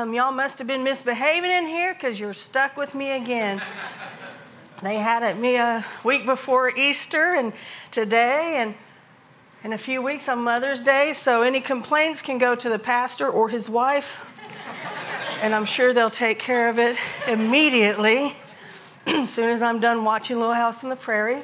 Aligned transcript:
Um, 0.00 0.14
y'all 0.14 0.30
must 0.30 0.58
have 0.58 0.68
been 0.68 0.84
misbehaving 0.84 1.50
in 1.50 1.66
here 1.66 1.92
because 1.92 2.20
you're 2.20 2.32
stuck 2.32 2.76
with 2.76 2.94
me 2.94 3.16
again. 3.16 3.60
they 4.80 4.98
had 4.98 5.24
it 5.24 5.36
me 5.36 5.56
a 5.56 5.84
week 6.04 6.24
before 6.24 6.70
Easter 6.70 7.34
and 7.34 7.52
today 7.90 8.58
and 8.58 8.76
in 9.64 9.72
a 9.72 9.78
few 9.78 10.00
weeks 10.00 10.28
on 10.28 10.38
Mother's 10.38 10.78
Day. 10.78 11.12
So 11.14 11.42
any 11.42 11.60
complaints 11.60 12.22
can 12.22 12.38
go 12.38 12.54
to 12.54 12.68
the 12.68 12.78
pastor 12.78 13.28
or 13.28 13.48
his 13.48 13.68
wife. 13.68 14.24
and 15.42 15.52
I'm 15.52 15.64
sure 15.64 15.92
they'll 15.92 16.10
take 16.10 16.38
care 16.38 16.68
of 16.68 16.78
it 16.78 16.96
immediately 17.26 18.36
as 19.04 19.30
soon 19.34 19.48
as 19.48 19.62
I'm 19.62 19.80
done 19.80 20.04
watching 20.04 20.38
Little 20.38 20.54
House 20.54 20.84
on 20.84 20.90
the 20.90 20.96
Prairie. 20.96 21.42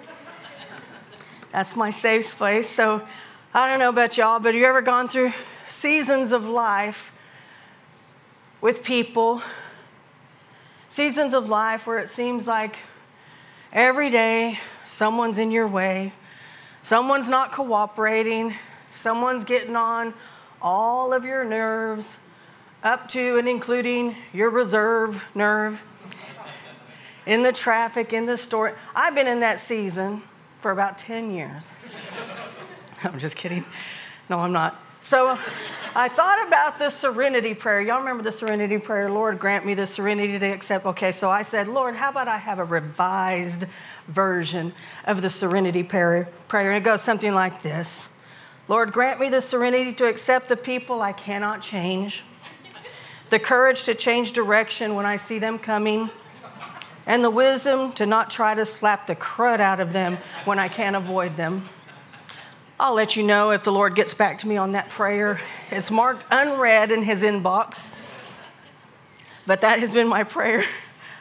That's 1.51 1.75
my 1.75 1.91
safe 1.91 2.39
place. 2.39 2.69
So 2.69 3.03
I 3.53 3.69
don't 3.69 3.81
know 3.81 3.91
about 3.91 4.17
y'all, 4.17 4.39
but 4.39 4.55
have 4.55 4.61
you 4.61 4.65
ever 4.65 4.81
gone 4.81 5.09
through 5.09 5.33
seasons 5.67 6.31
of 6.31 6.47
life 6.47 7.11
with 8.65 8.83
people, 8.83 9.43
seasons 10.89 11.35
of 11.35 11.51
life 11.51 11.87
where 11.87 11.99
it 11.99 12.09
seems 12.09 12.47
like 12.47 12.77
every 13.75 14.09
day 14.09 14.59
someone's 14.87 15.39
in 15.39 15.51
your 15.51 15.69
way, 15.69 16.15
someone's 16.83 17.29
not 17.29 17.53
cooperating, 17.53 18.55
someone's 18.95 19.45
getting 19.45 19.77
on 19.77 20.15
all 20.63 21.13
of 21.13 21.27
your 21.27 21.45
nerves, 21.45 22.17
up 22.83 23.07
to 23.07 23.37
and 23.37 23.47
including 23.47 24.17
your 24.33 24.49
reserve 24.49 25.23
nerve, 25.35 25.83
in 27.27 27.43
the 27.43 27.53
traffic, 27.53 28.15
in 28.15 28.25
the 28.25 28.39
store. 28.39 28.75
I've 28.97 29.15
been 29.15 29.29
in 29.29 29.41
that 29.41 29.61
season 29.61 30.23
for 30.63 30.71
about 30.71 30.97
10 30.97 31.35
years. 31.35 31.71
I'm 33.05 33.19
just 33.19 33.37
kidding. 33.37 33.67
No, 34.31 34.39
I'm 34.39 34.53
not. 34.53 34.83
So 35.05 35.39
I 35.95 36.09
thought 36.09 36.49
about 36.49 36.79
the 36.79 36.89
serenity 36.89 37.53
prayer. 37.53 37.83
Y'all 37.83 37.99
remember 37.99 38.23
the 38.23 38.33
serenity 38.33 38.79
prayer? 38.79 39.11
Lord, 39.11 39.39
grant 39.39 39.67
me 39.67 39.75
the 39.75 39.87
serenity 39.87 40.39
to 40.39 40.47
accept. 40.47 40.87
Okay, 40.87 41.13
so 41.13 41.29
I 41.29 41.43
said, 41.43 41.69
Lord, 41.69 41.95
how 41.95 42.09
about 42.09 42.27
I 42.27 42.39
have 42.39 42.59
a 42.59 42.65
revised 42.65 43.67
version 44.09 44.73
of 45.05 45.21
the 45.21 45.29
serenity 45.29 45.83
prayer? 45.83 46.27
And 46.51 46.75
it 46.75 46.85
goes 46.85 47.03
something 47.03 47.35
like 47.35 47.61
this 47.61 48.09
Lord, 48.67 48.95
grant 48.95 49.21
me 49.21 49.29
the 49.29 49.43
serenity 49.43 49.93
to 49.93 50.07
accept 50.07 50.49
the 50.49 50.57
people 50.57 51.03
I 51.03 51.13
cannot 51.13 51.61
change, 51.61 52.25
the 53.29 53.39
courage 53.39 53.85
to 53.85 53.95
change 53.95 54.33
direction 54.33 54.95
when 54.95 55.05
I 55.05 55.19
see 55.19 55.39
them 55.39 55.59
coming, 55.59 56.09
and 57.07 57.23
the 57.23 57.29
wisdom 57.29 57.93
to 57.93 58.07
not 58.07 58.31
try 58.31 58.55
to 58.55 58.65
slap 58.65 59.07
the 59.07 59.17
crud 59.17 59.61
out 59.61 59.81
of 59.81 59.93
them 59.93 60.17
when 60.47 60.59
I 60.59 60.69
can't 60.69 60.97
avoid 60.97 61.37
them. 61.37 61.69
I'll 62.79 62.95
let 62.95 63.15
you 63.15 63.23
know 63.23 63.53
if 63.53 63.63
the 63.63 63.71
Lord 63.71 63.95
gets 63.95 64.15
back 64.15 64.39
to 64.39 64.49
me 64.49 64.57
on 64.57 64.73
that 64.73 64.89
prayer. 64.89 65.41
It's 65.71 65.93
marked 65.93 66.25
unread 66.29 66.91
in 66.91 67.05
his 67.05 67.23
inbox. 67.23 67.89
But 69.47 69.61
that 69.61 69.79
has 69.79 69.95
been 69.95 70.09
my 70.09 70.25
prayer 70.25 70.65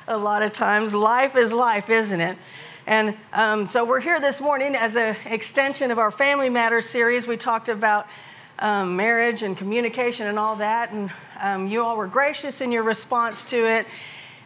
a 0.07 0.17
lot 0.17 0.41
of 0.41 0.51
times. 0.51 0.95
Life 0.95 1.35
is 1.35 1.53
life, 1.53 1.91
isn't 1.91 2.19
it? 2.19 2.39
And 2.87 3.15
um, 3.33 3.67
so 3.67 3.85
we're 3.85 3.99
here 3.99 4.19
this 4.19 4.41
morning 4.41 4.73
as 4.73 4.95
an 4.95 5.15
extension 5.25 5.91
of 5.91 5.99
our 5.99 6.09
Family 6.09 6.49
Matters 6.49 6.89
series. 6.89 7.27
We 7.27 7.37
talked 7.37 7.69
about 7.69 8.07
um, 8.57 8.95
marriage 8.95 9.43
and 9.43 9.55
communication 9.55 10.25
and 10.25 10.39
all 10.39 10.55
that. 10.55 10.91
And 10.91 11.11
um, 11.39 11.67
you 11.67 11.83
all 11.83 11.97
were 11.97 12.07
gracious 12.07 12.61
in 12.61 12.71
your 12.71 12.83
response 12.83 13.45
to 13.51 13.57
it. 13.57 13.85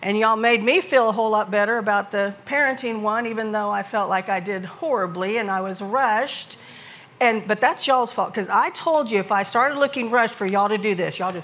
And 0.02 0.18
y'all 0.18 0.36
made 0.36 0.62
me 0.62 0.82
feel 0.82 1.08
a 1.08 1.14
whole 1.14 1.30
lot 1.30 1.52
better 1.52 1.78
about 1.78 2.12
the 2.12 2.36
parenting 2.46 3.02
one, 3.02 3.28
even 3.28 3.54
though 3.54 3.70
I 3.70 3.84
felt 3.84 4.10
like 4.10 4.28
I 4.28 4.42
did 4.42 4.66
horribly 4.66 5.38
and 5.38 5.50
I 5.50 5.62
was 5.62 5.82
rushed. 5.82 6.58
And 7.20 7.48
but 7.48 7.60
that's 7.60 7.88
y'all's 7.88 8.14
fault 8.14 8.32
because 8.32 8.50
I 8.50 8.70
told 8.70 9.10
you 9.10 9.20
if 9.20 9.32
I 9.32 9.44
started 9.44 9.80
looking 9.80 10.12
rushed 10.12 10.36
for 10.36 10.46
y'all 10.46 10.70
to 10.70 10.78
do 10.78 10.94
this, 10.94 11.18
y'all 11.18 11.34
do. 11.34 11.42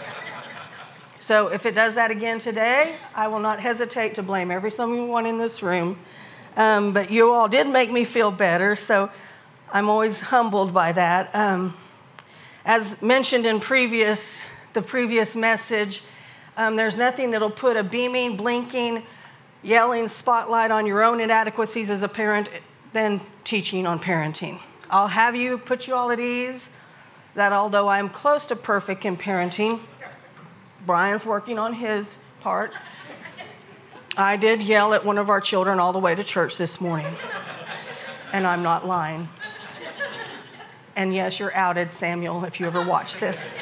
so 1.20 1.48
if 1.48 1.64
it 1.64 1.74
does 1.74 1.94
that 1.94 2.10
again 2.10 2.38
today, 2.38 2.96
I 3.14 3.28
will 3.28 3.40
not 3.40 3.60
hesitate 3.60 4.14
to 4.16 4.22
blame 4.22 4.50
every 4.50 4.70
single 4.70 5.06
one 5.06 5.24
in 5.24 5.38
this 5.38 5.62
room. 5.62 5.98
Um, 6.56 6.92
but 6.92 7.10
you 7.10 7.32
all 7.32 7.48
did 7.48 7.68
make 7.68 7.90
me 7.90 8.04
feel 8.04 8.30
better, 8.30 8.76
so 8.76 9.10
I'm 9.72 9.88
always 9.88 10.20
humbled 10.20 10.74
by 10.74 10.92
that. 10.92 11.34
Um, 11.34 11.76
as 12.64 13.00
mentioned 13.00 13.46
in 13.46 13.60
previous 13.60 14.44
the 14.72 14.82
previous 14.82 15.34
message, 15.34 16.02
um, 16.56 16.76
there's 16.76 16.96
nothing 16.96 17.30
that'll 17.30 17.50
put 17.50 17.76
a 17.76 17.82
beaming, 17.82 18.36
blinking, 18.36 19.02
yelling 19.62 20.06
spotlight 20.08 20.70
on 20.70 20.86
your 20.86 21.02
own 21.02 21.20
inadequacies 21.20 21.90
as 21.90 22.02
a 22.02 22.08
parent 22.08 22.48
than 22.92 23.20
teaching 23.44 23.86
on 23.86 23.98
parenting. 23.98 24.58
I'll 24.90 25.08
have 25.08 25.36
you 25.36 25.58
put 25.58 25.86
you 25.86 25.94
all 25.94 26.10
at 26.10 26.18
ease 26.18 26.70
that 27.34 27.52
although 27.52 27.88
I'm 27.88 28.08
close 28.08 28.46
to 28.46 28.56
perfect 28.56 29.04
in 29.04 29.16
parenting, 29.16 29.80
Brian's 30.84 31.24
working 31.24 31.58
on 31.58 31.74
his 31.74 32.16
part. 32.40 32.72
I 34.16 34.36
did 34.36 34.62
yell 34.62 34.92
at 34.94 35.04
one 35.04 35.18
of 35.18 35.30
our 35.30 35.40
children 35.40 35.78
all 35.78 35.92
the 35.92 35.98
way 35.98 36.14
to 36.14 36.24
church 36.24 36.56
this 36.58 36.80
morning, 36.80 37.14
and 38.32 38.46
I'm 38.46 38.62
not 38.62 38.86
lying. 38.86 39.28
And 40.96 41.14
yes, 41.14 41.38
you're 41.38 41.54
outed, 41.54 41.92
Samuel, 41.92 42.44
if 42.44 42.58
you 42.58 42.66
ever 42.66 42.84
watch 42.84 43.18
this. 43.18 43.54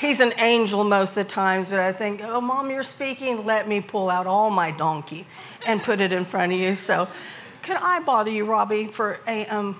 He's 0.00 0.20
an 0.20 0.32
angel 0.38 0.82
most 0.82 1.10
of 1.10 1.16
the 1.16 1.24
times, 1.24 1.66
but 1.68 1.78
I 1.78 1.92
think, 1.92 2.22
oh, 2.22 2.40
mom, 2.40 2.70
you're 2.70 2.82
speaking. 2.82 3.44
Let 3.44 3.68
me 3.68 3.82
pull 3.82 4.08
out 4.08 4.26
all 4.26 4.48
my 4.48 4.70
donkey 4.70 5.26
and 5.66 5.82
put 5.82 6.00
it 6.00 6.10
in 6.10 6.24
front 6.24 6.54
of 6.54 6.58
you. 6.58 6.74
So, 6.74 7.06
can 7.60 7.76
I 7.82 8.00
bother 8.00 8.30
you, 8.30 8.46
Robbie, 8.46 8.86
for 8.86 9.20
a 9.28 9.44
um, 9.48 9.78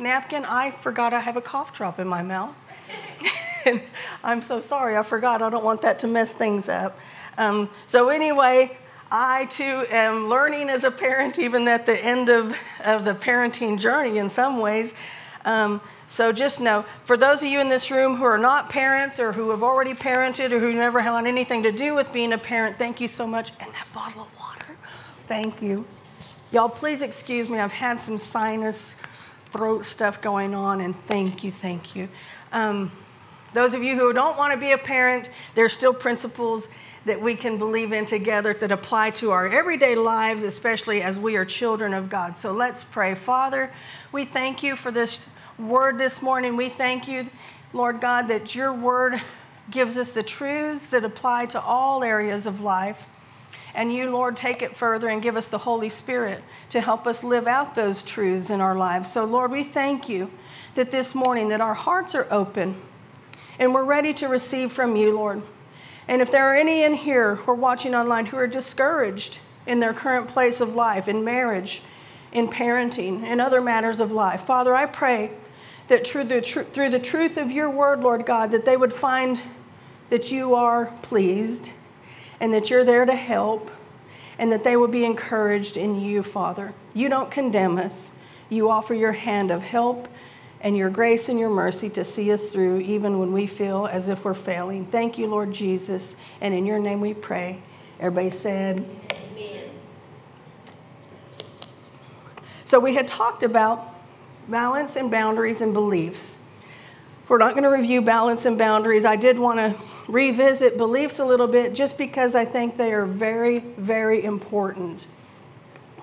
napkin? 0.00 0.44
I 0.44 0.72
forgot 0.72 1.14
I 1.14 1.20
have 1.20 1.36
a 1.36 1.40
cough 1.40 1.72
drop 1.72 2.00
in 2.00 2.08
my 2.08 2.24
mouth. 2.24 2.56
I'm 4.24 4.42
so 4.42 4.60
sorry, 4.60 4.96
I 4.96 5.04
forgot. 5.04 5.42
I 5.42 5.48
don't 5.48 5.64
want 5.64 5.82
that 5.82 6.00
to 6.00 6.08
mess 6.08 6.32
things 6.32 6.68
up. 6.68 6.98
Um, 7.38 7.70
so, 7.86 8.08
anyway, 8.08 8.76
I 9.12 9.44
too 9.44 9.86
am 9.90 10.28
learning 10.28 10.70
as 10.70 10.82
a 10.82 10.90
parent, 10.90 11.38
even 11.38 11.68
at 11.68 11.86
the 11.86 12.04
end 12.04 12.30
of, 12.30 12.56
of 12.84 13.04
the 13.04 13.14
parenting 13.14 13.78
journey 13.78 14.18
in 14.18 14.28
some 14.28 14.58
ways. 14.58 14.92
Um, 15.44 15.80
so 16.06 16.32
just 16.32 16.60
know, 16.60 16.84
for 17.04 17.16
those 17.16 17.42
of 17.42 17.48
you 17.48 17.60
in 17.60 17.68
this 17.68 17.90
room 17.90 18.16
who 18.16 18.24
are 18.24 18.38
not 18.38 18.68
parents 18.70 19.18
or 19.18 19.32
who 19.32 19.50
have 19.50 19.62
already 19.62 19.94
parented 19.94 20.52
or 20.52 20.58
who 20.58 20.72
never 20.72 21.00
had 21.00 21.26
anything 21.26 21.62
to 21.64 21.72
do 21.72 21.94
with 21.94 22.12
being 22.12 22.32
a 22.32 22.38
parent, 22.38 22.78
thank 22.78 23.00
you 23.00 23.08
so 23.08 23.26
much. 23.26 23.52
And 23.60 23.72
that 23.72 23.86
bottle 23.92 24.22
of 24.22 24.38
water, 24.38 24.76
thank 25.26 25.60
you. 25.60 25.84
Y'all, 26.52 26.68
please 26.68 27.02
excuse 27.02 27.48
me. 27.48 27.58
I've 27.58 27.72
had 27.72 27.98
some 27.98 28.18
sinus 28.18 28.96
throat 29.52 29.84
stuff 29.84 30.20
going 30.20 30.54
on, 30.54 30.80
and 30.80 30.94
thank 30.94 31.44
you, 31.44 31.50
thank 31.50 31.96
you. 31.96 32.08
Um, 32.52 32.92
those 33.52 33.74
of 33.74 33.82
you 33.82 33.96
who 33.96 34.12
don't 34.12 34.36
want 34.36 34.52
to 34.52 34.58
be 34.58 34.72
a 34.72 34.78
parent, 34.78 35.30
there's 35.54 35.72
still 35.72 35.92
principles 35.92 36.68
that 37.04 37.20
we 37.20 37.34
can 37.34 37.58
believe 37.58 37.92
in 37.92 38.06
together 38.06 38.54
that 38.54 38.70
apply 38.70 39.10
to 39.10 39.30
our 39.30 39.46
everyday 39.46 39.96
lives, 39.96 40.44
especially 40.44 41.02
as 41.02 41.18
we 41.18 41.36
are 41.36 41.44
children 41.44 41.92
of 41.92 42.08
God. 42.08 42.38
So 42.38 42.52
let's 42.52 42.84
pray. 42.84 43.14
Father, 43.14 43.72
we 44.12 44.24
thank 44.24 44.62
you 44.62 44.76
for 44.76 44.90
this 44.90 45.28
word 45.58 45.98
this 45.98 46.22
morning. 46.22 46.56
We 46.56 46.68
thank 46.68 47.08
you, 47.08 47.28
Lord 47.72 48.00
God, 48.00 48.28
that 48.28 48.54
your 48.54 48.72
word 48.72 49.20
gives 49.70 49.96
us 49.96 50.12
the 50.12 50.22
truths 50.22 50.88
that 50.88 51.04
apply 51.04 51.46
to 51.46 51.60
all 51.60 52.04
areas 52.04 52.46
of 52.46 52.60
life. 52.60 53.06
And 53.74 53.92
you, 53.92 54.10
Lord, 54.10 54.36
take 54.36 54.60
it 54.60 54.76
further 54.76 55.08
and 55.08 55.22
give 55.22 55.36
us 55.36 55.48
the 55.48 55.58
Holy 55.58 55.88
Spirit 55.88 56.42
to 56.70 56.80
help 56.80 57.06
us 57.06 57.24
live 57.24 57.46
out 57.46 57.74
those 57.74 58.04
truths 58.04 58.50
in 58.50 58.60
our 58.60 58.76
lives. 58.76 59.10
So, 59.10 59.24
Lord, 59.24 59.50
we 59.50 59.64
thank 59.64 60.08
you 60.08 60.30
that 60.74 60.90
this 60.90 61.14
morning 61.14 61.48
that 61.48 61.60
our 61.60 61.74
hearts 61.74 62.14
are 62.14 62.26
open 62.30 62.76
and 63.58 63.72
we're 63.72 63.84
ready 63.84 64.12
to 64.14 64.28
receive 64.28 64.72
from 64.72 64.94
you, 64.96 65.14
Lord. 65.14 65.42
And 66.08 66.20
if 66.20 66.30
there 66.30 66.48
are 66.48 66.54
any 66.54 66.82
in 66.82 66.94
here 66.94 67.38
or 67.46 67.54
watching 67.54 67.94
online 67.94 68.26
who 68.26 68.36
are 68.36 68.46
discouraged 68.46 69.38
in 69.66 69.80
their 69.80 69.94
current 69.94 70.28
place 70.28 70.60
of 70.60 70.74
life, 70.74 71.08
in 71.08 71.24
marriage, 71.24 71.82
in 72.32 72.48
parenting, 72.48 73.24
in 73.24 73.40
other 73.40 73.60
matters 73.60 74.00
of 74.00 74.12
life, 74.12 74.42
Father, 74.42 74.74
I 74.74 74.86
pray 74.86 75.30
that 75.88 76.06
through 76.06 76.24
the, 76.24 76.40
tr- 76.40 76.62
through 76.62 76.90
the 76.90 76.98
truth 76.98 77.36
of 77.36 77.50
your 77.50 77.70
word, 77.70 78.00
Lord 78.00 78.26
God, 78.26 78.50
that 78.52 78.64
they 78.64 78.76
would 78.76 78.92
find 78.92 79.40
that 80.10 80.32
you 80.32 80.54
are 80.54 80.86
pleased 81.02 81.70
and 82.40 82.52
that 82.52 82.70
you're 82.70 82.84
there 82.84 83.04
to 83.04 83.14
help 83.14 83.70
and 84.38 84.50
that 84.50 84.64
they 84.64 84.76
will 84.76 84.88
be 84.88 85.04
encouraged 85.04 85.76
in 85.76 86.00
you, 86.00 86.22
Father. 86.22 86.74
You 86.94 87.08
don't 87.08 87.30
condemn 87.30 87.78
us, 87.78 88.12
you 88.48 88.68
offer 88.70 88.94
your 88.94 89.12
hand 89.12 89.50
of 89.50 89.62
help 89.62 90.08
and 90.62 90.76
your 90.76 90.90
grace 90.90 91.28
and 91.28 91.38
your 91.38 91.50
mercy 91.50 91.90
to 91.90 92.04
see 92.04 92.32
us 92.32 92.46
through 92.46 92.78
even 92.80 93.18
when 93.18 93.32
we 93.32 93.46
feel 93.46 93.86
as 93.86 94.08
if 94.08 94.24
we're 94.24 94.32
failing. 94.32 94.86
Thank 94.86 95.18
you, 95.18 95.26
Lord 95.26 95.52
Jesus, 95.52 96.16
and 96.40 96.54
in 96.54 96.64
your 96.64 96.78
name 96.78 97.00
we 97.00 97.14
pray. 97.14 97.60
Everybody 97.98 98.30
said, 98.30 98.88
Amen. 99.10 99.70
So 102.64 102.78
we 102.78 102.94
had 102.94 103.08
talked 103.08 103.42
about 103.42 103.92
balance 104.48 104.96
and 104.96 105.10
boundaries 105.10 105.60
and 105.60 105.74
beliefs. 105.74 106.38
We're 107.28 107.38
not 107.38 107.52
going 107.52 107.64
to 107.64 107.70
review 107.70 108.00
balance 108.00 108.46
and 108.46 108.56
boundaries. 108.56 109.04
I 109.04 109.16
did 109.16 109.38
want 109.38 109.58
to 109.58 109.76
revisit 110.08 110.76
beliefs 110.76 111.18
a 111.18 111.24
little 111.24 111.46
bit 111.46 111.74
just 111.74 111.98
because 111.98 112.34
I 112.34 112.44
think 112.44 112.76
they 112.76 112.92
are 112.92 113.06
very, 113.06 113.58
very 113.58 114.24
important 114.24 115.06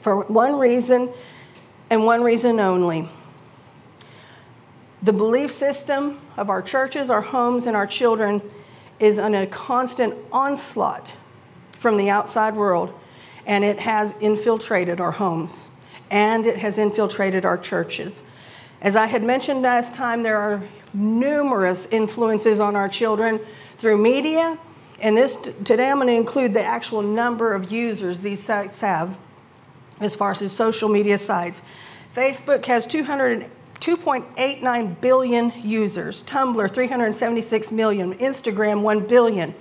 for 0.02 0.24
one 0.24 0.58
reason 0.58 1.12
and 1.90 2.06
one 2.06 2.24
reason 2.24 2.60
only. 2.60 3.10
The 5.02 5.14
belief 5.14 5.52
system 5.52 6.20
of 6.36 6.50
our 6.50 6.62
churches, 6.62 7.10
our 7.10 7.22
homes, 7.22 7.68
and 7.68 7.76
our 7.76 7.88
children 7.88 8.42
is 9.00 9.18
on 9.18 9.34
a 9.34 9.48
constant 9.48 10.14
onslaught 10.32 11.16
from 11.78 11.96
the 11.96 12.10
outside 12.10 12.56
world, 12.56 12.94
and 13.46 13.64
it 13.64 13.80
has 13.80 14.14
infiltrated 14.20 15.00
our 15.00 15.12
homes 15.12 15.68
and 16.12 16.48
it 16.48 16.58
has 16.58 16.78
infiltrated 16.78 17.46
our 17.46 17.58
churches. 17.58 18.24
As 18.82 18.96
I 18.96 19.08
had 19.08 19.24
mentioned 19.24 19.62
last 19.62 19.94
time, 19.94 20.24
there 20.24 20.38
are 20.38 20.64
numerous 20.94 21.88
influences 21.88 22.60
on 22.60 22.76
our 22.76 22.90
children 22.90 23.40
through 23.78 23.98
media, 23.98 24.58
and 25.02 25.16
this 25.16 25.36
today 25.36 25.90
I'm 25.90 25.98
going 25.98 26.08
to 26.08 26.14
include 26.14 26.54
the 26.54 26.64
actual 26.64 27.02
number 27.02 27.54
of 27.54 27.72
users 27.72 28.22
these 28.22 28.42
sites 28.42 28.82
have 28.82 29.18
as 30.00 30.16
far 30.16 30.32
as 30.32 30.52
social 30.52 30.90
media 30.90 31.18
sites. 31.18 31.62
Facebook 32.16 32.66
has 32.66 32.86
200 32.86 33.50
2.89 33.80 35.00
billion 35.00 35.54
users, 35.64 36.22
Tumblr 36.24 36.74
376 36.74 37.72
million, 37.72 38.14
Instagram 38.16 38.82
1 38.82 39.08
billion, 39.08 39.56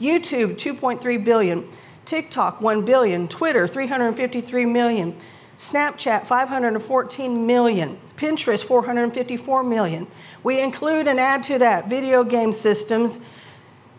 YouTube 0.00 0.56
2.3 0.56 1.24
billion, 1.24 1.68
TikTok 2.04 2.60
1 2.60 2.84
billion, 2.84 3.28
Twitter 3.28 3.66
353 3.66 4.66
million, 4.66 5.16
Snapchat 5.56 6.26
514 6.26 7.46
million, 7.46 7.98
Pinterest 8.16 8.62
454 8.62 9.62
million. 9.62 10.06
We 10.42 10.60
include 10.60 11.06
and 11.06 11.20
add 11.20 11.44
to 11.44 11.58
that 11.58 11.88
video 11.88 12.24
game 12.24 12.52
systems, 12.52 13.20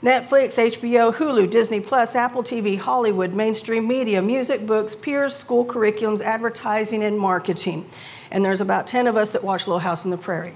Netflix, 0.04 0.60
HBO, 0.60 1.14
Hulu, 1.14 1.50
Disney 1.50 1.80
Plus, 1.80 2.14
Apple 2.14 2.44
TV, 2.44 2.78
Hollywood, 2.78 3.34
mainstream 3.34 3.88
media, 3.88 4.22
music, 4.22 4.68
books, 4.68 4.94
peers, 4.94 5.34
school 5.34 5.64
curriculums, 5.64 6.22
advertising, 6.22 7.02
and 7.02 7.18
marketing. 7.18 7.86
And 8.34 8.44
there's 8.44 8.62
about 8.62 8.88
10 8.88 9.06
of 9.06 9.16
us 9.16 9.32
that 9.32 9.44
watch 9.44 9.68
Little 9.68 9.80
House 9.80 10.04
on 10.04 10.12
the 10.12 10.18
Prairie. 10.18 10.56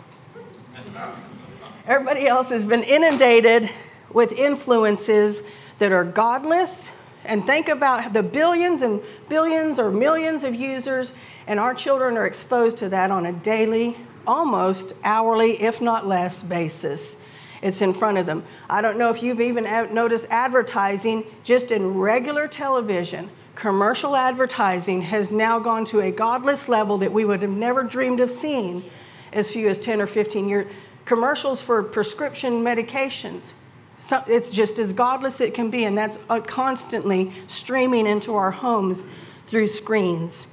Everybody 1.86 2.28
else 2.28 2.50
has 2.50 2.66
been 2.66 2.84
inundated 2.84 3.70
with 4.12 4.34
influences 4.34 5.44
that 5.78 5.92
are 5.92 6.04
godless. 6.04 6.92
And 7.24 7.46
think 7.46 7.70
about 7.70 8.14
the 8.14 8.24
billions 8.24 8.82
and 8.82 9.00
billions 9.30 9.78
or 9.78 9.92
millions 9.92 10.44
of 10.44 10.56
users, 10.56 11.14
and 11.46 11.60
our 11.60 11.76
children 11.76 12.18
are 12.18 12.26
exposed 12.26 12.78
to 12.80 12.90
that 12.90 13.12
on 13.12 13.28
a 13.28 13.32
daily, 13.32 13.96
almost 14.26 14.94
hourly, 15.04 15.62
if 15.62 15.80
not 15.80 16.08
less, 16.08 16.42
basis. 16.42 17.16
It's 17.62 17.82
in 17.82 17.94
front 17.94 18.18
of 18.18 18.26
them. 18.26 18.44
I 18.70 18.82
don't 18.82 18.98
know 18.98 19.12
if 19.12 19.22
you've 19.22 19.42
even 19.42 19.66
noticed 19.94 20.26
advertising 20.32 21.26
just 21.44 21.72
in 21.72 21.96
regular 22.00 22.48
television. 22.48 23.30
Commercial 23.58 24.16
advertising 24.16 25.02
has 25.02 25.32
now 25.32 25.58
gone 25.58 25.84
to 25.84 26.00
a 26.00 26.12
godless 26.12 26.70
level 26.70 27.00
that 27.00 27.12
we 27.12 27.26
would 27.26 27.42
have 27.42 27.50
never 27.50 27.82
dreamed 27.82 28.20
of 28.20 28.30
seeing 28.30 28.88
as 29.34 29.52
few 29.52 29.68
as 29.68 29.80
10 29.80 30.00
or 30.00 30.06
15 30.06 30.48
years. 30.48 30.72
Commercials 31.06 31.60
for 31.60 31.82
prescription 31.82 32.64
medications. 32.64 33.54
So 34.00 34.24
it's 34.28 34.52
just 34.52 34.78
as 34.78 34.94
godless 34.94 35.42
it 35.42 35.56
can 35.56 35.72
be, 35.72 35.86
and 35.86 35.98
that's 35.98 36.20
uh, 36.30 36.40
constantly 36.40 37.34
streaming 37.48 38.06
into 38.06 38.36
our 38.36 38.52
homes 38.52 39.04
through 39.48 39.66
screens. 39.66 40.46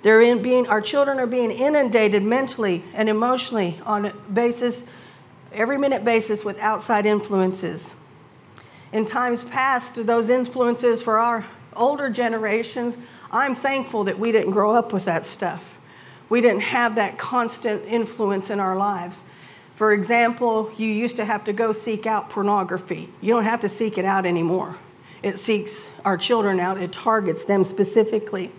They're 0.00 0.22
in 0.22 0.40
being, 0.40 0.66
our 0.66 0.80
children 0.80 1.18
are 1.18 1.26
being 1.26 1.50
inundated 1.50 2.22
mentally 2.22 2.84
and 2.94 3.10
emotionally 3.10 3.78
on 3.84 4.06
a 4.06 4.14
basis 4.14 4.86
every 5.52 5.76
minute 5.76 6.04
basis 6.04 6.42
with 6.42 6.58
outside 6.60 7.04
influences. 7.04 7.94
In 8.94 9.04
times 9.04 9.42
past, 9.42 10.06
those 10.06 10.30
influences 10.30 11.02
for 11.02 11.18
our 11.18 11.44
older 11.76 12.10
generations, 12.10 12.96
I'm 13.30 13.54
thankful 13.54 14.04
that 14.04 14.18
we 14.18 14.32
didn't 14.32 14.52
grow 14.52 14.74
up 14.74 14.92
with 14.92 15.04
that 15.06 15.24
stuff. 15.24 15.78
We 16.28 16.40
didn't 16.40 16.62
have 16.62 16.96
that 16.96 17.18
constant 17.18 17.84
influence 17.86 18.50
in 18.50 18.60
our 18.60 18.76
lives. 18.76 19.24
For 19.74 19.92
example, 19.92 20.70
you 20.76 20.88
used 20.88 21.16
to 21.16 21.24
have 21.24 21.44
to 21.44 21.52
go 21.52 21.72
seek 21.72 22.06
out 22.06 22.30
pornography. 22.30 23.08
You 23.20 23.34
don't 23.34 23.44
have 23.44 23.60
to 23.60 23.68
seek 23.68 23.98
it 23.98 24.04
out 24.04 24.24
anymore. 24.24 24.76
It 25.22 25.38
seeks 25.38 25.88
our 26.04 26.16
children 26.16 26.60
out, 26.60 26.78
it 26.78 26.92
targets 26.92 27.44
them 27.44 27.64
specifically. 27.64 28.52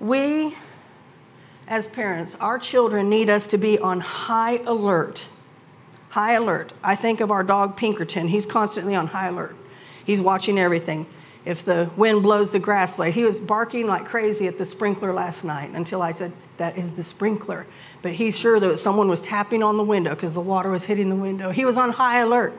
We, 0.00 0.56
as 1.68 1.86
parents, 1.86 2.34
our 2.40 2.58
children 2.58 3.10
need 3.10 3.28
us 3.28 3.46
to 3.48 3.58
be 3.58 3.78
on 3.78 4.00
high 4.00 4.58
alert 4.64 5.26
high 6.10 6.34
alert. 6.34 6.72
I 6.82 6.96
think 6.96 7.20
of 7.20 7.30
our 7.30 7.42
dog 7.42 7.76
Pinkerton. 7.76 8.28
He's 8.28 8.46
constantly 8.46 8.94
on 8.94 9.08
high 9.08 9.28
alert. 9.28 9.56
He's 10.04 10.20
watching 10.20 10.58
everything. 10.58 11.06
If 11.44 11.64
the 11.64 11.90
wind 11.96 12.22
blows 12.22 12.50
the 12.50 12.58
grass 12.58 12.96
blade, 12.96 13.14
he 13.14 13.24
was 13.24 13.40
barking 13.40 13.86
like 13.86 14.04
crazy 14.04 14.46
at 14.46 14.58
the 14.58 14.66
sprinkler 14.66 15.12
last 15.12 15.42
night 15.42 15.70
until 15.70 16.02
I 16.02 16.12
said, 16.12 16.32
That 16.58 16.76
is 16.76 16.92
the 16.92 17.02
sprinkler. 17.02 17.66
But 18.02 18.12
he's 18.12 18.38
sure 18.38 18.60
that 18.60 18.78
someone 18.78 19.08
was 19.08 19.20
tapping 19.20 19.62
on 19.62 19.76
the 19.76 19.82
window 19.82 20.14
because 20.14 20.34
the 20.34 20.40
water 20.40 20.70
was 20.70 20.84
hitting 20.84 21.08
the 21.08 21.16
window. 21.16 21.50
He 21.50 21.64
was 21.64 21.78
on 21.78 21.92
high 21.92 22.20
alert. 22.20 22.52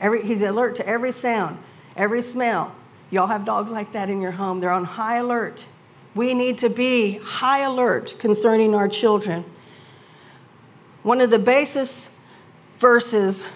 Every, 0.00 0.22
he's 0.22 0.42
alert 0.42 0.76
to 0.76 0.86
every 0.86 1.12
sound, 1.12 1.58
every 1.96 2.22
smell. 2.22 2.74
Y'all 3.10 3.26
have 3.26 3.44
dogs 3.44 3.70
like 3.70 3.92
that 3.92 4.08
in 4.08 4.20
your 4.20 4.30
home. 4.30 4.60
They're 4.60 4.70
on 4.70 4.84
high 4.84 5.16
alert. 5.16 5.64
We 6.14 6.32
need 6.32 6.58
to 6.58 6.70
be 6.70 7.18
high 7.18 7.60
alert 7.60 8.14
concerning 8.18 8.74
our 8.74 8.88
children. 8.88 9.44
One 11.02 11.20
of 11.20 11.30
the 11.30 11.38
basis 11.38 12.10
verses 12.76 13.48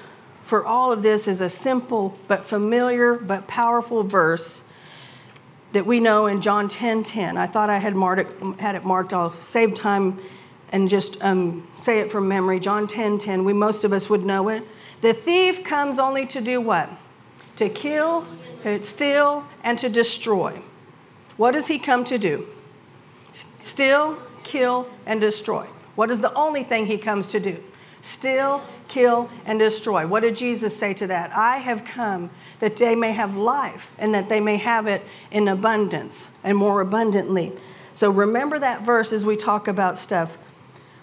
for 0.44 0.64
all 0.64 0.92
of 0.92 1.02
this 1.02 1.26
is 1.26 1.40
a 1.40 1.48
simple 1.48 2.16
but 2.28 2.44
familiar 2.44 3.14
but 3.14 3.46
powerful 3.48 4.04
verse 4.04 4.62
that 5.72 5.86
we 5.86 6.00
know 6.00 6.26
in 6.26 6.40
John 6.40 6.68
10 6.68 7.02
10. 7.02 7.36
I 7.36 7.46
thought 7.46 7.70
I 7.70 7.78
had, 7.78 7.96
marked 7.96 8.60
had 8.60 8.76
it 8.76 8.84
marked. 8.84 9.12
I'll 9.12 9.32
save 9.32 9.74
time 9.74 10.20
and 10.70 10.88
just 10.88 11.22
um, 11.22 11.66
say 11.76 11.98
it 11.98 12.12
from 12.12 12.28
memory. 12.28 12.60
John 12.60 12.86
10 12.86 13.18
10. 13.18 13.44
We, 13.44 13.54
most 13.54 13.84
of 13.84 13.92
us 13.92 14.08
would 14.10 14.24
know 14.24 14.50
it. 14.50 14.62
The 15.00 15.14
thief 15.14 15.64
comes 15.64 15.98
only 15.98 16.26
to 16.26 16.40
do 16.40 16.60
what? 16.60 16.90
To 17.56 17.68
kill, 17.68 18.26
to 18.62 18.82
steal, 18.82 19.46
and 19.62 19.78
to 19.78 19.88
destroy. 19.88 20.62
What 21.36 21.52
does 21.52 21.68
he 21.68 21.78
come 21.78 22.04
to 22.04 22.18
do? 22.18 22.46
Steal, 23.60 24.18
kill, 24.44 24.88
and 25.06 25.20
destroy. 25.20 25.66
What 25.94 26.10
is 26.10 26.20
the 26.20 26.32
only 26.34 26.64
thing 26.64 26.86
he 26.86 26.98
comes 26.98 27.28
to 27.28 27.40
do? 27.40 27.62
Steal, 28.02 28.62
kill, 28.88 29.30
and 29.44 29.58
destroy. 29.58 30.06
What 30.06 30.20
did 30.20 30.36
Jesus 30.36 30.76
say 30.76 30.94
to 30.94 31.06
that? 31.08 31.32
I 31.36 31.58
have 31.58 31.84
come 31.84 32.30
that 32.60 32.76
they 32.76 32.94
may 32.94 33.12
have 33.12 33.36
life 33.36 33.92
and 33.98 34.14
that 34.14 34.28
they 34.28 34.40
may 34.40 34.56
have 34.56 34.86
it 34.86 35.02
in 35.30 35.48
abundance 35.48 36.28
and 36.42 36.56
more 36.56 36.80
abundantly. 36.80 37.52
So 37.94 38.10
remember 38.10 38.58
that 38.58 38.82
verse 38.82 39.12
as 39.12 39.24
we 39.24 39.36
talk 39.36 39.68
about 39.68 39.96
stuff. 39.98 40.36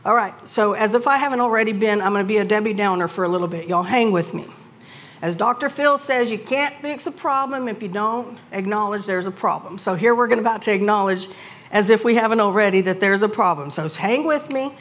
All 0.04 0.16
right, 0.16 0.34
so 0.48 0.74
as 0.74 0.94
if 0.96 1.06
I 1.08 1.18
haven't 1.18 1.42
already 1.42 1.74
been, 1.74 2.02
I'm 2.02 2.14
going 2.14 2.26
to 2.26 2.28
be 2.28 2.38
a 2.38 2.46
Debbie 2.46 2.74
Downer 2.74 3.08
for 3.08 3.24
a 3.24 3.28
little 3.28 3.48
bit. 3.48 3.68
Y'all 3.68 3.84
hang 3.84 4.12
with 4.12 4.34
me. 4.34 4.48
As 5.22 5.36
Dr. 5.36 5.70
Phil 5.70 6.00
says, 6.00 6.32
you 6.32 6.40
can't 6.40 6.74
fix 6.76 7.06
a 7.06 7.12
problem 7.12 7.68
if 7.68 7.84
you 7.84 7.90
don't 7.90 8.40
acknowledge 8.52 9.06
there's 9.06 9.28
a 9.28 9.32
problem. 9.32 9.78
So 9.78 9.94
here 9.94 10.16
we're 10.16 10.28
going 10.28 10.40
about 10.40 10.64
to 10.64 10.74
acknowledge, 10.74 11.28
as 11.72 11.92
if 11.92 12.04
we 12.04 12.16
haven't 12.16 12.40
already, 12.40 12.82
that 12.82 13.00
there's 13.00 13.22
a 13.22 13.30
problem. 13.30 13.70
So 13.70 13.88
hang 13.88 14.26
with 14.26 14.52
me. 14.52 14.74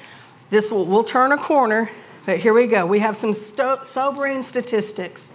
This 0.49 0.73
will, 0.73 0.87
we'll 0.87 1.05
turn 1.05 1.33
a 1.33 1.37
corner 1.37 1.91
but 2.31 2.39
here 2.39 2.55
we 2.55 2.69
go. 2.69 2.87
We 2.87 3.01
have 3.01 3.17
some 3.17 3.35
sto- 3.35 3.83
sobering 3.83 4.45
statistics. 4.45 5.33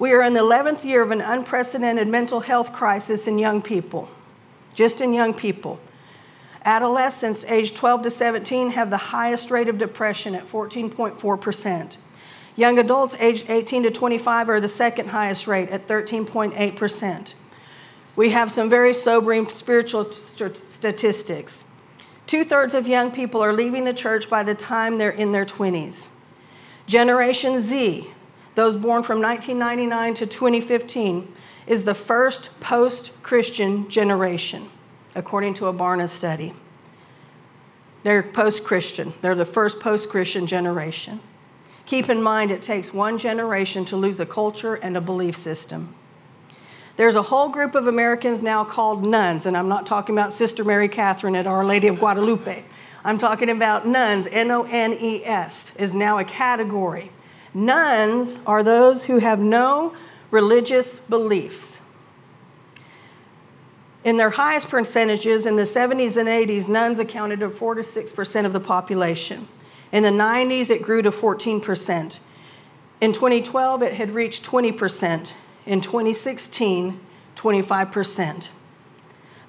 We 0.00 0.10
are 0.10 0.20
in 0.20 0.32
the 0.32 0.40
11th 0.40 0.82
year 0.82 1.00
of 1.00 1.12
an 1.12 1.20
unprecedented 1.20 2.08
mental 2.08 2.40
health 2.40 2.72
crisis 2.72 3.28
in 3.28 3.38
young 3.38 3.62
people, 3.62 4.08
just 4.74 5.00
in 5.00 5.12
young 5.12 5.32
people. 5.32 5.78
Adolescents 6.64 7.44
aged 7.44 7.76
12 7.76 8.02
to 8.02 8.10
17 8.10 8.70
have 8.70 8.90
the 8.90 8.96
highest 8.96 9.52
rate 9.52 9.68
of 9.68 9.78
depression 9.78 10.34
at 10.34 10.44
14.4%. 10.50 11.96
Young 12.56 12.80
adults 12.80 13.14
aged 13.20 13.48
18 13.48 13.84
to 13.84 13.90
25 13.92 14.48
are 14.48 14.60
the 14.60 14.68
second 14.68 15.10
highest 15.10 15.46
rate 15.46 15.68
at 15.68 15.86
13.8%. 15.86 17.34
We 18.16 18.30
have 18.30 18.50
some 18.50 18.68
very 18.68 18.92
sobering 18.92 19.48
spiritual 19.48 20.10
st- 20.10 20.68
statistics. 20.68 21.64
Two 22.28 22.44
thirds 22.44 22.74
of 22.74 22.86
young 22.86 23.10
people 23.10 23.42
are 23.42 23.54
leaving 23.54 23.84
the 23.84 23.94
church 23.94 24.28
by 24.28 24.42
the 24.42 24.54
time 24.54 24.98
they're 24.98 25.08
in 25.08 25.32
their 25.32 25.46
20s. 25.46 26.08
Generation 26.86 27.58
Z, 27.62 28.06
those 28.54 28.76
born 28.76 29.02
from 29.02 29.22
1999 29.22 30.12
to 30.14 30.26
2015, 30.26 31.32
is 31.66 31.84
the 31.84 31.94
first 31.94 32.60
post 32.60 33.12
Christian 33.22 33.88
generation, 33.88 34.68
according 35.16 35.54
to 35.54 35.68
a 35.68 35.72
Barna 35.72 36.06
study. 36.06 36.52
They're 38.02 38.22
post 38.22 38.62
Christian, 38.62 39.14
they're 39.22 39.34
the 39.34 39.46
first 39.46 39.80
post 39.80 40.10
Christian 40.10 40.46
generation. 40.46 41.20
Keep 41.86 42.10
in 42.10 42.22
mind, 42.22 42.50
it 42.50 42.60
takes 42.60 42.92
one 42.92 43.16
generation 43.16 43.86
to 43.86 43.96
lose 43.96 44.20
a 44.20 44.26
culture 44.26 44.74
and 44.74 44.98
a 44.98 45.00
belief 45.00 45.34
system. 45.34 45.94
There's 46.98 47.14
a 47.14 47.22
whole 47.22 47.48
group 47.48 47.76
of 47.76 47.86
Americans 47.86 48.42
now 48.42 48.64
called 48.64 49.06
nuns, 49.06 49.46
and 49.46 49.56
I'm 49.56 49.68
not 49.68 49.86
talking 49.86 50.16
about 50.16 50.32
Sister 50.32 50.64
Mary 50.64 50.88
Catherine 50.88 51.36
at 51.36 51.46
Our 51.46 51.64
Lady 51.64 51.86
of 51.86 52.00
Guadalupe. 52.00 52.64
I'm 53.04 53.18
talking 53.18 53.50
about 53.50 53.86
nuns, 53.86 54.26
N 54.26 54.50
O 54.50 54.64
N 54.64 54.94
E 54.94 55.24
S, 55.24 55.70
is 55.76 55.94
now 55.94 56.18
a 56.18 56.24
category. 56.24 57.12
Nuns 57.54 58.44
are 58.46 58.64
those 58.64 59.04
who 59.04 59.18
have 59.18 59.38
no 59.38 59.94
religious 60.32 60.98
beliefs. 60.98 61.78
In 64.02 64.16
their 64.16 64.30
highest 64.30 64.68
percentages 64.68 65.46
in 65.46 65.54
the 65.54 65.62
70s 65.62 66.16
and 66.16 66.28
80s, 66.28 66.66
nuns 66.66 66.98
accounted 66.98 67.38
for 67.38 67.50
4 67.50 67.74
to 67.76 67.82
6% 67.82 68.44
of 68.44 68.52
the 68.52 68.58
population. 68.58 69.46
In 69.92 70.02
the 70.02 70.10
90s, 70.10 70.68
it 70.68 70.82
grew 70.82 71.02
to 71.02 71.12
14%. 71.12 72.18
In 73.00 73.12
2012, 73.12 73.82
it 73.84 73.94
had 73.94 74.10
reached 74.10 74.44
20%. 74.44 75.32
In 75.68 75.82
2016, 75.82 76.98
25%. 77.36 78.48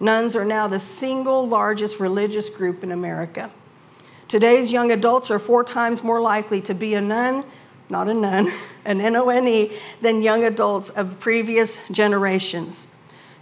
Nuns 0.02 0.36
are 0.36 0.44
now 0.44 0.68
the 0.68 0.80
single 0.80 1.48
largest 1.48 2.02
religious 2.02 2.50
group 2.50 2.84
in 2.84 2.92
America. 2.92 3.52
Today's 4.28 4.74
young 4.74 4.92
adults 4.92 5.32
are 5.32 5.40
four 5.40 5.64
times 5.64 6.04
more 6.04 6.20
likely 6.20 6.60
to 6.64 6.74
be 6.74 6.94
a 6.94 7.00
nun, 7.00 7.46
not 7.90 8.10
a 8.10 8.14
nun, 8.14 8.52
an 8.86 9.00
N 9.00 9.16
O 9.16 9.30
N 9.30 9.48
E, 9.48 9.80
than 10.02 10.22
young 10.22 10.44
adults 10.44 10.90
of 10.90 11.22
previous 11.22 11.80
generations. 11.90 12.88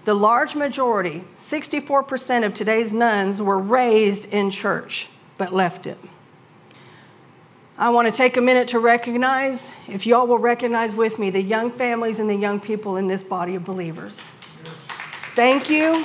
The 0.06 0.14
large 0.14 0.56
majority, 0.56 1.24
64% 1.40 2.46
of 2.46 2.54
today's 2.54 2.94
nuns, 2.94 3.42
were 3.42 3.58
raised 3.58 4.32
in 4.32 4.52
church 4.52 5.10
but 5.40 5.52
left 5.52 5.88
it. 5.88 5.98
I 7.80 7.92
want 7.92 8.08
to 8.08 8.12
take 8.12 8.38
a 8.38 8.42
minute 8.42 8.70
to 8.70 8.80
recognize, 8.80 9.76
if 9.88 10.08
y'all 10.08 10.26
will 10.26 10.40
recognize 10.40 10.96
with 10.96 11.20
me, 11.20 11.30
the 11.30 11.44
young 11.44 11.70
families 11.70 12.18
and 12.18 12.28
the 12.28 12.36
young 12.36 12.60
people 12.60 12.98
in 12.98 13.08
this 13.08 13.22
body 13.22 13.54
of 13.54 13.66
believers. 13.66 14.16
Thank 15.36 15.70
you. 15.70 16.04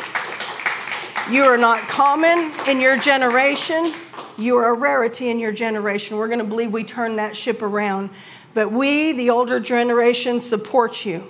You 1.31 1.45
are 1.45 1.57
not 1.57 1.81
common 1.89 2.53
in 2.69 2.79
your 2.79 2.99
generation. 2.99 3.95
You 4.37 4.59
are 4.59 4.69
a 4.69 4.75
rarity 4.75 5.31
in 5.31 5.39
your 5.39 5.53
generation. 5.53 6.19
We're 6.19 6.27
going 6.27 6.41
to 6.41 6.45
believe 6.45 6.75
we 6.75 6.85
turn 6.85 7.17
that 7.17 7.35
ship 7.39 7.63
around. 7.63 8.11
But 8.53 8.71
we, 8.71 9.13
the 9.13 9.31
older 9.31 9.59
generation, 9.59 10.41
support 10.41 11.07
you. 11.07 11.27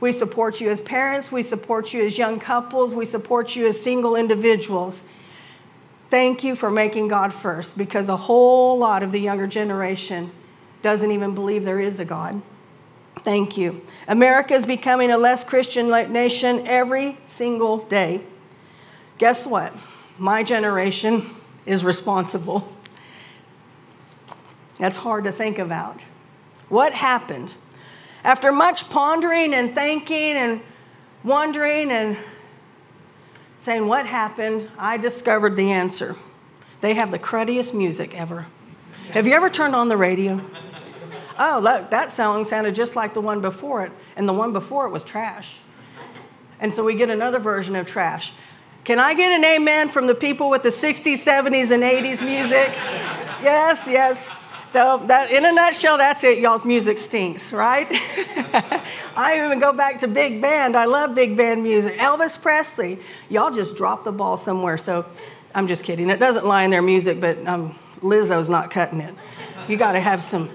We 0.00 0.12
support 0.12 0.60
you 0.60 0.68
as 0.68 0.82
parents, 0.82 1.32
we 1.32 1.42
support 1.42 1.94
you 1.94 2.04
as 2.04 2.18
young 2.18 2.38
couples, 2.38 2.94
we 2.94 3.06
support 3.06 3.56
you 3.56 3.66
as 3.66 3.80
single 3.80 4.16
individuals. 4.16 5.02
Thank 6.08 6.44
you 6.44 6.54
for 6.54 6.70
making 6.70 7.08
God 7.08 7.32
first 7.32 7.76
because 7.76 8.08
a 8.08 8.16
whole 8.16 8.78
lot 8.78 9.02
of 9.02 9.12
the 9.12 9.20
younger 9.20 9.46
generation 9.46 10.30
doesn't 10.82 11.10
even 11.10 11.34
believe 11.34 11.64
there 11.64 11.80
is 11.80 11.98
a 11.98 12.04
God. 12.04 12.42
Thank 13.20 13.56
you. 13.56 13.82
America 14.06 14.54
is 14.54 14.64
becoming 14.64 15.10
a 15.10 15.18
less 15.18 15.42
Christian 15.42 15.88
nation 16.12 16.66
every 16.66 17.18
single 17.24 17.78
day. 17.78 18.22
Guess 19.18 19.46
what? 19.46 19.74
My 20.18 20.42
generation 20.44 21.28
is 21.64 21.84
responsible. 21.84 22.72
That's 24.78 24.98
hard 24.98 25.24
to 25.24 25.32
think 25.32 25.58
about. 25.58 26.02
What 26.68 26.92
happened? 26.92 27.54
After 28.22 28.52
much 28.52 28.88
pondering 28.90 29.54
and 29.54 29.74
thinking 29.74 30.36
and 30.36 30.60
wondering 31.24 31.90
and 31.90 32.16
saying 33.66 33.88
what 33.88 34.06
happened, 34.06 34.70
I 34.78 34.96
discovered 34.96 35.56
the 35.56 35.72
answer. 35.72 36.14
They 36.82 36.94
have 36.94 37.10
the 37.10 37.18
cruddiest 37.18 37.74
music 37.74 38.14
ever. 38.14 38.46
Have 39.10 39.26
you 39.26 39.34
ever 39.34 39.50
turned 39.50 39.74
on 39.74 39.88
the 39.88 39.96
radio? 39.96 40.40
Oh, 41.36 41.58
look, 41.60 41.90
that 41.90 42.12
song 42.12 42.44
sounded 42.44 42.76
just 42.76 42.94
like 42.94 43.12
the 43.12 43.20
one 43.20 43.40
before 43.40 43.84
it, 43.84 43.90
and 44.14 44.28
the 44.28 44.32
one 44.32 44.52
before 44.52 44.86
it 44.86 44.90
was 44.90 45.02
trash. 45.02 45.58
And 46.60 46.72
so 46.72 46.84
we 46.84 46.94
get 46.94 47.10
another 47.10 47.40
version 47.40 47.74
of 47.74 47.86
trash. 47.88 48.32
Can 48.84 49.00
I 49.00 49.14
get 49.14 49.32
an 49.32 49.44
amen 49.44 49.88
from 49.88 50.06
the 50.06 50.14
people 50.14 50.48
with 50.48 50.62
the 50.62 50.68
60s, 50.68 51.14
70s, 51.14 51.72
and 51.72 51.82
80s 51.82 52.24
music? 52.24 52.72
Yes, 53.42 53.88
yes. 53.88 54.30
So 54.76 54.98
that, 55.06 55.30
in 55.30 55.46
a 55.46 55.52
nutshell, 55.52 55.96
that's 55.96 56.22
it. 56.22 56.38
Y'all's 56.38 56.66
music 56.66 56.98
stinks, 56.98 57.50
right? 57.50 57.86
I 59.16 59.42
even 59.42 59.58
go 59.58 59.72
back 59.72 60.00
to 60.00 60.06
big 60.06 60.42
band. 60.42 60.76
I 60.76 60.84
love 60.84 61.14
big 61.14 61.34
band 61.34 61.62
music. 61.62 61.96
Elvis 61.96 62.38
Presley. 62.38 62.98
Y'all 63.30 63.50
just 63.50 63.74
dropped 63.74 64.04
the 64.04 64.12
ball 64.12 64.36
somewhere. 64.36 64.76
So 64.76 65.06
I'm 65.54 65.66
just 65.66 65.82
kidding. 65.82 66.10
It 66.10 66.18
doesn't 66.18 66.44
lie 66.44 66.64
in 66.64 66.70
their 66.70 66.82
music, 66.82 67.22
but 67.22 67.38
um, 67.46 67.74
Lizzo's 68.02 68.50
not 68.50 68.70
cutting 68.70 69.00
it. 69.00 69.14
You 69.66 69.78
got 69.78 69.92
to 69.92 70.00
have 70.00 70.22
some 70.22 70.50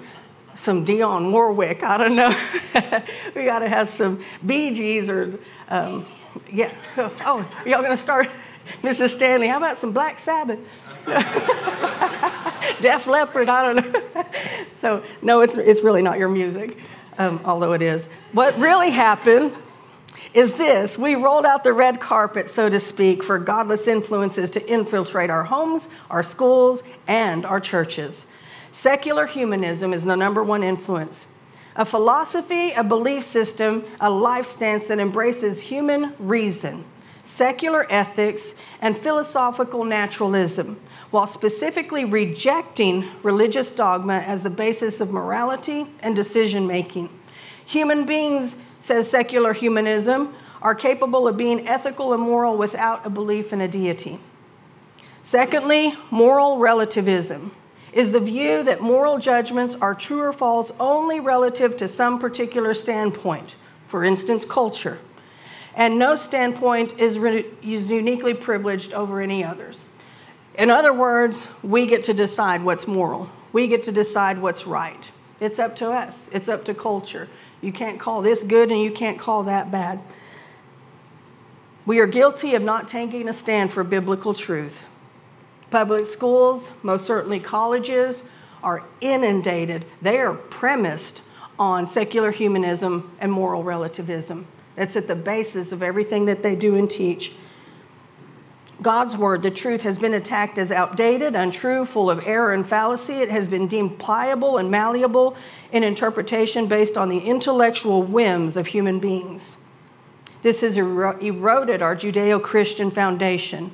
some 0.53 0.85
Dionne 0.85 1.31
Warwick. 1.31 1.81
I 1.81 1.97
don't 1.97 2.15
know. 2.15 2.29
we 3.35 3.45
got 3.45 3.59
to 3.59 3.69
have 3.69 3.89
some 3.89 4.23
Bee 4.45 4.75
Gees 4.75 5.09
or 5.09 5.39
um, 5.67 6.05
yeah. 6.53 6.71
Oh, 6.95 7.43
y'all 7.65 7.81
gonna 7.81 7.97
start, 7.97 8.29
Mrs. 8.83 9.15
Stanley? 9.15 9.47
How 9.47 9.57
about 9.57 9.77
some 9.77 9.93
Black 9.93 10.19
Sabbath? 10.19 10.59
Def 12.81 13.07
Leppard, 13.07 13.49
I 13.49 13.73
don't 13.73 13.93
know. 13.93 14.25
so, 14.79 15.03
no, 15.21 15.41
it's, 15.41 15.55
it's 15.55 15.83
really 15.83 16.01
not 16.01 16.19
your 16.19 16.29
music, 16.29 16.77
um, 17.17 17.39
although 17.45 17.73
it 17.73 17.81
is. 17.81 18.07
What 18.31 18.57
really 18.57 18.91
happened 18.91 19.53
is 20.33 20.53
this 20.53 20.97
we 20.97 21.15
rolled 21.15 21.45
out 21.45 21.63
the 21.63 21.73
red 21.73 21.99
carpet, 21.99 22.47
so 22.47 22.69
to 22.69 22.79
speak, 22.79 23.23
for 23.23 23.37
godless 23.37 23.87
influences 23.87 24.51
to 24.51 24.69
infiltrate 24.69 25.29
our 25.29 25.43
homes, 25.43 25.89
our 26.09 26.23
schools, 26.23 26.83
and 27.07 27.45
our 27.45 27.59
churches. 27.59 28.25
Secular 28.71 29.25
humanism 29.25 29.93
is 29.93 30.05
the 30.05 30.15
number 30.15 30.43
one 30.43 30.63
influence 30.63 31.27
a 31.75 31.85
philosophy, 31.85 32.71
a 32.71 32.83
belief 32.83 33.23
system, 33.23 33.85
a 33.99 34.09
life 34.09 34.45
stance 34.45 34.87
that 34.87 34.99
embraces 34.99 35.59
human 35.59 36.13
reason, 36.19 36.83
secular 37.23 37.85
ethics, 37.89 38.53
and 38.81 38.97
philosophical 38.97 39.85
naturalism, 39.85 40.79
while 41.11 41.27
specifically 41.27 42.05
rejecting 42.05 43.05
religious 43.21 43.71
dogma 43.71 44.15
as 44.19 44.43
the 44.43 44.49
basis 44.49 45.01
of 45.01 45.11
morality 45.11 45.85
and 45.99 46.15
decision 46.15 46.65
making. 46.65 47.09
Human 47.65 48.05
beings, 48.05 48.55
says 48.79 49.09
secular 49.09 49.53
humanism, 49.53 50.33
are 50.61 50.73
capable 50.73 51.27
of 51.27 51.37
being 51.37 51.67
ethical 51.67 52.13
and 52.13 52.21
moral 52.21 52.57
without 52.57 53.05
a 53.05 53.09
belief 53.09 53.51
in 53.51 53.61
a 53.61 53.67
deity. 53.67 54.19
Secondly, 55.21 55.93
moral 56.09 56.57
relativism 56.57 57.51
is 57.93 58.11
the 58.11 58.19
view 58.19 58.63
that 58.63 58.81
moral 58.81 59.17
judgments 59.17 59.75
are 59.75 59.93
true 59.93 60.21
or 60.21 60.31
false 60.31 60.71
only 60.79 61.19
relative 61.19 61.75
to 61.77 61.87
some 61.87 62.19
particular 62.19 62.73
standpoint, 62.73 63.55
for 63.85 64.03
instance, 64.03 64.45
culture, 64.45 64.97
and 65.75 65.99
no 65.99 66.15
standpoint 66.15 66.97
is, 66.97 67.19
re- 67.19 67.45
is 67.61 67.91
uniquely 67.91 68.33
privileged 68.33 68.93
over 68.93 69.19
any 69.21 69.43
others. 69.43 69.87
In 70.55 70.69
other 70.69 70.93
words, 70.93 71.47
we 71.63 71.85
get 71.85 72.03
to 72.03 72.13
decide 72.13 72.63
what's 72.63 72.87
moral, 72.87 73.29
we 73.53 73.67
get 73.67 73.83
to 73.83 73.91
decide 73.91 74.41
what's 74.41 74.67
right. 74.67 75.11
It's 75.39 75.57
up 75.57 75.75
to 75.77 75.91
us, 75.91 76.29
it's 76.31 76.49
up 76.49 76.65
to 76.65 76.73
culture. 76.73 77.27
You 77.61 77.71
can't 77.71 77.99
call 77.99 78.21
this 78.21 78.43
good 78.43 78.71
and 78.71 78.81
you 78.81 78.91
can't 78.91 79.19
call 79.19 79.43
that 79.43 79.71
bad. 79.71 79.99
We 81.85 81.99
are 81.99 82.07
guilty 82.07 82.55
of 82.55 82.61
not 82.61 82.87
taking 82.87 83.27
a 83.27 83.33
stand 83.33 83.71
for 83.71 83.83
biblical 83.83 84.33
truth. 84.33 84.87
Public 85.69 86.05
schools, 86.05 86.71
most 86.83 87.05
certainly 87.05 87.39
colleges, 87.39 88.23
are 88.63 88.85
inundated. 88.99 89.85
They 90.01 90.19
are 90.19 90.33
premised 90.33 91.23
on 91.57 91.85
secular 91.85 92.31
humanism 92.31 93.15
and 93.19 93.31
moral 93.31 93.63
relativism. 93.63 94.47
That's 94.75 94.95
at 94.95 95.07
the 95.07 95.15
basis 95.15 95.71
of 95.71 95.81
everything 95.81 96.25
that 96.25 96.43
they 96.43 96.55
do 96.55 96.75
and 96.75 96.89
teach. 96.89 97.33
God's 98.81 99.15
word, 99.15 99.43
the 99.43 99.51
truth, 99.51 99.83
has 99.83 99.97
been 99.97 100.15
attacked 100.15 100.57
as 100.57 100.71
outdated, 100.71 101.35
untrue, 101.35 101.85
full 101.85 102.09
of 102.09 102.25
error 102.25 102.51
and 102.51 102.67
fallacy. 102.67 103.15
It 103.15 103.29
has 103.29 103.47
been 103.47 103.67
deemed 103.67 103.99
pliable 103.99 104.57
and 104.57 104.71
malleable 104.71 105.35
in 105.71 105.83
interpretation 105.83 106.67
based 106.67 106.97
on 106.97 107.09
the 107.09 107.19
intellectual 107.19 108.01
whims 108.01 108.57
of 108.57 108.67
human 108.67 108.99
beings. 108.99 109.57
This 110.41 110.61
has 110.61 110.77
eroded 110.77 111.83
our 111.83 111.95
Judeo 111.95 112.41
Christian 112.41 112.89
foundation. 112.89 113.71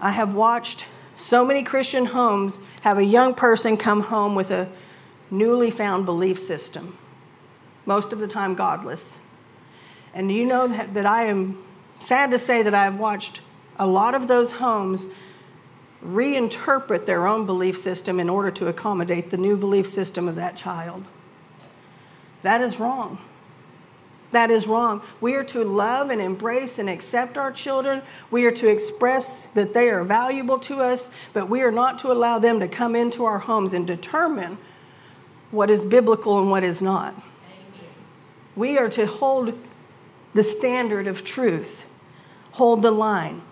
I 0.00 0.12
have 0.12 0.34
watched 0.34 0.86
so 1.16 1.44
many 1.44 1.62
Christian 1.62 2.06
homes 2.06 2.58
have 2.80 2.98
a 2.98 3.04
young 3.04 3.34
person 3.34 3.76
come 3.76 4.00
home 4.00 4.34
with 4.34 4.50
a 4.50 4.68
newly 5.30 5.70
found 5.70 6.06
belief 6.06 6.38
system, 6.38 6.96
most 7.84 8.12
of 8.12 8.18
the 8.20 8.26
time 8.26 8.54
godless. 8.54 9.18
And 10.14 10.32
you 10.32 10.46
know 10.46 10.68
that 10.68 11.04
I 11.04 11.24
am 11.24 11.62
sad 11.98 12.30
to 12.30 12.38
say 12.38 12.62
that 12.62 12.74
I 12.74 12.84
have 12.84 12.98
watched 12.98 13.40
a 13.78 13.86
lot 13.86 14.14
of 14.14 14.28
those 14.28 14.52
homes 14.52 15.06
reinterpret 16.04 17.06
their 17.06 17.26
own 17.26 17.46
belief 17.46 17.78
system 17.78 18.20
in 18.20 18.28
order 18.28 18.50
to 18.50 18.68
accommodate 18.68 19.30
the 19.30 19.36
new 19.36 19.56
belief 19.56 19.86
system 19.86 20.28
of 20.28 20.36
that 20.36 20.56
child. 20.56 21.04
That 22.42 22.60
is 22.60 22.78
wrong. 22.78 23.18
That 24.32 24.50
is 24.50 24.66
wrong. 24.66 25.00
We 25.20 25.34
are 25.34 25.44
to 25.44 25.64
love 25.64 26.10
and 26.10 26.20
embrace 26.20 26.78
and 26.78 26.90
accept 26.90 27.38
our 27.38 27.52
children. 27.52 28.02
We 28.30 28.44
are 28.46 28.52
to 28.52 28.68
express 28.68 29.46
that 29.54 29.72
they 29.72 29.88
are 29.88 30.02
valuable 30.04 30.58
to 30.58 30.82
us, 30.82 31.08
but 31.32 31.48
we 31.48 31.62
are 31.62 31.70
not 31.70 32.00
to 32.00 32.12
allow 32.12 32.38
them 32.38 32.60
to 32.60 32.68
come 32.68 32.96
into 32.96 33.24
our 33.24 33.38
homes 33.38 33.72
and 33.72 33.86
determine 33.86 34.58
what 35.52 35.70
is 35.70 35.84
biblical 35.84 36.40
and 36.40 36.50
what 36.50 36.64
is 36.64 36.82
not. 36.82 37.14
Amen. 37.14 37.88
We 38.56 38.76
are 38.76 38.88
to 38.90 39.06
hold 39.06 39.56
the 40.34 40.42
standard 40.42 41.06
of 41.06 41.24
truth, 41.24 41.84
hold 42.52 42.82
the 42.82 42.90
line. 42.90 43.42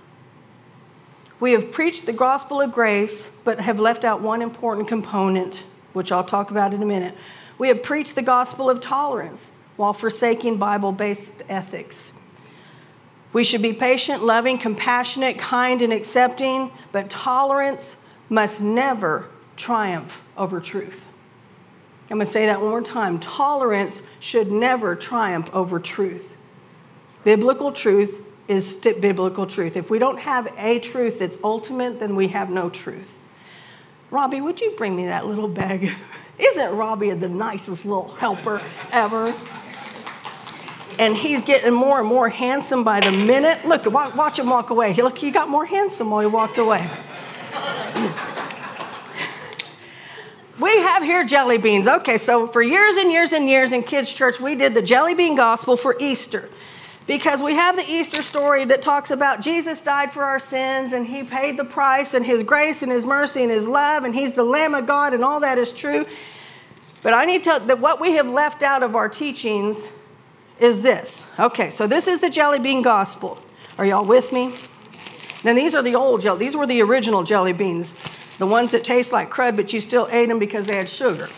We 1.41 1.53
have 1.53 1.73
preached 1.73 2.07
the 2.07 2.13
gospel 2.13 2.61
of 2.61 2.73
grace, 2.73 3.31
but 3.45 3.61
have 3.61 3.81
left 3.81 4.05
out 4.05 4.21
one 4.21 4.43
important 4.43 4.87
component, 4.89 5.65
which 5.93 6.13
I'll 6.13 6.25
talk 6.25 6.51
about 6.51 6.75
in 6.75 6.83
a 6.83 6.87
minute. 6.87 7.17
We 7.59 7.69
have 7.69 7.83
preached 7.83 8.15
the 8.15 8.23
gospel 8.23 8.69
of 8.69 8.81
tolerance 8.81 9.51
while 9.77 9.93
forsaking 9.93 10.59
Bible 10.59 10.93
based 10.93 11.43
ethics. 11.49 12.13
We 13.33 13.45
should 13.45 13.63
be 13.63 13.73
patient, 13.73 14.23
loving, 14.23 14.59
compassionate, 14.59 15.39
kind, 15.39 15.81
and 15.81 15.93
accepting, 15.93 16.71
but 16.91 17.09
tolerance 17.09 17.97
must 18.29 18.61
never 18.61 19.29
triumph 19.57 20.23
over 20.37 20.61
truth. 20.61 21.07
I'm 22.11 22.19
going 22.19 22.27
to 22.27 22.33
say 22.33 22.47
that 22.47 22.61
one 22.61 22.71
more 22.71 22.83
time. 22.83 23.19
Tolerance 23.19 24.03
should 24.21 24.53
never 24.53 24.95
triumph 24.95 25.49
over 25.55 25.81
truth. 25.81 26.37
Biblical 27.25 27.73
truth 27.73 28.27
is 28.49 28.75
biblical 28.75 29.47
truth. 29.47 29.77
If 29.77 29.91
we 29.91 29.99
don't 29.99 30.19
have 30.19 30.53
a 30.59 30.81
truth 30.81 31.21
that's 31.21 31.39
ultimate, 31.45 32.01
then 32.01 32.17
we 32.17 32.29
have 32.29 32.51
no 32.51 32.69
truth. 32.69 33.19
Robbie, 34.11 34.41
would 34.41 34.61
you 34.61 34.73
bring 34.73 34.97
me 34.97 35.07
that 35.07 35.27
little 35.27 35.49
bag? 35.49 35.93
Isn't 36.39 36.77
Robbie 36.77 37.11
the 37.13 37.29
nicest 37.29 37.85
little 37.85 38.09
helper 38.15 38.61
ever? 38.91 39.35
And 40.99 41.17
he's 41.17 41.41
getting 41.43 41.73
more 41.73 42.01
and 42.01 42.09
more 42.09 42.29
handsome 42.29 42.85
by 42.85 43.01
the 43.01 43.13
minute. 43.13 43.65
Look, 43.65 43.87
watch 43.87 44.39
him 44.39 44.49
walk 44.49 44.71
away. 44.71 44.93
Look, 44.95 45.17
he 45.17 45.31
got 45.31 45.49
more 45.49 45.65
handsome 45.65 46.11
while 46.11 46.21
he 46.21 46.27
walked 46.27 46.59
away. 46.59 46.91
we 50.61 50.77
have 50.79 51.03
here 51.03 51.25
jelly 51.25 51.59
beans. 51.59 51.89
Okay, 51.89 52.19
so 52.19 52.47
for 52.47 52.61
years 52.61 52.97
and 52.97 53.11
years 53.11 53.33
and 53.33 53.49
years 53.49 53.73
in 53.73 53.83
kids' 53.85 54.13
church, 54.13 54.41
we 54.41 54.55
did 54.55 54.75
the 54.75 54.83
jelly 54.83 55.15
bean 55.15 55.37
gospel 55.37 55.77
for 55.77 55.97
Easter 55.99 56.51
because 57.07 57.43
we 57.43 57.55
have 57.55 57.77
the 57.77 57.85
Easter 57.89 58.23
story 58.23 58.65
that 58.67 58.83
talks 58.83 59.11
about 59.11 59.41
Jesus 59.41 59.81
died 59.81 60.13
for 60.13 60.25
our 60.25 60.39
sins 60.39 60.93
and 60.93 61.07
he 61.07 61.23
paid 61.23 61.57
the 61.57 61.65
price 61.65 62.15
and 62.15 62.25
his 62.25 62.43
grace 62.43 62.83
and 62.83 62.93
his 62.93 63.05
mercy 63.05 63.43
and 63.43 63.51
his 63.51 63.67
love 63.67 64.05
and 64.05 64.15
he's 64.15 64.35
the 64.35 64.45
Lamb 64.45 64.75
of 64.75 64.87
God 64.87 65.15
and 65.15 65.25
all 65.25 65.41
that 65.41 65.59
is 65.59 65.73
true. 65.73 66.07
But 67.03 67.15
I 67.15 67.25
need 67.25 67.43
to 67.45 67.61
that 67.67 67.81
what 67.81 68.01
we 68.01 68.13
have 68.13 68.29
left 68.29 68.63
out 68.63 68.83
of 68.83 68.95
our 68.95 69.09
teachings 69.09 69.91
is 70.61 70.83
this. 70.83 71.27
Okay, 71.39 71.71
so 71.71 71.87
this 71.87 72.07
is 72.07 72.21
the 72.21 72.31
jelly 72.31 72.61
bean 72.61 72.83
gospel. 72.83 73.39
Are 73.79 73.85
y'all 73.85 74.07
with 74.07 74.33
me? 74.33 74.55
Then 75.43 75.57
these 75.57 75.75
are 75.75 75.83
the 75.83 75.97
old 75.97 76.21
jelly. 76.21 76.39
These 76.39 76.57
were 76.57 76.67
the 76.67 76.81
original 76.83 77.25
jelly 77.25 77.53
beans, 77.53 77.95
the 78.39 78.47
ones 78.47 78.71
that 78.71 78.85
taste 78.85 79.13
like 79.13 79.29
crud, 79.29 79.57
but 79.57 79.73
you 79.73 79.81
still 79.81 80.09
ate 80.13 80.29
them 80.29 80.39
because 80.39 80.67
they 80.67 80.77
had 80.77 80.89
sugar. 80.89 81.29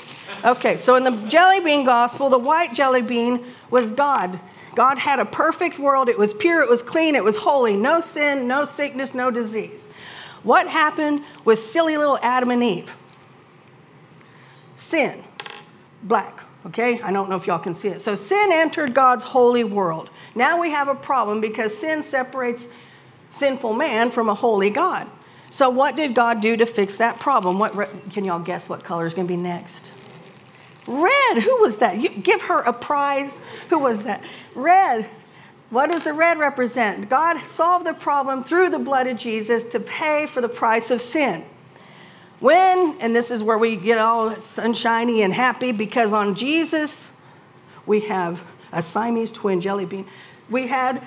Okay, 0.44 0.76
so 0.76 0.96
in 0.96 1.04
the 1.04 1.12
jelly 1.28 1.60
bean 1.60 1.86
gospel, 1.86 2.28
the 2.28 2.38
white 2.38 2.74
jelly 2.74 3.00
bean 3.00 3.42
was 3.70 3.92
God 3.92 4.38
God 4.74 4.98
had 4.98 5.20
a 5.20 5.24
perfect 5.24 5.78
world. 5.78 6.08
It 6.08 6.18
was 6.18 6.34
pure, 6.34 6.62
it 6.62 6.68
was 6.68 6.82
clean, 6.82 7.14
it 7.14 7.24
was 7.24 7.38
holy. 7.38 7.76
No 7.76 8.00
sin, 8.00 8.48
no 8.48 8.64
sickness, 8.64 9.14
no 9.14 9.30
disease. 9.30 9.86
What 10.42 10.68
happened 10.68 11.22
with 11.44 11.58
silly 11.58 11.96
little 11.96 12.18
Adam 12.22 12.50
and 12.50 12.62
Eve? 12.62 12.94
Sin, 14.76 15.22
black, 16.02 16.42
okay? 16.66 17.00
I 17.00 17.12
don't 17.12 17.30
know 17.30 17.36
if 17.36 17.46
y'all 17.46 17.58
can 17.58 17.74
see 17.74 17.88
it. 17.88 18.02
So 18.02 18.14
sin 18.14 18.50
entered 18.52 18.94
God's 18.94 19.24
holy 19.24 19.64
world. 19.64 20.10
Now 20.34 20.60
we 20.60 20.70
have 20.70 20.88
a 20.88 20.94
problem 20.94 21.40
because 21.40 21.76
sin 21.76 22.02
separates 22.02 22.68
sinful 23.30 23.72
man 23.72 24.10
from 24.10 24.28
a 24.28 24.34
holy 24.34 24.70
God. 24.70 25.08
So 25.50 25.70
what 25.70 25.96
did 25.96 26.14
God 26.14 26.40
do 26.40 26.56
to 26.56 26.66
fix 26.66 26.96
that 26.96 27.20
problem? 27.20 27.58
What 27.58 27.72
can 28.10 28.24
y'all 28.24 28.40
guess 28.40 28.68
what 28.68 28.82
color 28.82 29.06
is 29.06 29.14
going 29.14 29.26
to 29.26 29.32
be 29.32 29.40
next? 29.40 29.92
Red. 30.86 31.38
Who 31.38 31.62
was 31.62 31.78
that? 31.78 31.98
You 31.98 32.10
give 32.10 32.42
her 32.42 32.60
a 32.60 32.72
prize. 32.72 33.40
Who 33.70 33.78
was 33.78 34.04
that? 34.04 34.22
Red. 34.54 35.08
What 35.70 35.90
does 35.90 36.04
the 36.04 36.12
red 36.12 36.38
represent? 36.38 37.08
God 37.08 37.44
solved 37.44 37.86
the 37.86 37.94
problem 37.94 38.44
through 38.44 38.70
the 38.70 38.78
blood 38.78 39.06
of 39.06 39.16
Jesus 39.16 39.64
to 39.66 39.80
pay 39.80 40.26
for 40.26 40.40
the 40.40 40.48
price 40.48 40.90
of 40.90 41.00
sin. 41.00 41.44
When, 42.38 42.96
and 43.00 43.16
this 43.16 43.30
is 43.30 43.42
where 43.42 43.56
we 43.56 43.76
get 43.76 43.98
all 43.98 44.34
sunshiny 44.36 45.22
and 45.22 45.32
happy 45.32 45.72
because 45.72 46.12
on 46.12 46.34
Jesus, 46.34 47.12
we 47.86 48.00
have 48.00 48.44
a 48.70 48.82
Siamese 48.82 49.32
twin 49.32 49.60
jelly 49.60 49.86
bean. 49.86 50.06
We 50.50 50.66
had 50.66 51.02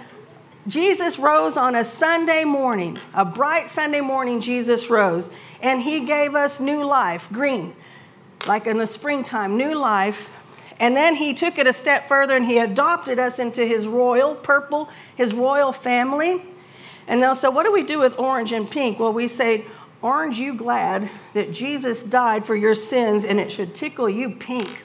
Jesus 0.67 1.19
rose 1.19 1.55
on 1.55 1.75
a 1.75 1.83
Sunday 1.83 2.43
morning, 2.43 2.97
a 3.13 3.23
bright 3.23 3.69
Sunday 3.69 4.01
morning, 4.01 4.41
Jesus 4.41 4.89
rose, 4.89 5.29
and 5.61 5.81
he 5.81 6.05
gave 6.05 6.33
us 6.33 6.59
new 6.59 6.83
life, 6.83 7.29
green 7.31 7.75
like 8.45 8.67
in 8.67 8.77
the 8.77 8.87
springtime, 8.87 9.57
new 9.57 9.73
life. 9.73 10.29
And 10.79 10.95
then 10.95 11.15
he 11.15 11.33
took 11.33 11.57
it 11.57 11.65
a 11.65 11.73
step 11.73 12.07
further 12.07 12.35
and 12.35 12.45
he 12.45 12.59
adopted 12.59 13.17
us 13.17 13.39
into 13.39 13.65
his 13.65 13.87
royal 13.87 14.35
purple, 14.35 14.89
his 15.15 15.33
royal 15.33 15.71
family. 15.71 16.43
And 17.07 17.21
they'll 17.21 17.35
say, 17.35 17.47
What 17.47 17.63
do 17.63 17.71
we 17.71 17.83
do 17.83 17.99
with 17.99 18.19
orange 18.19 18.51
and 18.51 18.69
pink? 18.69 18.99
Well, 18.99 19.13
we 19.13 19.27
say, 19.27 19.65
Orange, 20.01 20.37
you 20.37 20.53
glad 20.53 21.09
that 21.33 21.51
Jesus 21.51 22.03
died 22.03 22.45
for 22.45 22.55
your 22.55 22.75
sins 22.75 23.25
and 23.25 23.39
it 23.39 23.51
should 23.51 23.73
tickle 23.73 24.07
you 24.07 24.29
pink. 24.29 24.83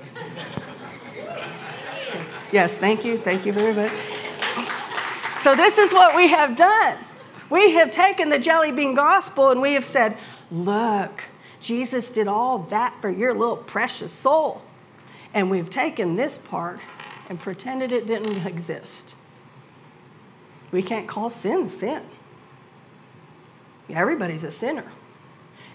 yes, 2.50 2.78
thank 2.78 3.04
you. 3.04 3.18
Thank 3.18 3.44
you 3.44 3.52
very 3.52 3.74
much. 3.74 3.92
So, 5.38 5.54
this 5.54 5.76
is 5.76 5.92
what 5.92 6.16
we 6.16 6.28
have 6.28 6.56
done. 6.56 6.96
We 7.50 7.72
have 7.72 7.90
taken 7.90 8.30
the 8.30 8.38
jelly 8.38 8.72
bean 8.72 8.94
gospel 8.94 9.50
and 9.50 9.60
we 9.60 9.74
have 9.74 9.84
said, 9.84 10.16
Look, 10.50 11.24
Jesus 11.62 12.10
did 12.10 12.26
all 12.26 12.58
that 12.58 13.00
for 13.00 13.08
your 13.08 13.32
little 13.32 13.56
precious 13.56 14.12
soul. 14.12 14.62
And 15.32 15.50
we've 15.50 15.70
taken 15.70 16.16
this 16.16 16.36
part 16.36 16.80
and 17.28 17.40
pretended 17.40 17.92
it 17.92 18.06
didn't 18.06 18.46
exist. 18.46 19.14
We 20.72 20.82
can't 20.82 21.06
call 21.06 21.30
sin 21.30 21.68
sin. 21.68 22.04
Everybody's 23.88 24.44
a 24.44 24.50
sinner. 24.50 24.90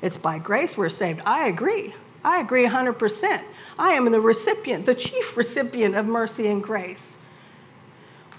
It's 0.02 0.18
by 0.18 0.40
grace 0.40 0.78
we're 0.78 0.90
saved. 0.90 1.22
I 1.26 1.48
agree. 1.48 1.96
I 2.24 2.42
agree 2.42 2.68
100%. 2.68 3.42
I 3.80 3.94
am 3.94 4.12
the 4.12 4.20
recipient, 4.20 4.86
the 4.86 4.96
chief 4.96 5.38
recipient 5.38 5.96
of 5.96 6.06
mercy 6.06 6.48
and 6.48 6.62
grace. 6.62 7.16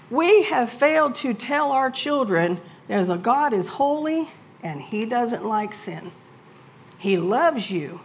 We 0.09 0.43
have 0.43 0.69
failed 0.69 1.15
to 1.15 1.33
tell 1.33 1.71
our 1.71 1.89
children 1.89 2.59
there's 2.87 3.09
a 3.09 3.17
God 3.17 3.53
is 3.53 3.67
holy 3.67 4.29
and 4.61 4.81
he 4.81 5.05
doesn't 5.05 5.45
like 5.45 5.73
sin. 5.73 6.11
He 6.99 7.17
loves 7.17 7.71
you. 7.71 8.01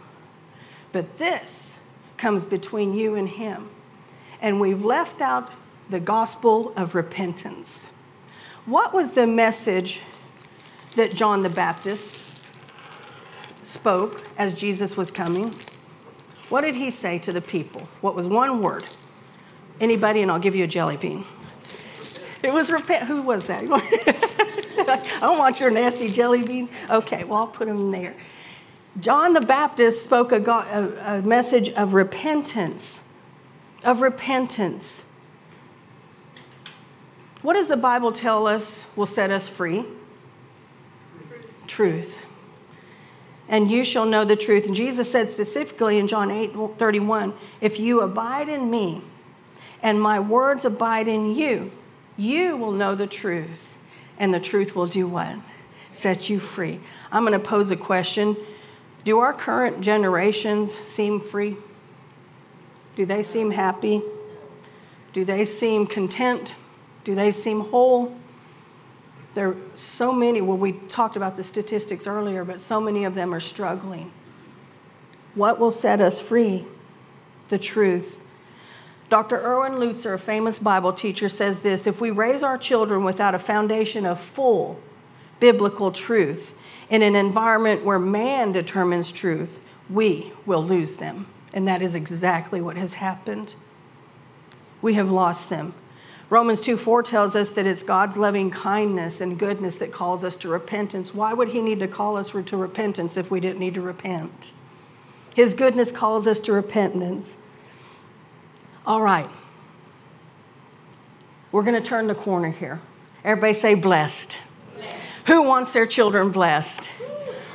But 0.93 1.19
this 1.19 1.77
comes 2.17 2.45
between 2.45 2.95
you 2.95 3.17
and 3.17 3.29
Him. 3.29 3.69
And 4.41 4.61
we've 4.61 4.85
left 4.85 5.21
out 5.21 5.53
the 5.91 6.01
gospel 6.01 6.73
of 6.77 6.95
repentance. 6.95 7.91
What 8.65 8.95
was 8.95 9.11
the 9.11 9.27
message 9.27 10.01
that 10.97 11.15
John 11.15 11.43
the 11.43 11.51
Baptist 11.51 12.43
spoke 13.63 14.23
as 14.39 14.55
Jesus 14.55 14.97
was 14.97 15.11
coming? 15.11 15.55
What 16.49 16.63
did 16.63 16.75
he 16.75 16.91
say 16.91 17.19
to 17.21 17.33
the 17.33 17.41
people? 17.41 17.89
What 18.01 18.15
was 18.15 18.27
one 18.27 18.63
word? 18.63 18.85
Anybody, 19.81 20.23
and 20.23 20.31
I'll 20.31 20.39
give 20.39 20.55
you 20.55 20.65
a 20.65 20.69
jelly 20.69 20.97
bean. 20.97 21.25
It 22.43 22.53
was 22.53 22.71
repent. 22.71 23.09
Who 23.09 23.23
was 23.23 23.47
that? 23.47 23.65
I 24.79 25.19
don't 25.21 25.39
want 25.39 25.61
your 25.61 25.71
nasty 25.71 26.09
jelly 26.09 26.45
beans. 26.45 26.71
Okay, 26.91 27.25
well, 27.25 27.41
I'll 27.41 27.47
put 27.47 27.67
them 27.67 27.91
there. 27.91 28.15
John 29.01 29.33
the 29.33 29.41
Baptist 29.41 30.05
spoke 30.05 30.31
a, 30.31 30.39
God, 30.39 30.69
a, 30.69 31.19
a 31.19 31.23
message 31.23 31.71
of 31.71 31.95
repentance, 31.95 33.03
of 33.85 34.01
repentance. 34.03 35.05
What 37.43 37.55
does 37.55 37.69
the 37.69 37.77
Bible 37.77 38.13
tell 38.13 38.47
us 38.47 38.87
will 38.95 39.07
set 39.07 39.31
us 39.31 39.49
free? 39.49 39.85
Truth. 41.67 41.67
truth. 41.67 42.27
And 43.49 43.71
you 43.71 43.85
shall 43.85 44.07
know 44.07 44.25
the 44.25 44.37
truth. 44.37 44.67
And 44.67 44.75
Jesus 44.75 45.11
said 45.11 45.29
specifically 45.29 45.99
in 45.99 46.07
John 46.07 46.31
8 46.31 46.53
31, 46.79 47.35
if 47.61 47.79
you 47.79 48.01
abide 48.01 48.49
in 48.49 48.71
me 48.71 49.03
and 49.83 50.01
my 50.01 50.21
words 50.21 50.65
abide 50.65 51.09
in 51.09 51.35
you, 51.35 51.71
you 52.17 52.57
will 52.57 52.73
know 52.73 52.95
the 52.95 53.07
truth. 53.07 53.75
And 54.19 54.33
the 54.33 54.41
truth 54.41 54.77
will 54.77 54.87
do 54.87 55.09
what? 55.09 55.37
Set 55.91 56.31
you 56.31 56.39
free. 56.39 56.81
I'm 57.11 57.25
going 57.25 57.39
to 57.39 57.45
pose 57.45 57.71
a 57.71 57.77
question 57.77 58.37
do 59.05 59.21
our 59.21 59.33
current 59.33 59.83
generations 59.83 60.73
seem 60.73 61.21
free? 61.21 61.57
Do 62.97 63.05
they 63.07 63.23
seem 63.23 63.51
happy? 63.51 64.03
Do 65.13 65.25
they 65.25 65.45
seem 65.45 65.87
content? 65.87 66.55
Do 67.05 67.15
they 67.15 67.31
seem 67.31 67.61
whole? 67.61 68.17
There 69.35 69.49
are 69.49 69.57
so 69.75 70.13
many, 70.13 70.41
well, 70.41 70.57
we 70.57 70.73
talked 70.73 71.17
about 71.17 71.37
the 71.37 71.43
statistics 71.43 72.07
earlier, 72.07 72.45
but 72.45 72.61
so 72.61 72.81
many 72.81 73.05
of 73.05 73.15
them 73.15 73.35
are 73.35 73.41
struggling. 73.41 74.11
What 75.35 75.59
will 75.59 75.71
set 75.71 76.01
us 76.01 76.21
free? 76.21 76.67
The 77.49 77.59
truth. 77.59 78.19
Dr. 79.11 79.37
Erwin 79.37 79.75
Lutzer, 79.75 80.15
a 80.15 80.19
famous 80.19 80.59
Bible 80.59 80.93
teacher, 80.93 81.29
says 81.29 81.61
this 81.61 81.87
if 81.87 82.01
we 82.01 82.11
raise 82.11 82.43
our 82.43 82.57
children 82.57 83.05
without 83.05 83.35
a 83.35 83.39
foundation 83.39 84.07
of 84.07 84.19
full 84.19 84.81
biblical 85.41 85.93
truth, 85.93 86.55
in 86.91 87.03
an 87.03 87.17
environment 87.17 87.85
where 87.85 87.99
man 87.99 88.53
determines 88.53 89.11
truth, 89.11 89.61
we 89.91 90.33
will 90.47 90.63
lose 90.63 90.97
them. 90.97 91.27
And 91.53 91.69
that 91.69 91.83
is 91.83 91.95
exactly 91.95 92.61
what 92.61 92.77
has 92.77 92.95
happened. 92.95 93.55
We 94.83 94.95
have 94.95 95.11
lost 95.11 95.49
them. 95.49 95.75
Romans 96.31 96.61
2 96.61 96.77
4 96.77 97.03
tells 97.03 97.37
us 97.37 97.51
that 97.53 97.67
it's 97.67 97.83
God's 97.83 98.17
loving 98.17 98.51
kindness 98.51 99.21
and 99.21 99.39
goodness 99.39 99.77
that 99.77 99.93
calls 99.93 100.25
us 100.25 100.37
to 100.37 100.49
repentance. 100.49 101.15
Why 101.15 101.33
would 101.33 101.51
He 101.51 101.63
need 101.63 101.81
to 101.81 101.89
call 101.89 102.17
us 102.17 102.31
to 102.31 102.57
repentance 102.57 103.17
if 103.17 103.31
we 103.31 103.41
didn't 103.41 103.61
need 103.61 103.75
to 103.75 103.81
repent? 103.81 104.53
His 105.35 105.55
goodness 105.55 105.93
calls 105.93 106.27
us 106.27 106.41
to 106.41 106.53
repentance. 106.53 107.37
All 108.87 109.03
right. 109.03 109.29
We're 111.53 111.63
going 111.63 111.81
to 111.81 111.89
turn 111.89 112.07
the 112.07 112.15
corner 112.15 112.51
here. 112.51 112.81
Everybody 113.25 113.55
say 113.55 113.75
blessed. 113.75 114.39
Who 115.27 115.43
wants 115.43 115.73
their 115.73 115.87
children 115.87 116.31
blessed? 116.31 116.91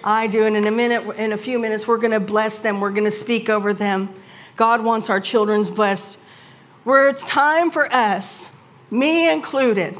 I 0.03 0.27
do. 0.27 0.45
And 0.45 0.55
in 0.55 0.65
a 0.65 0.71
minute, 0.71 1.17
in 1.17 1.33
a 1.33 1.37
few 1.37 1.59
minutes, 1.59 1.87
we're 1.87 1.97
going 1.97 2.11
to 2.11 2.19
bless 2.19 2.59
them. 2.59 2.81
We're 2.81 2.91
going 2.91 3.05
to 3.05 3.11
speak 3.11 3.49
over 3.49 3.73
them. 3.73 4.09
God 4.55 4.83
wants 4.83 5.09
our 5.09 5.19
children's 5.19 5.69
blessed. 5.69 6.17
Where 6.83 7.07
it's 7.07 7.23
time 7.23 7.69
for 7.69 7.93
us, 7.93 8.49
me 8.89 9.31
included, 9.31 9.97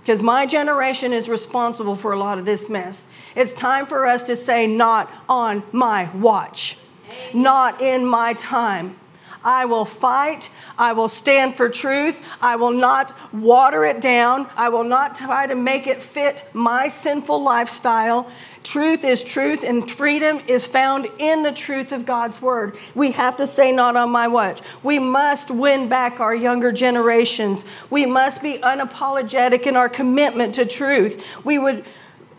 because 0.00 0.22
my 0.22 0.46
generation 0.46 1.12
is 1.12 1.28
responsible 1.28 1.96
for 1.96 2.12
a 2.12 2.18
lot 2.18 2.38
of 2.38 2.44
this 2.44 2.68
mess. 2.68 3.08
It's 3.34 3.54
time 3.54 3.86
for 3.86 4.06
us 4.06 4.22
to 4.24 4.36
say, 4.36 4.66
not 4.66 5.10
on 5.28 5.64
my 5.72 6.10
watch, 6.14 6.78
Amen. 7.06 7.42
not 7.42 7.80
in 7.80 8.06
my 8.06 8.34
time. 8.34 8.96
I 9.42 9.64
will 9.64 9.84
fight. 9.84 10.50
I 10.78 10.92
will 10.92 11.08
stand 11.08 11.56
for 11.56 11.68
truth. 11.68 12.20
I 12.40 12.56
will 12.56 12.72
not 12.72 13.14
water 13.32 13.84
it 13.84 14.00
down. 14.00 14.48
I 14.56 14.68
will 14.68 14.84
not 14.84 15.16
try 15.16 15.46
to 15.46 15.54
make 15.54 15.86
it 15.86 16.02
fit 16.02 16.48
my 16.52 16.88
sinful 16.88 17.42
lifestyle. 17.42 18.30
Truth 18.62 19.04
is 19.04 19.22
truth, 19.22 19.62
and 19.62 19.88
freedom 19.90 20.40
is 20.48 20.66
found 20.66 21.06
in 21.18 21.42
the 21.42 21.52
truth 21.52 21.92
of 21.92 22.06
God's 22.06 22.40
word. 22.40 22.78
We 22.94 23.10
have 23.12 23.36
to 23.36 23.46
say, 23.46 23.72
not 23.72 23.94
on 23.94 24.10
my 24.10 24.26
watch. 24.26 24.62
We 24.82 24.98
must 24.98 25.50
win 25.50 25.90
back 25.90 26.18
our 26.18 26.34
younger 26.34 26.72
generations. 26.72 27.66
We 27.90 28.06
must 28.06 28.40
be 28.42 28.58
unapologetic 28.58 29.66
in 29.66 29.76
our 29.76 29.90
commitment 29.90 30.54
to 30.54 30.64
truth. 30.64 31.22
We 31.44 31.58
would 31.58 31.84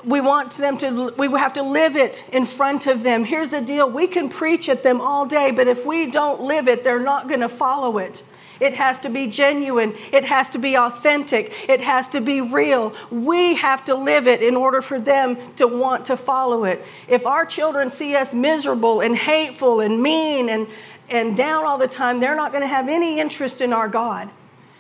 we 0.06 0.22
want 0.22 0.52
them 0.58 0.78
to 0.78 1.14
we 1.18 1.28
have 1.40 1.54
to 1.54 1.64
live 1.64 1.96
it 1.96 2.24
in 2.32 2.46
front 2.46 2.88
of 2.88 3.04
them 3.04 3.24
here's 3.24 3.50
the 3.50 3.62
deal 3.62 3.90
we 3.90 4.08
can 4.08 4.30
preach 4.30 4.70
at 4.70 4.84
them 4.84 5.02
all 5.02 5.26
day 5.26 5.52
but 5.52 5.68
if 5.68 5.86
we 5.86 6.10
don't 6.10 6.42
live 6.42 6.68
it 6.68 6.84
they're 6.84 7.00
not 7.00 7.28
going 7.28 7.40
to 7.42 7.50
follow 7.50 7.98
it 7.98 8.22
it 8.60 8.74
has 8.76 9.00
to 9.00 9.10
be 9.10 9.28
genuine. 9.28 9.94
It 10.12 10.26
has 10.26 10.50
to 10.52 10.60
be 10.60 10.78
authentic. 10.78 11.54
It 11.70 11.82
has 11.82 12.10
to 12.10 12.22
be 12.22 12.42
real. 12.42 12.94
We 13.12 13.56
have 13.56 13.84
to 13.86 13.96
live 13.96 14.28
it 14.28 14.42
in 14.42 14.56
order 14.56 14.82
for 14.82 15.00
them 15.00 15.38
to 15.56 15.68
want 15.68 16.06
to 16.06 16.18
follow 16.18 16.64
it. 16.64 16.84
If 17.08 17.26
our 17.26 17.46
children 17.46 17.90
see 17.90 18.16
us 18.16 18.34
miserable 18.34 19.02
and 19.02 19.16
hateful 19.16 19.82
and 19.82 20.02
mean 20.02 20.50
and, 20.50 20.68
and 21.10 21.36
down 21.36 21.66
all 21.66 21.78
the 21.78 21.88
time, 21.88 22.20
they're 22.20 22.36
not 22.36 22.52
going 22.52 22.64
to 22.64 22.68
have 22.68 22.88
any 22.88 23.20
interest 23.20 23.62
in 23.62 23.74
our 23.74 23.90
God 23.90 24.30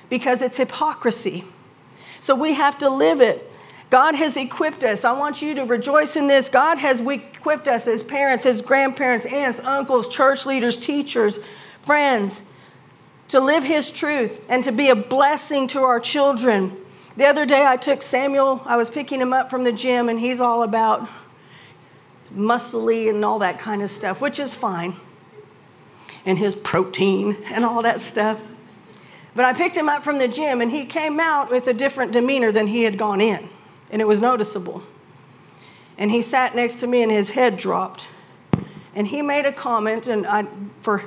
because 0.10 0.42
it's 0.42 0.58
hypocrisy. 0.58 1.44
So 2.22 2.34
we 2.34 2.54
have 2.54 2.78
to 2.80 2.90
live 2.90 3.22
it. 3.22 3.52
God 3.90 4.16
has 4.16 4.36
equipped 4.36 4.84
us. 4.84 5.06
I 5.06 5.12
want 5.12 5.42
you 5.42 5.54
to 5.56 5.64
rejoice 5.64 6.16
in 6.16 6.28
this. 6.28 6.50
God 6.50 6.78
has 6.80 7.02
equipped 7.02 7.68
us 7.68 7.88
as 7.88 8.02
parents, 8.02 8.46
as 8.46 8.62
grandparents, 8.62 9.26
aunts, 9.26 9.60
uncles, 9.60 10.08
church 10.08 10.46
leaders, 10.46 10.78
teachers, 10.78 11.40
friends, 11.82 12.42
to 13.28 13.40
live 13.40 13.64
His 13.64 13.92
truth 13.92 14.44
and 14.50 14.64
to 14.64 14.72
be 14.72 14.90
a 14.90 14.96
blessing 14.96 15.68
to 15.70 15.82
our 15.82 16.00
children. 16.00 16.76
The 17.16 17.26
other 17.26 17.46
day, 17.46 17.66
I 17.66 17.78
took 17.78 18.02
Samuel, 18.02 18.62
I 18.66 18.76
was 18.76 18.90
picking 18.90 19.22
him 19.22 19.32
up 19.32 19.50
from 19.50 19.64
the 19.64 19.72
gym, 19.72 20.10
and 20.10 20.20
he's 20.20 20.42
all 20.42 20.64
about 20.64 21.08
muscly 22.36 23.10
and 23.10 23.24
all 23.24 23.40
that 23.40 23.58
kind 23.60 23.82
of 23.82 23.90
stuff, 23.90 24.20
which 24.20 24.38
is 24.38 24.54
fine, 24.54 24.98
and 26.26 26.38
his 26.38 26.56
protein 26.56 27.38
and 27.46 27.64
all 27.64 27.84
that 27.84 28.02
stuff. 28.02 28.42
But 29.34 29.46
I 29.46 29.54
picked 29.54 29.78
him 29.78 29.88
up 29.88 30.04
from 30.04 30.18
the 30.18 30.28
gym, 30.28 30.60
and 30.60 30.70
he 30.70 30.86
came 30.86 31.22
out 31.22 31.50
with 31.50 31.68
a 31.68 31.74
different 31.74 32.12
demeanor 32.12 32.52
than 32.52 32.68
he 32.68 32.84
had 32.84 32.98
gone 32.98 33.22
in 33.22 33.48
and 33.90 34.02
it 34.02 34.08
was 34.08 34.20
noticeable. 34.20 34.84
And 35.98 36.12
he 36.12 36.22
sat 36.22 36.56
next 36.56 36.80
to 36.82 36.88
me 36.88 37.02
and 37.04 37.12
his 37.12 37.32
head 37.32 37.58
dropped. 37.58 38.08
And 38.94 39.08
he 39.08 39.22
made 39.22 39.46
a 39.46 39.52
comment, 39.52 40.08
and 40.08 40.26
I, 40.26 40.48
for, 40.82 41.04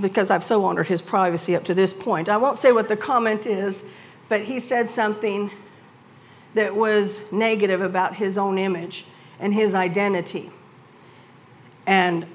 because 0.00 0.30
I've 0.30 0.44
so 0.44 0.64
honored 0.64 0.86
his 0.86 1.00
privacy 1.00 1.56
up 1.56 1.64
to 1.64 1.74
this 1.74 1.92
point, 1.92 2.28
I 2.28 2.36
won't 2.36 2.58
say 2.58 2.72
what 2.72 2.88
the 2.88 2.96
comment 2.96 3.46
is, 3.46 3.84
but 4.28 4.42
he 4.42 4.60
said 4.60 4.90
something 4.90 5.50
that 6.54 6.76
was 6.76 7.22
negative 7.32 7.80
about 7.80 8.16
his 8.16 8.38
own 8.38 8.58
image 8.58 9.06
and 9.40 9.52
his 9.52 9.74
identity. 9.74 10.50
And 11.86 12.26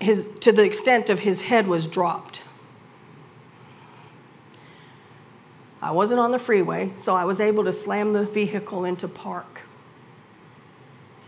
his, 0.00 0.28
to 0.40 0.52
the 0.52 0.62
extent 0.62 1.10
of 1.10 1.20
his 1.20 1.42
head 1.42 1.66
was 1.66 1.86
dropped. 1.86 2.42
I 5.80 5.92
wasn't 5.92 6.20
on 6.20 6.32
the 6.32 6.38
freeway, 6.38 6.92
so 6.96 7.14
I 7.14 7.24
was 7.24 7.40
able 7.40 7.64
to 7.64 7.72
slam 7.72 8.12
the 8.12 8.24
vehicle 8.24 8.84
into 8.84 9.06
park 9.06 9.60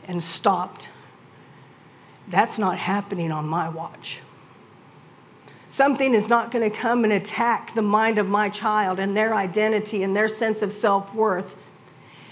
and 0.08 0.22
stopped. 0.22 0.88
That's 2.28 2.58
not 2.58 2.76
happening 2.76 3.30
on 3.30 3.46
my 3.46 3.68
watch. 3.68 4.20
Something 5.68 6.14
is 6.14 6.28
not 6.28 6.50
going 6.50 6.68
to 6.68 6.76
come 6.76 7.04
and 7.04 7.12
attack 7.12 7.74
the 7.74 7.82
mind 7.82 8.18
of 8.18 8.26
my 8.26 8.48
child 8.48 8.98
and 8.98 9.16
their 9.16 9.34
identity 9.34 10.02
and 10.02 10.16
their 10.16 10.28
sense 10.28 10.62
of 10.62 10.72
self 10.72 11.14
worth, 11.14 11.54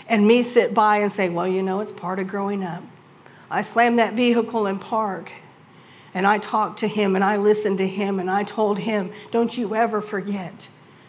and 0.09 0.26
me 0.26 0.42
sit 0.42 0.74
by 0.74 0.98
and 0.98 1.12
say, 1.12 1.28
Well, 1.28 1.46
you 1.46 1.62
know, 1.62 1.78
it's 1.78 1.92
part 1.92 2.18
of 2.18 2.26
growing 2.26 2.64
up. 2.64 2.83
I 3.48 3.62
slammed 3.62 4.00
that 4.00 4.14
vehicle 4.14 4.66
in 4.66 4.81
park 4.81 5.33
and 6.14 6.26
I 6.26 6.38
talked 6.38 6.81
to 6.81 6.88
him 6.88 7.14
and 7.14 7.24
I 7.24 7.37
listened 7.37 7.78
to 7.78 7.87
him 7.87 8.18
and 8.18 8.28
I 8.28 8.42
told 8.42 8.81
him, 8.81 9.12
Don't 9.31 9.57
you 9.57 9.74
ever 9.76 10.00
forget 10.00 10.68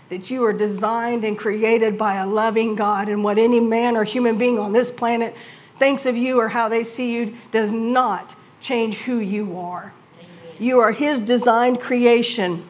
that 0.09 0.31
you 0.31 0.43
are 0.43 0.53
designed 0.53 1.23
and 1.23 1.37
created 1.37 1.97
by 1.97 2.15
a 2.15 2.27
loving 2.27 2.75
God, 2.75 3.07
and 3.09 3.23
what 3.23 3.37
any 3.37 3.59
man 3.59 3.95
or 3.95 4.03
human 4.03 4.37
being 4.37 4.57
on 4.59 4.73
this 4.73 4.91
planet 4.91 5.35
thinks 5.77 6.05
of 6.05 6.17
you 6.17 6.39
or 6.39 6.49
how 6.49 6.67
they 6.67 6.83
see 6.83 7.13
you 7.13 7.37
does 7.51 7.71
not 7.71 8.35
change 8.59 8.99
who 8.99 9.19
you 9.19 9.57
are. 9.57 9.93
Amen. 10.19 10.55
You 10.59 10.79
are 10.79 10.91
His 10.91 11.21
designed 11.21 11.79
creation. 11.79 12.63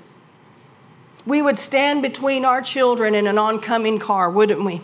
We 1.25 1.41
would 1.41 1.57
stand 1.57 2.01
between 2.01 2.45
our 2.45 2.61
children 2.61 3.15
in 3.15 3.25
an 3.25 3.37
oncoming 3.37 3.99
car, 3.99 4.29
wouldn't 4.29 4.63
we? 4.63 4.81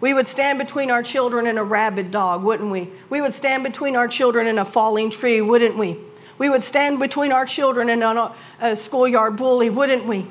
We 0.00 0.12
would 0.12 0.26
stand 0.26 0.58
between 0.58 0.90
our 0.90 1.02
children 1.02 1.46
and 1.46 1.58
a 1.58 1.62
rabid 1.62 2.10
dog, 2.10 2.42
wouldn't 2.42 2.70
we? 2.70 2.90
We 3.08 3.20
would 3.20 3.32
stand 3.32 3.62
between 3.64 3.96
our 3.96 4.08
children 4.08 4.46
and 4.46 4.58
a 4.58 4.64
falling 4.64 5.08
tree, 5.08 5.40
wouldn't 5.40 5.78
we? 5.78 5.98
We 6.36 6.50
would 6.50 6.62
stand 6.62 6.98
between 6.98 7.32
our 7.32 7.46
children 7.46 7.88
and 7.88 8.02
a 8.60 8.76
schoolyard 8.76 9.36
bully, 9.36 9.70
wouldn't 9.70 10.04
we? 10.04 10.26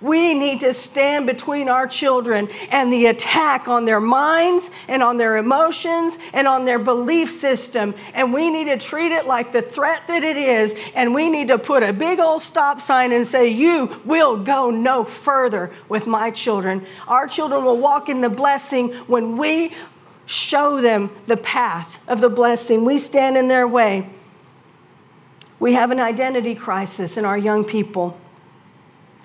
We 0.00 0.34
need 0.34 0.60
to 0.60 0.74
stand 0.74 1.26
between 1.26 1.68
our 1.68 1.86
children 1.86 2.48
and 2.70 2.92
the 2.92 3.06
attack 3.06 3.66
on 3.66 3.86
their 3.86 4.00
minds 4.00 4.70
and 4.88 5.02
on 5.02 5.16
their 5.16 5.38
emotions 5.38 6.18
and 6.34 6.46
on 6.46 6.66
their 6.66 6.78
belief 6.78 7.30
system. 7.30 7.94
And 8.12 8.32
we 8.32 8.50
need 8.50 8.64
to 8.66 8.76
treat 8.76 9.12
it 9.12 9.26
like 9.26 9.52
the 9.52 9.62
threat 9.62 10.02
that 10.08 10.22
it 10.22 10.36
is. 10.36 10.74
And 10.94 11.14
we 11.14 11.30
need 11.30 11.48
to 11.48 11.58
put 11.58 11.82
a 11.82 11.94
big 11.94 12.18
old 12.20 12.42
stop 12.42 12.80
sign 12.80 13.12
and 13.12 13.26
say, 13.26 13.48
You 13.48 14.00
will 14.04 14.36
go 14.42 14.70
no 14.70 15.04
further 15.04 15.72
with 15.88 16.06
my 16.06 16.30
children. 16.30 16.86
Our 17.08 17.26
children 17.26 17.64
will 17.64 17.78
walk 17.78 18.10
in 18.10 18.20
the 18.20 18.30
blessing 18.30 18.92
when 19.06 19.38
we 19.38 19.74
show 20.26 20.80
them 20.80 21.10
the 21.26 21.36
path 21.38 22.02
of 22.06 22.20
the 22.20 22.28
blessing. 22.28 22.84
We 22.84 22.98
stand 22.98 23.38
in 23.38 23.48
their 23.48 23.66
way. 23.66 24.10
We 25.58 25.72
have 25.72 25.90
an 25.90 26.00
identity 26.00 26.54
crisis 26.54 27.16
in 27.16 27.24
our 27.24 27.38
young 27.38 27.64
people. 27.64 28.20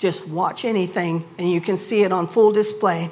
Just 0.02 0.28
watch 0.28 0.66
anything 0.66 1.24
and 1.38 1.48
you 1.48 1.62
can 1.62 1.78
see 1.78 2.02
it 2.02 2.12
on 2.12 2.26
full 2.26 2.52
display. 2.52 3.12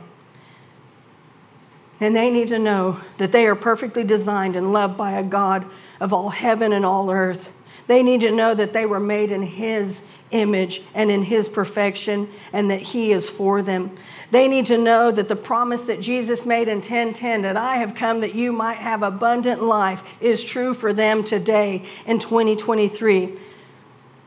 And 1.99 2.15
they 2.15 2.32
need 2.32 2.47
to 2.47 2.58
know 2.58 2.99
that 3.19 3.32
they 3.32 3.45
are 3.45 3.54
perfectly 3.54 4.04
designed 4.04 4.56
and 4.56 4.73
loved 4.73 4.97
by 4.97 5.12
a 5.12 5.21
God 5.21 5.67
of 5.99 6.13
all 6.13 6.30
heaven 6.30 6.73
and 6.73 6.84
all 6.84 7.12
earth. 7.12 7.54
They 7.86 8.02
need 8.02 8.21
to 8.21 8.32
know 8.32 8.56
that 8.56 8.73
they 8.73 8.88
were 8.88 8.99
made 8.99 9.30
in 9.30 9.43
His 9.43 10.02
image 10.32 10.82
and 10.95 11.12
in 11.12 11.21
His 11.21 11.47
perfection 11.47 12.28
and 12.54 12.71
that 12.71 12.82
He 12.82 13.12
is 13.12 13.30
for 13.30 13.62
them. 13.62 13.95
They 14.32 14.47
need 14.47 14.65
to 14.67 14.78
know 14.80 15.12
that 15.12 15.28
the 15.28 15.36
promise 15.36 15.84
that 15.84 16.02
Jesus 16.02 16.43
made 16.43 16.67
in 16.67 16.78
1010 16.78 17.43
that 17.43 17.56
I 17.56 17.78
have 17.78 17.93
come 17.93 18.21
that 18.21 18.34
you 18.34 18.52
might 18.52 18.78
have 18.78 19.04
abundant 19.04 19.62
life 19.62 20.04
is 20.19 20.43
true 20.43 20.73
for 20.73 20.91
them 20.91 21.23
today 21.23 21.84
in 22.08 22.17
2023. 22.17 23.38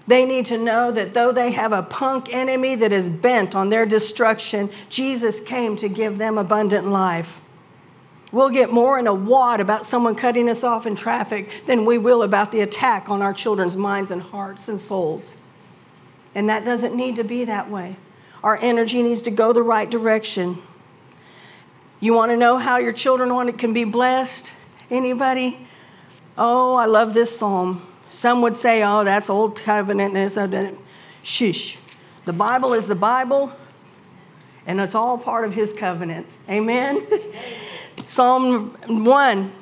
They 0.06 0.24
need 0.26 0.46
to 0.46 0.58
know 0.58 0.90
that 0.90 1.14
though 1.14 1.32
they 1.32 1.52
have 1.52 1.72
a 1.72 1.82
punk 1.82 2.28
enemy 2.32 2.74
that 2.76 2.92
is 2.92 3.08
bent 3.08 3.54
on 3.54 3.70
their 3.70 3.86
destruction, 3.86 4.70
Jesus 4.88 5.40
came 5.40 5.76
to 5.76 5.88
give 5.88 6.18
them 6.18 6.38
abundant 6.38 6.88
life. 6.88 7.40
We'll 8.32 8.50
get 8.50 8.72
more 8.72 8.98
in 8.98 9.06
a 9.06 9.14
wad 9.14 9.60
about 9.60 9.84
someone 9.84 10.14
cutting 10.14 10.48
us 10.48 10.64
off 10.64 10.86
in 10.86 10.96
traffic 10.96 11.48
than 11.66 11.84
we 11.84 11.98
will 11.98 12.22
about 12.22 12.50
the 12.50 12.62
attack 12.62 13.10
on 13.10 13.20
our 13.20 13.34
children's 13.34 13.76
minds 13.76 14.10
and 14.10 14.22
hearts 14.22 14.68
and 14.68 14.80
souls. 14.80 15.36
And 16.34 16.48
that 16.48 16.64
doesn't 16.64 16.96
need 16.96 17.16
to 17.16 17.24
be 17.24 17.44
that 17.44 17.70
way. 17.70 17.96
Our 18.42 18.56
energy 18.56 19.02
needs 19.02 19.22
to 19.22 19.30
go 19.30 19.52
the 19.52 19.62
right 19.62 19.88
direction. 19.88 20.62
You 22.00 22.14
want 22.14 22.32
to 22.32 22.36
know 22.36 22.56
how 22.56 22.78
your 22.78 22.92
children 22.92 23.32
want 23.32 23.50
it 23.50 23.58
can 23.58 23.72
be 23.72 23.84
blessed? 23.84 24.50
Anybody? 24.90 25.66
Oh, 26.36 26.74
I 26.74 26.86
love 26.86 27.12
this 27.14 27.38
psalm. 27.38 27.86
Some 28.12 28.42
would 28.42 28.56
say, 28.56 28.82
oh, 28.84 29.04
that's 29.04 29.30
old 29.30 29.58
covenant. 29.58 30.14
And 30.16 30.78
Shush. 31.22 31.78
The 32.26 32.32
Bible 32.32 32.74
is 32.74 32.86
the 32.86 32.94
Bible, 32.94 33.52
and 34.66 34.78
it's 34.80 34.94
all 34.94 35.16
part 35.16 35.44
of 35.46 35.54
his 35.54 35.72
covenant. 35.72 36.26
Amen? 36.48 37.04
Psalm 38.06 38.76
1 38.86 39.52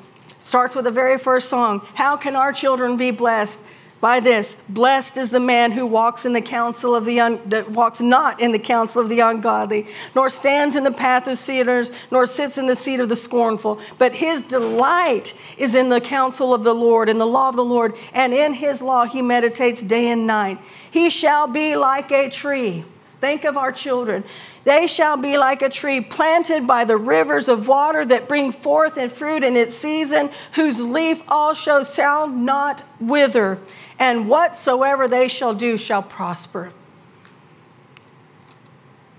starts 0.40 0.74
with 0.74 0.84
the 0.84 0.90
very 0.90 1.16
first 1.16 1.48
song 1.48 1.86
How 1.94 2.16
can 2.16 2.34
our 2.34 2.52
children 2.52 2.96
be 2.96 3.12
blessed? 3.12 3.62
By 4.00 4.18
this 4.18 4.56
blessed 4.68 5.16
is 5.16 5.30
the 5.30 5.40
man 5.40 5.72
who 5.72 5.86
walks 5.86 6.24
in 6.24 6.32
the 6.32 6.40
counsel 6.40 6.94
of 6.94 7.04
the 7.04 7.20
un, 7.20 7.38
walks 7.72 8.00
not 8.00 8.40
in 8.40 8.52
the 8.52 8.58
counsel 8.58 9.02
of 9.02 9.08
the 9.08 9.20
ungodly 9.20 9.86
nor 10.14 10.28
stands 10.28 10.74
in 10.76 10.84
the 10.84 10.90
path 10.90 11.26
of 11.26 11.36
sinners 11.36 11.92
nor 12.10 12.26
sits 12.26 12.56
in 12.56 12.66
the 12.66 12.76
seat 12.76 13.00
of 13.00 13.08
the 13.08 13.16
scornful. 13.16 13.80
But 13.98 14.14
his 14.14 14.42
delight 14.42 15.34
is 15.58 15.74
in 15.74 15.90
the 15.90 16.00
counsel 16.00 16.54
of 16.54 16.64
the 16.64 16.74
lord 16.74 17.08
in 17.08 17.18
the 17.18 17.26
law 17.26 17.48
of 17.48 17.56
the 17.56 17.64
lord 17.64 17.94
and 18.14 18.32
in 18.32 18.54
his 18.54 18.80
law 18.80 19.04
he 19.04 19.22
meditates 19.22 19.82
day 19.82 20.08
and 20.08 20.26
night. 20.26 20.58
He 20.90 21.10
shall 21.10 21.46
be 21.46 21.76
like 21.76 22.10
a 22.10 22.30
tree 22.30 22.84
Think 23.20 23.44
of 23.44 23.56
our 23.56 23.70
children. 23.70 24.24
They 24.64 24.86
shall 24.86 25.16
be 25.16 25.36
like 25.36 25.60
a 25.60 25.68
tree 25.68 26.00
planted 26.00 26.66
by 26.66 26.84
the 26.84 26.96
rivers 26.96 27.48
of 27.48 27.68
water 27.68 28.04
that 28.06 28.28
bring 28.28 28.50
forth 28.50 28.96
and 28.96 29.12
fruit 29.12 29.44
in 29.44 29.56
its 29.56 29.74
season, 29.74 30.30
whose 30.54 30.80
leaf 30.80 31.22
also 31.28 31.84
shall 31.84 32.26
not 32.26 32.82
wither, 32.98 33.58
and 33.98 34.28
whatsoever 34.28 35.06
they 35.06 35.28
shall 35.28 35.54
do 35.54 35.76
shall 35.76 36.02
prosper. 36.02 36.72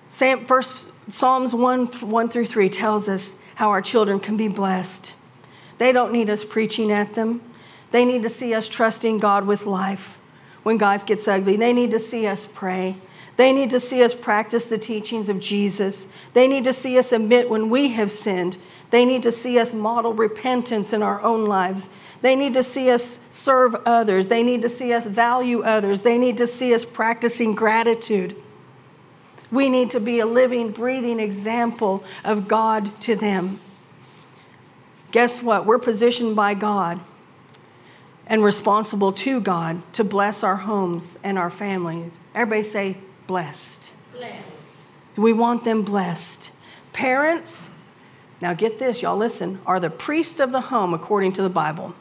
First 0.09 0.91
Psalms 1.07 1.53
1, 1.53 1.85
1 1.87 2.29
through 2.29 2.45
3 2.47 2.69
tells 2.69 3.07
us 3.07 3.35
how 3.55 3.69
our 3.69 3.81
children 3.81 4.19
can 4.19 4.35
be 4.35 4.47
blessed. 4.47 5.13
They 5.77 5.91
don't 5.91 6.11
need 6.11 6.29
us 6.29 6.43
preaching 6.43 6.91
at 6.91 7.13
them. 7.13 7.41
They 7.91 8.05
need 8.05 8.23
to 8.23 8.29
see 8.29 8.53
us 8.53 8.67
trusting 8.67 9.19
God 9.19 9.45
with 9.45 9.65
life 9.65 10.17
when 10.63 10.77
life 10.77 11.05
gets 11.05 11.27
ugly. 11.27 11.55
They 11.57 11.73
need 11.73 11.91
to 11.91 11.99
see 11.99 12.25
us 12.27 12.45
pray. 12.45 12.95
They 13.41 13.53
need 13.53 13.71
to 13.71 13.79
see 13.79 14.03
us 14.03 14.13
practice 14.13 14.67
the 14.67 14.77
teachings 14.77 15.27
of 15.27 15.39
Jesus. 15.39 16.07
They 16.33 16.47
need 16.47 16.63
to 16.65 16.71
see 16.71 16.99
us 16.99 17.11
admit 17.11 17.49
when 17.49 17.71
we 17.71 17.89
have 17.89 18.11
sinned. 18.11 18.59
They 18.91 19.03
need 19.03 19.23
to 19.23 19.31
see 19.31 19.57
us 19.57 19.73
model 19.73 20.13
repentance 20.13 20.93
in 20.93 21.01
our 21.01 21.19
own 21.23 21.47
lives. 21.47 21.89
They 22.21 22.35
need 22.35 22.53
to 22.53 22.61
see 22.61 22.91
us 22.91 23.17
serve 23.31 23.73
others. 23.83 24.27
They 24.27 24.43
need 24.43 24.61
to 24.61 24.69
see 24.69 24.93
us 24.93 25.07
value 25.07 25.63
others. 25.63 26.03
They 26.03 26.19
need 26.19 26.37
to 26.37 26.45
see 26.45 26.71
us 26.71 26.85
practicing 26.85 27.55
gratitude. 27.55 28.35
We 29.51 29.69
need 29.69 29.89
to 29.89 29.99
be 29.99 30.19
a 30.19 30.27
living, 30.27 30.69
breathing 30.69 31.19
example 31.19 32.03
of 32.23 32.47
God 32.47 32.91
to 33.01 33.15
them. 33.15 33.59
Guess 35.09 35.41
what? 35.41 35.65
We're 35.65 35.79
positioned 35.79 36.35
by 36.35 36.53
God 36.53 36.99
and 38.27 38.43
responsible 38.43 39.11
to 39.13 39.41
God 39.41 39.81
to 39.93 40.03
bless 40.03 40.43
our 40.43 40.57
homes 40.57 41.17
and 41.23 41.39
our 41.39 41.49
families. 41.49 42.19
Everybody 42.35 42.61
say, 42.61 42.97
blessed. 43.31 43.93
Blessed. 44.11 44.83
We 45.15 45.31
want 45.31 45.63
them 45.63 45.83
blessed. 45.83 46.51
Parents, 46.91 47.69
now 48.41 48.53
get 48.53 48.77
this, 48.77 49.01
y'all 49.01 49.15
listen, 49.15 49.61
are 49.65 49.79
the 49.79 49.89
priests 49.89 50.41
of 50.41 50.51
the 50.51 50.59
home 50.59 50.93
according 50.93 51.31
to 51.33 51.41
the 51.41 51.49
Bible. 51.49 51.95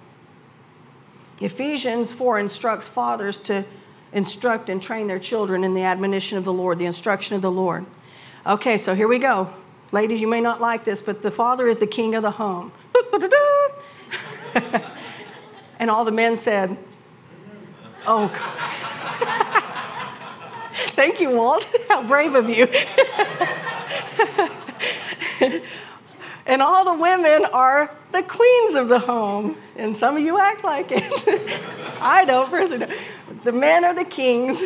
Ephesians 1.39 2.13
4 2.13 2.41
instructs 2.41 2.89
fathers 2.89 3.39
to 3.41 3.65
instruct 4.13 4.69
and 4.69 4.83
train 4.83 5.07
their 5.07 5.21
children 5.21 5.63
in 5.63 5.73
the 5.73 5.83
admonition 5.83 6.37
of 6.37 6.45
the 6.45 6.53
Lord, 6.53 6.81
the 6.81 6.87
instruction 6.87 7.37
of 7.37 7.43
the 7.43 7.51
Lord. 7.51 7.87
Okay, 8.45 8.77
so 8.77 8.97
here 8.97 9.07
we 9.07 9.21
go. 9.21 9.55
Ladies, 9.93 10.21
you 10.21 10.27
may 10.27 10.41
not 10.41 10.61
like 10.61 10.83
this, 10.83 11.01
but 11.01 11.23
the 11.23 11.31
father 11.31 11.69
is 11.69 11.79
the 11.79 11.87
king 11.87 12.17
of 12.17 12.25
the 12.25 12.33
home. 12.33 12.73
and 15.79 15.91
all 15.93 16.05
the 16.05 16.11
men 16.11 16.37
said, 16.37 16.77
Oh, 18.05 18.27
God. 18.27 18.90
Thank 20.89 21.21
you, 21.21 21.31
Walt. 21.31 21.67
How 21.89 22.07
brave 22.07 22.35
of 22.35 22.49
you. 22.49 22.67
and 26.47 26.63
all 26.63 26.85
the 26.85 26.95
women 26.95 27.47
are 27.53 27.95
the 28.13 28.23
queens 28.23 28.75
of 28.75 28.89
the 28.89 28.99
home. 28.99 29.57
And 29.77 29.97
some 29.97 30.17
of 30.17 30.23
you 30.23 30.39
act 30.39 30.65
like 30.65 30.87
it. 30.91 31.03
I 32.01 32.25
don't 32.25 32.51
personally. 32.51 32.95
The 33.45 33.53
men 33.53 33.85
are 33.85 33.95
the 33.95 34.05
kings. 34.05 34.63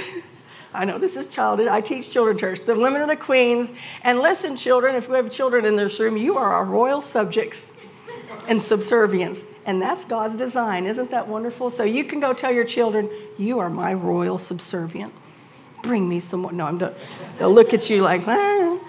I 0.72 0.84
know 0.84 0.98
this 0.98 1.16
is 1.16 1.28
childish. 1.28 1.68
I 1.68 1.80
teach 1.80 2.10
children 2.10 2.38
church. 2.38 2.62
The 2.62 2.74
women 2.74 3.00
are 3.00 3.06
the 3.06 3.16
queens. 3.16 3.72
And 4.02 4.20
listen, 4.20 4.56
children, 4.56 4.96
if 4.96 5.08
you 5.08 5.14
have 5.14 5.30
children 5.30 5.64
in 5.64 5.76
this 5.76 6.00
room, 6.00 6.16
you 6.16 6.36
are 6.36 6.52
our 6.52 6.64
royal 6.64 7.00
subjects 7.00 7.72
and 8.48 8.60
subservience. 8.60 9.44
And 9.66 9.80
that's 9.80 10.04
God's 10.04 10.36
design. 10.36 10.86
Isn't 10.86 11.10
that 11.10 11.28
wonderful? 11.28 11.70
So 11.70 11.84
you 11.84 12.04
can 12.04 12.20
go 12.20 12.32
tell 12.32 12.52
your 12.52 12.64
children, 12.64 13.08
you 13.38 13.60
are 13.60 13.70
my 13.70 13.94
royal 13.94 14.38
subservient 14.38 15.12
bring 15.84 16.08
me 16.08 16.18
some 16.18 16.40
more. 16.40 16.52
No, 16.52 16.66
I'm 16.66 16.78
done. 16.78 16.94
They'll 17.38 17.52
look 17.52 17.72
at 17.72 17.88
you 17.88 18.02
like, 18.02 18.26
ah. 18.26 18.80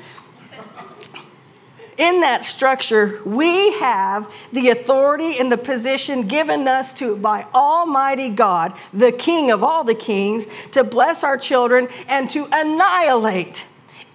In 1.97 2.21
that 2.21 2.43
structure, 2.43 3.21
we 3.25 3.71
have 3.79 4.29
the 4.51 4.69
authority 4.69 5.39
and 5.39 5.49
the 5.49 5.57
position 5.57 6.27
given 6.27 6.67
us 6.67 6.91
to 6.95 7.15
by 7.15 7.45
Almighty 7.53 8.29
God, 8.29 8.73
the 8.91 9.13
King 9.13 9.49
of 9.51 9.63
all 9.63 9.85
the 9.85 9.95
kings, 9.95 10.45
to 10.71 10.83
bless 10.83 11.23
our 11.23 11.37
children 11.37 11.87
and 12.09 12.29
to 12.31 12.47
annihilate 12.51 13.65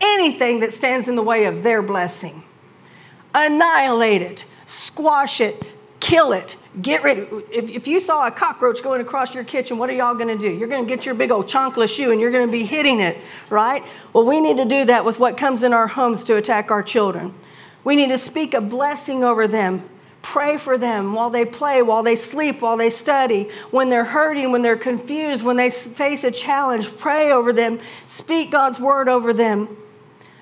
anything 0.01 0.61
that 0.61 0.75
stands 0.75 1.09
in 1.09 1.15
the 1.17 1.23
way 1.23 1.45
of 1.45 1.63
their 1.63 1.81
blessing. 1.81 2.43
Annihilate 3.35 4.21
it, 4.21 4.45
squash 4.67 5.41
it, 5.41 5.63
kill 6.01 6.33
it, 6.33 6.57
Get 6.81 7.03
ready. 7.03 7.23
If, 7.51 7.69
if 7.71 7.89
you 7.89 7.99
saw 7.99 8.29
a 8.29 8.31
cockroach 8.31 8.81
going 8.81 9.01
across 9.01 9.35
your 9.35 9.43
kitchen, 9.43 9.77
what 9.77 9.91
are 9.91 9.93
y'all 9.93 10.15
going 10.15 10.29
to 10.29 10.39
do? 10.39 10.49
You're 10.49 10.69
going 10.69 10.85
to 10.85 10.89
get 10.89 11.05
your 11.05 11.17
big 11.17 11.33
old 11.33 11.47
chancla 11.47 11.93
shoe 11.93 12.13
and 12.13 12.21
you're 12.21 12.31
going 12.31 12.47
to 12.47 12.53
be 12.53 12.65
hitting 12.65 13.01
it, 13.01 13.19
right? 13.49 13.83
Well, 14.13 14.25
we 14.25 14.41
need 14.41 14.59
to 14.59 14.65
do 14.65 14.85
that 14.85 15.05
with 15.05 15.19
what 15.19 15.37
comes 15.37 15.65
in 15.65 15.73
our 15.73 15.89
homes 15.89 16.23
to 16.25 16.37
attack 16.37 16.71
our 16.71 16.83
children. 16.83 17.35
We 17.83 17.97
need 17.97 18.11
to 18.11 18.19
speak 18.19 18.55
a 18.55 18.61
blessing 18.61 19.25
over 19.25 19.49
them. 19.49 19.83
Pray 20.23 20.59
for 20.59 20.79
them 20.79 21.13
while 21.13 21.31
they 21.31 21.45
play, 21.45 21.83
while 21.83 22.05
they 22.05 22.15
sleep, 22.15 22.63
while 22.63 22.77
they 22.77 22.91
study, 22.91 23.49
when 23.73 23.89
they're 23.89 24.05
hurting, 24.05 24.53
when 24.53 24.63
they're 24.63 24.77
confused, 24.77 25.43
when 25.43 25.57
they 25.57 25.71
face 25.71 26.23
a 26.23 26.31
challenge. 26.31 26.97
Pray 26.99 27.33
over 27.33 27.53
them. 27.53 27.81
Speak 28.07 28.53
God's 28.53 28.79
word 28.79 29.09
over 29.09 29.33
them. 29.33 29.77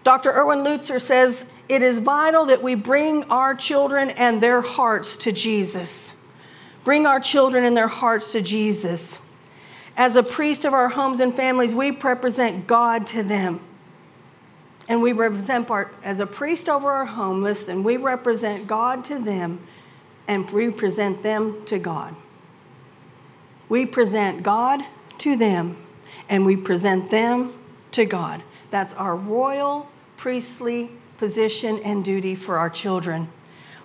Dr. 0.04 0.30
Erwin 0.30 0.58
Lutzer 0.58 1.00
says 1.00 1.46
it 1.70 1.80
is 1.80 2.00
vital 2.00 2.46
that 2.46 2.62
we 2.62 2.74
bring 2.74 3.24
our 3.24 3.54
children 3.54 4.10
and 4.10 4.42
their 4.42 4.60
hearts 4.60 5.16
to 5.18 5.32
Jesus 5.32 6.14
bring 6.88 7.04
our 7.04 7.20
children 7.20 7.64
and 7.64 7.76
their 7.76 7.86
hearts 7.86 8.32
to 8.32 8.40
Jesus. 8.40 9.18
As 9.94 10.16
a 10.16 10.22
priest 10.22 10.64
of 10.64 10.72
our 10.72 10.88
homes 10.88 11.20
and 11.20 11.34
families, 11.34 11.74
we 11.74 11.90
represent 11.90 12.66
God 12.66 13.06
to 13.08 13.22
them. 13.22 13.60
And 14.88 15.02
we 15.02 15.12
represent 15.12 15.70
our, 15.70 15.90
as 16.02 16.18
a 16.18 16.24
priest 16.26 16.66
over 16.66 16.90
our 16.90 17.04
home, 17.04 17.42
listen, 17.42 17.84
we 17.84 17.98
represent 17.98 18.66
God 18.66 19.04
to 19.04 19.18
them 19.18 19.60
and 20.26 20.50
we 20.50 20.70
present 20.70 21.22
them 21.22 21.62
to 21.66 21.78
God. 21.78 22.16
We 23.68 23.84
present 23.84 24.42
God 24.42 24.80
to 25.18 25.36
them 25.36 25.76
and 26.26 26.46
we 26.46 26.56
present 26.56 27.10
them 27.10 27.52
to 27.92 28.06
God. 28.06 28.42
That's 28.70 28.94
our 28.94 29.14
royal 29.14 29.90
priestly 30.16 30.90
position 31.18 31.80
and 31.80 32.02
duty 32.02 32.34
for 32.34 32.56
our 32.56 32.70
children. 32.70 33.28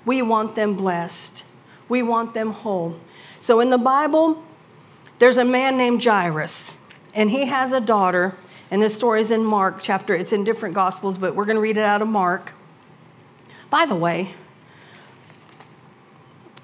We 0.06 0.22
want 0.22 0.56
them 0.56 0.76
blessed. 0.76 1.44
We 1.90 2.02
want 2.02 2.34
them 2.34 2.52
whole. 2.52 3.00
So 3.40 3.60
in 3.60 3.70
the 3.70 3.78
Bible, 3.78 4.44
there's 5.20 5.38
a 5.38 5.46
man 5.46 5.78
named 5.78 6.04
Jairus, 6.04 6.76
and 7.14 7.30
he 7.30 7.46
has 7.46 7.72
a 7.72 7.82
daughter. 7.82 8.36
And 8.72 8.82
this 8.82 8.96
story 8.96 9.22
is 9.22 9.32
in 9.32 9.44
Mark 9.44 9.80
chapter, 9.82 10.16
it's 10.16 10.34
in 10.34 10.44
different 10.44 10.76
gospels, 10.76 11.18
but 11.18 11.36
we're 11.36 11.46
going 11.46 11.58
to 11.58 11.62
read 11.62 11.78
it 11.78 11.84
out 11.84 12.02
of 12.02 12.08
Mark. 12.08 12.54
By 13.70 13.86
the 13.86 13.96
way, 13.96 14.34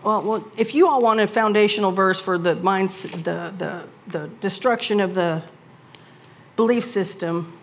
well, 0.04 0.22
well, 0.22 0.52
if 0.58 0.74
you 0.74 0.88
all 0.88 1.02
want 1.02 1.20
a 1.20 1.28
foundational 1.28 1.92
verse 1.92 2.22
for 2.22 2.38
the 2.38 2.56
minds, 2.56 3.04
the, 3.04 3.54
the, 3.58 3.88
the 4.08 4.28
destruction 4.40 5.00
of 5.02 5.14
the 5.14 5.44
belief 6.56 6.86
system, 6.86 7.54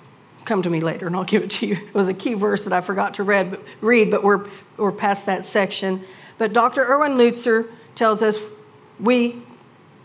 come 0.44 0.62
to 0.62 0.70
me 0.70 0.80
later 0.80 1.06
and 1.06 1.16
I'll 1.16 1.24
give 1.24 1.42
it 1.42 1.50
to 1.52 1.66
you. 1.66 1.74
It 1.74 1.94
was 1.94 2.08
a 2.08 2.14
key 2.14 2.34
verse 2.34 2.62
that 2.62 2.72
I 2.72 2.80
forgot 2.80 3.14
to 3.14 3.22
read, 3.22 3.50
but, 3.50 3.62
read, 3.80 4.10
but 4.10 4.22
we're, 4.22 4.46
we're 4.76 4.92
past 4.92 5.26
that 5.26 5.44
section. 5.44 6.04
But 6.38 6.52
Dr. 6.52 6.84
Erwin 6.84 7.12
Lutzer 7.12 7.70
tells 7.94 8.22
us 8.22 8.38
we, 9.00 9.42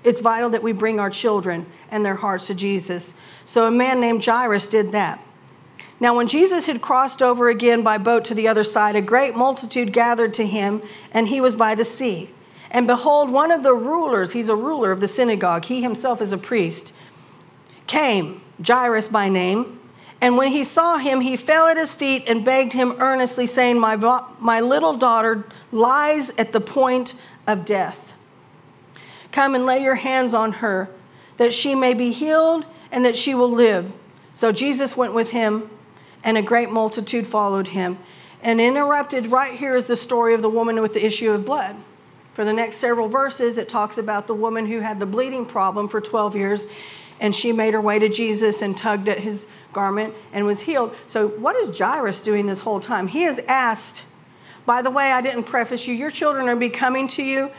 it's 0.04 0.22
vital 0.22 0.50
that 0.52 0.64
we 0.64 0.72
bring 0.72 1.00
our 1.00 1.10
children 1.10 1.66
and 1.90 2.06
their 2.06 2.16
hearts 2.16 2.48
to 2.48 2.56
Jesus. 2.56 3.14
So 3.46 3.68
a 3.68 3.72
man 3.72 4.00
named 4.00 4.24
Jairus 4.24 4.68
did 4.68 4.92
that. 4.94 5.24
Now, 6.00 6.16
when 6.16 6.28
Jesus 6.28 6.66
had 6.66 6.82
crossed 6.82 7.22
over 7.22 7.48
again 7.50 7.84
by 7.84 8.00
boat 8.00 8.26
to 8.26 8.34
the 8.34 8.48
other 8.48 8.64
side, 8.64 8.96
a 8.96 9.02
great 9.02 9.36
multitude 9.36 9.94
gathered 9.94 10.34
to 10.36 10.48
him, 10.48 10.82
and 11.12 11.28
he 11.28 11.40
was 11.40 11.56
by 11.56 11.76
the 11.76 11.86
sea. 11.86 12.32
And 12.72 12.88
behold, 12.88 13.30
one 13.30 13.52
of 13.52 13.62
the 13.62 13.76
rulers, 13.76 14.32
he's 14.32 14.50
a 14.50 14.56
ruler 14.56 14.92
of 14.92 15.00
the 15.00 15.08
synagogue, 15.08 15.66
he 15.66 15.84
himself 15.84 16.22
is 16.22 16.32
a 16.32 16.38
priest, 16.40 16.94
came, 17.86 18.42
Jairus 18.66 19.10
by 19.10 19.30
name. 19.30 19.80
And 20.22 20.38
when 20.38 20.50
he 20.50 20.64
saw 20.64 20.98
him, 20.98 21.22
he 21.22 21.36
fell 21.36 21.68
at 21.68 21.78
his 21.78 21.96
feet 21.96 22.24
and 22.28 22.46
begged 22.46 22.74
him 22.74 22.94
earnestly, 23.00 23.48
saying, 23.48 23.80
My, 23.80 23.96
my 24.40 24.62
little 24.62 24.96
daughter 24.96 25.46
lies 25.72 26.30
at 26.38 26.54
the 26.54 26.62
point 26.62 27.16
of 27.48 27.66
death. 27.66 28.16
Come 29.32 29.56
and 29.56 29.66
lay 29.66 29.82
your 29.82 29.96
hands 29.96 30.36
on 30.36 30.54
her, 30.54 30.90
that 31.38 31.54
she 31.54 31.74
may 31.74 31.96
be 31.96 32.12
healed 32.12 32.66
and 32.92 33.04
that 33.04 33.18
she 33.18 33.34
will 33.34 33.50
live. 33.50 33.94
So 34.34 34.52
Jesus 34.52 34.96
went 34.96 35.16
with 35.16 35.32
him, 35.32 35.70
and 36.24 36.38
a 36.38 36.42
great 36.42 36.70
multitude 36.70 37.26
followed 37.26 37.70
him. 37.70 37.98
And 38.44 38.62
interrupted 38.62 39.28
right 39.28 39.58
here 39.58 39.76
is 39.76 39.88
the 39.88 39.96
story 39.96 40.34
of 40.34 40.42
the 40.42 40.50
woman 40.50 40.82
with 40.82 40.94
the 40.94 41.06
issue 41.06 41.32
of 41.32 41.46
blood. 41.46 41.76
For 42.34 42.46
the 42.46 42.54
next 42.54 42.78
several 42.78 43.08
verses, 43.08 43.58
it 43.58 43.70
talks 43.70 43.98
about 43.98 44.28
the 44.28 44.36
woman 44.36 44.68
who 44.68 44.80
had 44.80 45.00
the 45.00 45.06
bleeding 45.06 45.46
problem 45.46 45.88
for 45.88 46.00
12 46.00 46.36
years, 46.36 46.68
and 47.20 47.36
she 47.36 47.52
made 47.52 47.74
her 47.74 47.82
way 47.82 48.00
to 48.00 48.10
Jesus 48.10 48.62
and 48.62 48.78
tugged 48.78 49.10
at 49.10 49.20
his 49.20 49.46
garment 49.74 50.14
and 50.34 50.46
was 50.46 50.62
healed. 50.62 50.96
So, 51.08 51.28
what 51.28 51.56
is 51.56 51.78
Jairus 51.78 52.22
doing 52.22 52.46
this 52.46 52.60
whole 52.60 52.80
time? 52.80 53.08
He 53.08 53.24
has 53.24 53.40
asked, 53.48 54.06
by 54.66 54.82
the 54.82 54.92
way, 54.92 55.12
I 55.12 55.22
didn't 55.22 55.44
preface 55.44 55.88
you, 55.88 55.94
your 55.94 56.12
children 56.12 56.48
are 56.50 56.56
be 56.56 56.70
coming 56.70 57.08
to 57.10 57.24
you 57.24 57.52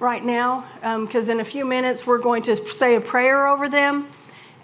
right 0.00 0.24
now, 0.24 0.64
because 1.04 1.28
um, 1.28 1.36
in 1.36 1.40
a 1.40 1.44
few 1.44 1.64
minutes 1.64 2.06
we're 2.06 2.18
going 2.18 2.42
to 2.44 2.56
say 2.56 2.94
a 2.94 3.00
prayer 3.00 3.46
over 3.46 3.68
them, 3.68 4.08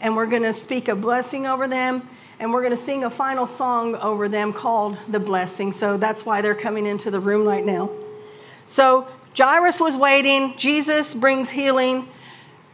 and 0.01 0.17
we're 0.17 0.27
going 0.27 0.43
to 0.43 0.53
speak 0.53 0.89
a 0.89 0.95
blessing 0.95 1.47
over 1.47 1.67
them, 1.67 2.09
and 2.39 2.53
we're 2.53 2.63
going 2.63 2.77
to 2.77 2.83
sing 2.83 3.05
a 3.05 3.11
final 3.11 3.47
song 3.47 3.95
over 3.97 4.29
them 4.29 4.53
called 4.53 4.97
The 5.09 5.21
Blessing. 5.21 5.73
So, 5.73 5.97
that's 5.97 6.25
why 6.25 6.41
they're 6.41 6.55
coming 6.55 6.87
into 6.87 7.11
the 7.11 7.21
room 7.21 7.47
right 7.47 7.65
now. 7.65 7.91
So, 8.67 9.09
Jairus 9.37 9.81
was 9.81 9.97
waiting. 9.97 10.57
Jesus 10.57 11.13
brings 11.13 11.51
healing 11.51 12.09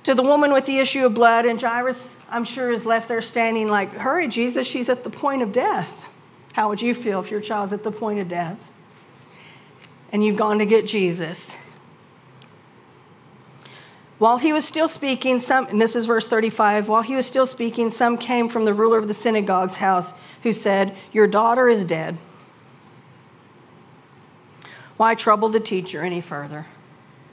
to 0.05 0.15
the 0.15 0.23
woman 0.23 0.53
with 0.53 0.67
the 0.67 0.79
issue 0.79 1.05
of 1.07 1.15
blood, 1.15 1.45
and 1.45 1.61
Jairus, 1.61 2.17
I'm 2.31 2.45
sure, 2.45 2.73
is 2.73 2.87
left 2.87 3.09
there 3.09 3.23
standing 3.23 3.69
like, 3.69 3.93
Hurry, 3.95 4.29
Jesus, 4.29 4.67
she's 4.67 4.89
at 4.89 5.05
the 5.05 5.11
point 5.11 5.43
of 5.43 5.53
death. 5.53 6.09
How 6.55 6.69
would 6.69 6.83
you 6.83 6.95
feel 6.95 7.21
if 7.21 7.31
your 7.31 7.41
child's 7.41 7.73
at 7.73 7.85
the 7.85 7.93
point 7.93 8.19
of 8.19 8.29
death? 8.29 8.73
And 10.13 10.25
you've 10.25 10.37
gone 10.37 10.59
to 10.59 10.67
get 10.67 10.87
Jesus. 10.87 11.57
While 14.19 14.39
he 14.39 14.53
was 14.53 14.67
still 14.67 14.89
speaking, 14.89 15.39
some, 15.39 15.67
and 15.69 15.81
this 15.81 15.97
is 15.97 16.05
verse 16.05 16.27
35, 16.27 16.89
while 16.89 17.03
he 17.03 17.17
was 17.17 17.25
still 17.25 17.47
speaking, 17.47 17.89
some 17.89 18.19
came 18.19 18.49
from 18.49 18.67
the 18.67 18.75
ruler 18.75 18.99
of 18.99 19.09
the 19.09 19.15
synagogue's 19.15 19.77
house 19.77 20.13
who 20.43 20.53
said, 20.53 20.95
Your 21.13 21.27
daughter 21.27 21.69
is 21.69 21.85
dead. 21.85 22.19
Why 24.99 25.15
trouble 25.15 25.49
the 25.49 25.61
teacher 25.61 26.05
any 26.05 26.21
further? 26.21 26.67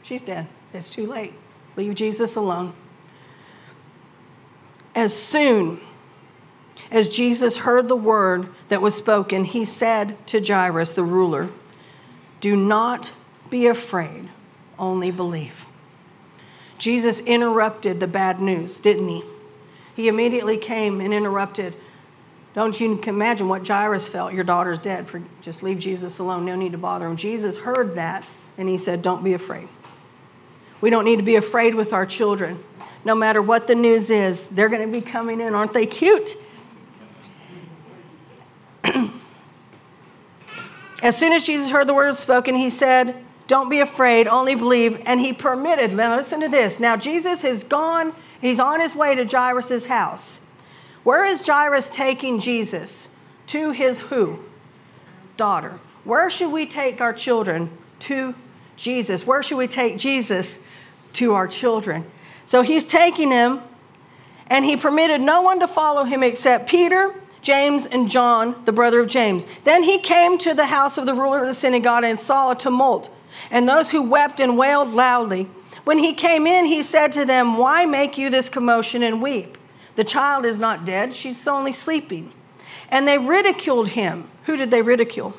She's 0.02 0.22
dead. 0.22 0.48
It's 0.74 0.90
too 0.90 1.06
late. 1.06 1.34
Leave 1.78 1.96
Jesus 1.96 2.36
alone. 2.36 2.74
As 4.96 5.16
soon 5.16 5.80
as 6.90 7.08
Jesus 7.08 7.60
heard 7.60 7.88
the 7.88 7.96
word 7.96 8.50
that 8.70 8.82
was 8.82 8.96
spoken, 8.96 9.46
he 9.46 9.64
said 9.64 10.18
to 10.28 10.44
Jairus, 10.44 10.94
the 10.94 11.04
ruler, 11.04 11.50
Do 12.42 12.56
not 12.56 13.14
be 13.50 13.68
afraid, 13.68 14.30
only 14.80 15.12
believe. 15.12 15.68
Jesus 16.80 17.20
interrupted 17.22 18.00
the 18.00 18.08
bad 18.08 18.42
news, 18.42 18.80
didn't 18.80 19.08
he? 19.08 19.24
He 19.96 20.08
immediately 20.08 20.58
came 20.58 21.00
and 21.00 21.14
interrupted. 21.14 21.76
Don't 22.54 22.80
you 22.80 23.00
imagine 23.06 23.48
what 23.50 23.68
Jairus 23.68 24.08
felt? 24.08 24.34
Your 24.34 24.44
daughter's 24.44 24.80
dead. 24.80 25.08
Just 25.42 25.62
leave 25.62 25.80
Jesus 25.80 26.18
alone. 26.18 26.46
No 26.46 26.56
need 26.56 26.72
to 26.72 26.78
bother 26.78 27.08
him. 27.08 27.18
Jesus 27.18 27.58
heard 27.58 27.96
that 27.96 28.26
and 28.58 28.68
he 28.68 28.78
said, 28.78 29.02
Don't 29.04 29.24
be 29.24 29.34
afraid. 29.34 29.68
We 30.82 30.90
don't 30.90 31.06
need 31.06 31.18
to 31.18 31.24
be 31.24 31.36
afraid 31.36 31.76
with 31.76 31.94
our 31.94 32.06
children. 32.06 32.64
No 33.04 33.16
matter 33.16 33.42
what 33.42 33.68
the 33.68 33.76
news 33.76 34.10
is, 34.10 34.48
they're 34.48 34.70
going 34.70 34.86
to 34.86 34.92
be 34.92 35.02
coming 35.02 35.40
in. 35.42 35.56
Aren't 35.56 35.74
they 35.74 35.86
cute? 35.86 36.36
as 41.02 41.18
soon 41.18 41.34
as 41.34 41.44
Jesus 41.44 41.72
heard 41.72 41.88
the 41.88 41.94
word 41.94 42.16
spoken, 42.16 42.56
he 42.56 42.70
said, 42.70 43.16
Don't 43.48 43.70
be 43.70 43.80
afraid, 43.80 44.28
only 44.28 44.56
believe. 44.56 45.02
And 45.06 45.20
he 45.20 45.34
permitted, 45.34 45.94
now 45.94 46.16
listen 46.18 46.42
to 46.42 46.50
this. 46.50 46.80
Now, 46.80 46.98
Jesus 46.98 47.42
has 47.44 47.64
gone, 47.64 48.14
he's 48.42 48.60
on 48.60 48.80
his 48.80 48.96
way 48.96 49.16
to 49.16 49.26
Jairus' 49.26 49.86
house. 49.86 50.42
Where 51.04 51.26
is 51.26 51.48
Jairus 51.48 51.90
taking 51.90 52.40
Jesus? 52.40 53.08
To 53.48 53.72
his 53.72 54.00
who? 54.00 54.40
Daughter. 55.38 55.80
Where 56.04 56.30
should 56.30 56.52
we 56.52 56.66
take 56.66 57.00
our 57.00 57.14
children? 57.14 57.70
To 58.00 58.36
Jesus. 58.78 59.28
Where 59.28 59.44
should 59.44 59.58
we 59.58 59.68
take 59.68 59.98
Jesus? 59.98 60.60
to 61.18 61.34
our 61.34 61.48
children. 61.48 62.06
So 62.46 62.62
he's 62.62 62.86
taking 62.86 63.30
them, 63.30 63.62
and 64.48 64.64
he 64.64 64.78
permitted 64.78 65.20
no 65.20 65.42
one 65.42 65.60
to 65.60 65.68
follow 65.68 66.04
him 66.04 66.24
except 66.24 66.70
Peter, 66.70 67.14
James, 67.42 67.86
and 67.86 68.10
John, 68.10 68.56
the 68.66 68.72
brother 68.72 69.00
of 69.00 69.08
James. 69.08 69.46
Then 69.64 69.84
he 69.84 70.00
came 70.00 70.38
to 70.40 70.54
the 70.54 70.68
house 70.68 70.98
of 70.98 71.06
the 71.06 71.14
ruler 71.14 71.40
of 71.40 71.48
the 71.48 71.54
synagogue 71.54 72.04
and 72.04 72.20
saw 72.20 72.52
a 72.52 72.56
tumult, 72.56 73.10
and 73.52 73.68
those 73.68 73.92
who 73.92 74.04
wept 74.04 74.40
and 74.40 74.58
wailed 74.58 74.90
loudly. 74.90 75.50
When 75.84 75.98
he 75.98 76.14
came 76.14 76.46
in, 76.46 76.66
he 76.66 76.82
said 76.82 77.12
to 77.14 77.26
them, 77.26 77.58
Why 77.58 77.86
make 77.86 78.18
you 78.18 78.30
this 78.30 78.50
commotion 78.50 79.04
and 79.04 79.22
weep? 79.22 79.58
The 79.96 80.04
child 80.04 80.46
is 80.46 80.60
not 80.60 80.86
dead, 80.86 81.14
she's 81.14 81.48
only 81.48 81.72
sleeping. 81.72 82.32
And 82.90 83.08
they 83.08 83.18
ridiculed 83.18 83.90
him. 83.90 84.28
Who 84.46 84.56
did 84.56 84.72
they 84.72 84.82
ridicule? 84.82 85.36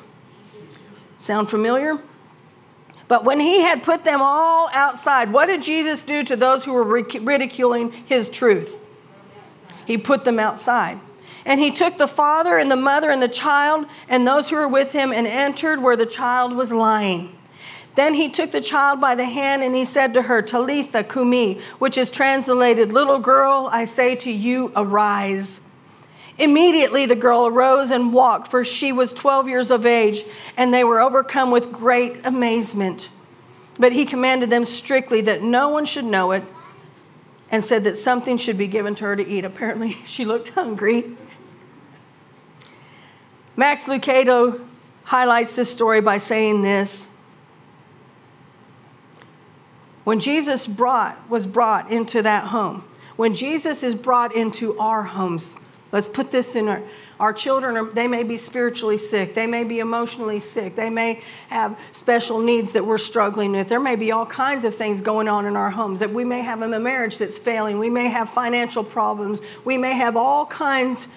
Sound 1.19 1.49
familiar? 1.49 1.97
But 3.09 3.25
when 3.25 3.39
he 3.39 3.61
had 3.61 3.81
put 3.81 4.03
them 4.05 4.21
all 4.21 4.69
outside, 4.71 5.33
what 5.33 5.47
did 5.47 5.63
Jesus 5.63 6.03
do 6.03 6.23
to 6.23 6.35
those 6.35 6.63
who 6.63 6.73
were 6.73 6.83
ridiculing 6.83 7.91
his 7.91 8.29
truth? 8.29 8.79
He 9.87 9.97
put 9.97 10.23
them 10.23 10.39
outside. 10.39 10.99
And 11.43 11.59
he 11.59 11.71
took 11.71 11.97
the 11.97 12.07
father 12.07 12.59
and 12.59 12.69
the 12.69 12.75
mother 12.75 13.09
and 13.09 13.19
the 13.19 13.27
child 13.27 13.87
and 14.07 14.27
those 14.27 14.51
who 14.51 14.57
were 14.57 14.67
with 14.67 14.93
him 14.93 15.11
and 15.11 15.25
entered 15.25 15.81
where 15.81 15.95
the 15.95 16.05
child 16.05 16.53
was 16.53 16.71
lying. 16.71 17.35
Then 17.95 18.13
he 18.13 18.29
took 18.29 18.51
the 18.51 18.61
child 18.61 19.01
by 19.01 19.15
the 19.15 19.25
hand 19.25 19.63
and 19.63 19.73
he 19.73 19.85
said 19.85 20.13
to 20.13 20.21
her, 20.21 20.43
Talitha 20.43 21.03
cumi, 21.03 21.59
which 21.79 21.97
is 21.97 22.11
translated, 22.11 22.93
Little 22.93 23.17
girl, 23.17 23.69
I 23.71 23.85
say 23.85 24.15
to 24.17 24.31
you, 24.31 24.71
arise. 24.75 25.61
Immediately 26.39 27.05
the 27.05 27.15
girl 27.15 27.47
arose 27.47 27.91
and 27.91 28.13
walked, 28.13 28.47
for 28.47 28.63
she 28.63 28.93
was 28.93 29.11
12 29.11 29.49
years 29.49 29.71
of 29.71 29.85
age, 29.85 30.23
and 30.55 30.73
they 30.73 30.85
were 30.85 31.01
overcome 31.01 31.51
with 31.51 31.71
great 31.71 32.25
amazement. 32.25 33.09
But 33.77 33.91
he 33.91 34.05
commanded 34.05 34.49
them 34.49 34.63
strictly 34.63 35.21
that 35.21 35.41
no 35.41 35.69
one 35.69 35.85
should 35.85 36.05
know 36.05 36.31
it 36.31 36.43
and 37.51 37.63
said 37.63 37.83
that 37.83 37.97
something 37.97 38.37
should 38.37 38.57
be 38.57 38.67
given 38.67 38.95
to 38.95 39.03
her 39.05 39.15
to 39.15 39.27
eat. 39.27 39.43
Apparently, 39.43 39.97
she 40.05 40.23
looked 40.23 40.49
hungry. 40.49 41.17
Max 43.57 43.85
Lucado 43.87 44.65
highlights 45.03 45.55
this 45.55 45.71
story 45.71 45.99
by 45.99 46.17
saying 46.17 46.61
this. 46.61 47.09
When 50.05 50.21
Jesus 50.21 50.65
brought, 50.65 51.29
was 51.29 51.45
brought 51.45 51.91
into 51.91 52.21
that 52.21 52.45
home, 52.45 52.83
when 53.17 53.33
Jesus 53.35 53.83
is 53.83 53.95
brought 53.95 54.33
into 54.33 54.79
our 54.79 55.03
homes, 55.03 55.55
Let's 55.91 56.07
put 56.07 56.29
this 56.29 56.55
in 56.55 56.67
our, 56.67 56.83
our 57.19 57.33
children, 57.33 57.75
are, 57.75 57.85
they 57.85 58.07
may 58.07 58.23
be 58.23 58.37
spiritually 58.37 58.97
sick. 58.97 59.33
They 59.33 59.47
may 59.47 59.63
be 59.63 59.79
emotionally 59.79 60.39
sick. 60.39 60.75
They 60.75 60.89
may 60.89 61.23
have 61.49 61.79
special 61.91 62.39
needs 62.39 62.73
that 62.73 62.85
we're 62.85 62.99
struggling 62.99 63.53
with. 63.53 63.69
There 63.69 63.79
may 63.79 63.95
be 63.95 64.11
all 64.11 64.25
kinds 64.25 64.65
of 64.65 64.75
things 64.75 65.01
going 65.01 65.27
on 65.27 65.45
in 65.45 65.55
our 65.55 65.71
homes. 65.71 65.99
That 65.99 66.11
we 66.11 66.23
may 66.23 66.41
have 66.41 66.61
a 66.61 66.79
marriage 66.79 67.17
that's 67.17 67.39
failing. 67.39 67.79
We 67.79 67.89
may 67.89 68.07
have 68.09 68.29
financial 68.29 68.83
problems. 68.83 69.41
We 69.65 69.77
may 69.77 69.93
have 69.93 70.15
all 70.15 70.45
kinds 70.45 71.07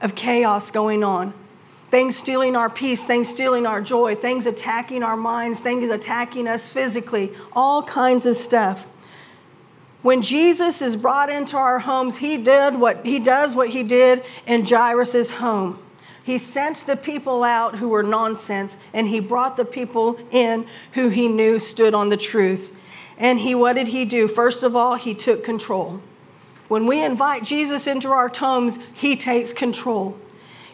of 0.00 0.14
chaos 0.16 0.70
going 0.70 1.04
on. 1.04 1.32
Things 1.90 2.16
stealing 2.16 2.56
our 2.56 2.70
peace, 2.70 3.02
things 3.02 3.28
stealing 3.28 3.66
our 3.66 3.80
joy, 3.80 4.14
things 4.14 4.46
attacking 4.46 5.02
our 5.02 5.16
minds, 5.16 5.58
things 5.60 5.90
attacking 5.90 6.46
us 6.46 6.68
physically, 6.68 7.32
all 7.52 7.82
kinds 7.82 8.26
of 8.26 8.36
stuff. 8.36 8.86
When 10.02 10.22
Jesus 10.22 10.80
is 10.80 10.96
brought 10.96 11.28
into 11.28 11.56
our 11.56 11.80
homes, 11.80 12.18
he 12.18 12.38
did 12.38 12.76
what 12.76 13.04
he 13.04 13.18
does 13.18 13.54
what 13.54 13.70
he 13.70 13.82
did 13.82 14.24
in 14.46 14.64
Jairus' 14.64 15.32
home. 15.32 15.78
He 16.24 16.38
sent 16.38 16.86
the 16.86 16.96
people 16.96 17.42
out 17.42 17.76
who 17.76 17.88
were 17.88 18.02
nonsense, 18.02 18.76
and 18.94 19.08
he 19.08 19.20
brought 19.20 19.56
the 19.56 19.64
people 19.64 20.18
in 20.30 20.66
who 20.92 21.08
he 21.08 21.28
knew 21.28 21.58
stood 21.58 21.94
on 21.94 22.08
the 22.08 22.16
truth. 22.16 22.76
And 23.18 23.40
he 23.40 23.54
what 23.54 23.74
did 23.74 23.88
he 23.88 24.04
do? 24.04 24.28
First 24.28 24.62
of 24.62 24.74
all, 24.74 24.94
he 24.94 25.14
took 25.14 25.44
control. 25.44 26.00
When 26.68 26.86
we 26.86 27.04
invite 27.04 27.44
Jesus 27.44 27.86
into 27.86 28.08
our 28.08 28.30
homes, 28.34 28.78
he 28.94 29.16
takes 29.16 29.52
control. 29.52 30.16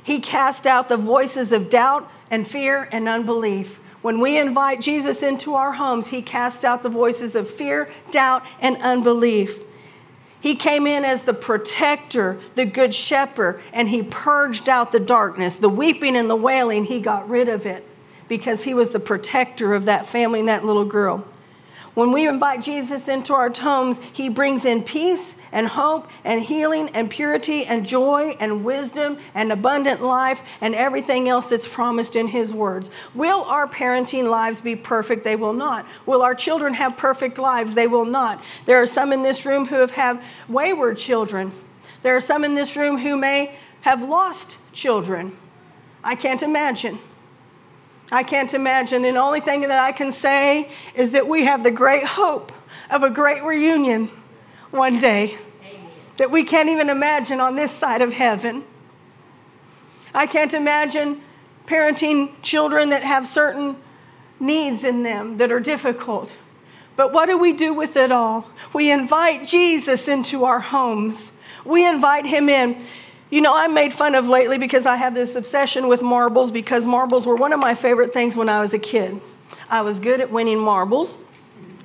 He 0.03 0.21
cast 0.21 0.67
out 0.67 0.89
the 0.89 0.97
voices 0.97 1.51
of 1.51 1.71
doubt 1.71 2.09
and 2.31 2.47
fear 2.47 2.89
and 2.93 3.09
unbelief. 3.09 3.81
When 4.07 4.21
we 4.21 4.39
invite 4.39 4.81
Jesus 4.81 5.21
into 5.21 5.57
our 5.57 5.73
homes, 5.73 6.07
he 6.07 6.23
casts 6.23 6.63
out 6.63 6.85
the 6.85 6.89
voices 6.89 7.35
of 7.35 7.51
fear, 7.51 7.91
doubt, 8.13 8.47
and 8.61 8.77
unbelief. 8.77 9.59
He 10.41 10.55
came 10.55 10.87
in 10.87 11.05
as 11.05 11.25
the 11.25 11.35
protector, 11.35 12.39
the 12.55 12.67
good 12.67 12.95
shepherd, 12.95 13.61
and 13.73 13.89
he 13.89 14.05
purged 14.05 14.69
out 14.69 14.93
the 14.93 15.01
darkness. 15.01 15.57
The 15.57 15.69
weeping 15.69 16.17
and 16.17 16.31
the 16.31 16.37
wailing, 16.37 16.85
he 16.85 17.01
got 17.01 17.29
rid 17.29 17.49
of 17.49 17.67
it 17.67 17.85
because 18.29 18.63
he 18.63 18.75
was 18.75 18.91
the 18.91 19.01
protector 19.01 19.75
of 19.75 19.87
that 19.87 20.07
family 20.07 20.39
and 20.39 20.49
that 20.49 20.65
little 20.65 20.85
girl. 20.85 21.25
When 21.97 22.13
we 22.13 22.29
invite 22.29 22.61
Jesus 22.61 23.09
into 23.09 23.33
our 23.33 23.51
homes, 23.51 23.99
he 24.13 24.29
brings 24.29 24.67
in 24.67 24.83
peace 24.83 25.39
and 25.51 25.67
hope 25.67 26.11
and 26.25 26.43
healing 26.43 26.91
and 26.91 27.09
purity 27.09 27.65
and 27.65 27.87
joy 27.87 28.37
and 28.39 28.67
wisdom 28.67 29.17
and 29.35 29.51
abundant 29.51 30.03
life 30.03 30.43
and 30.61 30.75
everything 30.75 31.27
else 31.27 31.49
that's 31.49 31.67
promised 31.67 32.15
in 32.15 32.29
his 32.29 32.53
words. 32.53 32.91
Will 33.15 33.45
our 33.45 33.67
parenting 33.67 34.29
lives 34.29 34.61
be 34.61 34.77
perfect? 34.77 35.25
They 35.25 35.37
will 35.37 35.55
not. 35.55 35.87
Will 36.05 36.21
our 36.21 36.35
children 36.35 36.75
have 36.75 36.99
perfect 36.99 37.39
lives? 37.39 37.73
They 37.73 37.87
will 37.87 38.05
not. 38.05 38.45
There 38.67 38.83
are 38.83 38.87
some 38.87 39.11
in 39.11 39.23
this 39.23 39.47
room 39.47 39.65
who 39.65 39.77
have 39.77 39.93
had 39.93 40.21
wayward 40.51 40.99
children. 40.99 41.51
There 42.03 42.15
are 42.15 42.21
some 42.21 42.45
in 42.45 42.55
this 42.55 42.77
room 42.77 42.99
who 42.99 43.17
may 43.17 43.57
have 43.81 44.07
lost 44.07 44.59
children. 44.75 45.35
I 46.05 46.15
can't 46.15 46.43
imagine. 46.43 46.99
I 48.13 48.23
can't 48.23 48.55
imagine. 48.55 49.05
And 49.05 49.17
the 49.17 49.21
only 49.21 49.41
thing 49.41 49.63
that 49.63 49.71
I 49.73 49.93
can 49.93 50.13
say 50.13 50.71
is 50.95 51.13
that 51.13 51.27
we 51.27 51.45
have 51.45 51.63
the 51.63 51.71
great 51.71 52.05
hope 52.05 52.53
of 52.91 53.03
a 53.03 53.11
great 53.11 53.43
reunion 53.43 54.09
one 54.71 54.99
day 54.99 55.39
Amen. 55.63 55.89
that 56.19 56.31
we 56.31 56.45
can't 56.45 56.69
even 56.69 56.89
imagine 56.89 57.41
on 57.41 57.57
this 57.57 57.73
side 57.73 58.03
of 58.03 58.13
heaven. 58.13 58.65
I 60.15 60.27
can't 60.27 60.55
imagine 60.55 61.21
parenting 61.67 62.33
children 62.43 62.91
that 62.91 63.03
have 63.03 63.27
certain 63.27 63.77
needs 64.39 64.85
in 64.85 65.03
them 65.03 65.39
that 65.39 65.51
are 65.51 65.61
difficult. 65.61 66.37
But 66.95 67.13
what 67.13 67.27
do 67.27 67.37
we 67.37 67.53
do 67.53 67.75
with 67.75 67.97
it 67.97 68.11
all? 68.11 68.49
We 68.73 68.91
invite 68.91 69.47
Jesus 69.47 70.09
into 70.09 70.45
our 70.45 70.61
homes. 70.61 71.33
We 71.65 71.87
invite 71.87 72.25
him 72.25 72.49
in. 72.49 72.83
You 73.29 73.41
know, 73.41 73.57
I'm 73.57 73.75
made 73.75 73.93
fun 73.93 74.15
of 74.15 74.29
lately 74.29 74.57
because 74.57 74.87
I 74.87 74.97
have 74.97 75.15
this 75.15 75.35
obsession 75.35 75.89
with 75.89 76.01
marbles 76.01 76.51
because 76.53 76.87
marbles 76.87 77.27
were 77.27 77.35
one 77.35 77.53
of 77.53 77.59
my 77.59 77.75
favorite 77.75 78.13
things 78.13 78.37
when 78.37 78.49
I 78.49 78.61
was 78.61 78.73
a 78.73 78.79
kid. 78.79 79.21
I 79.69 79.81
was 79.81 79.99
good 79.99 80.21
at 80.21 80.31
winning 80.31 80.61
marbles, 80.61 81.19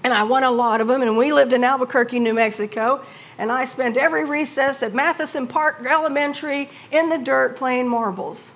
and 0.03 0.13
I 0.13 0.23
won 0.23 0.43
a 0.43 0.51
lot 0.51 0.81
of 0.81 0.87
them. 0.87 1.01
And 1.01 1.17
we 1.17 1.33
lived 1.33 1.51
in 1.51 1.63
Albuquerque, 1.63 2.19
New 2.19 2.33
Mexico, 2.33 3.03
and 3.39 3.51
I 3.51 3.65
spent 3.65 3.97
every 3.97 4.23
recess 4.23 4.83
at 4.83 4.93
Matheson 4.93 5.47
Park 5.47 5.83
Elementary 5.83 6.69
in 6.91 7.09
the 7.09 7.17
dirt 7.17 7.57
playing 7.57 7.87
marbles. 7.87 8.51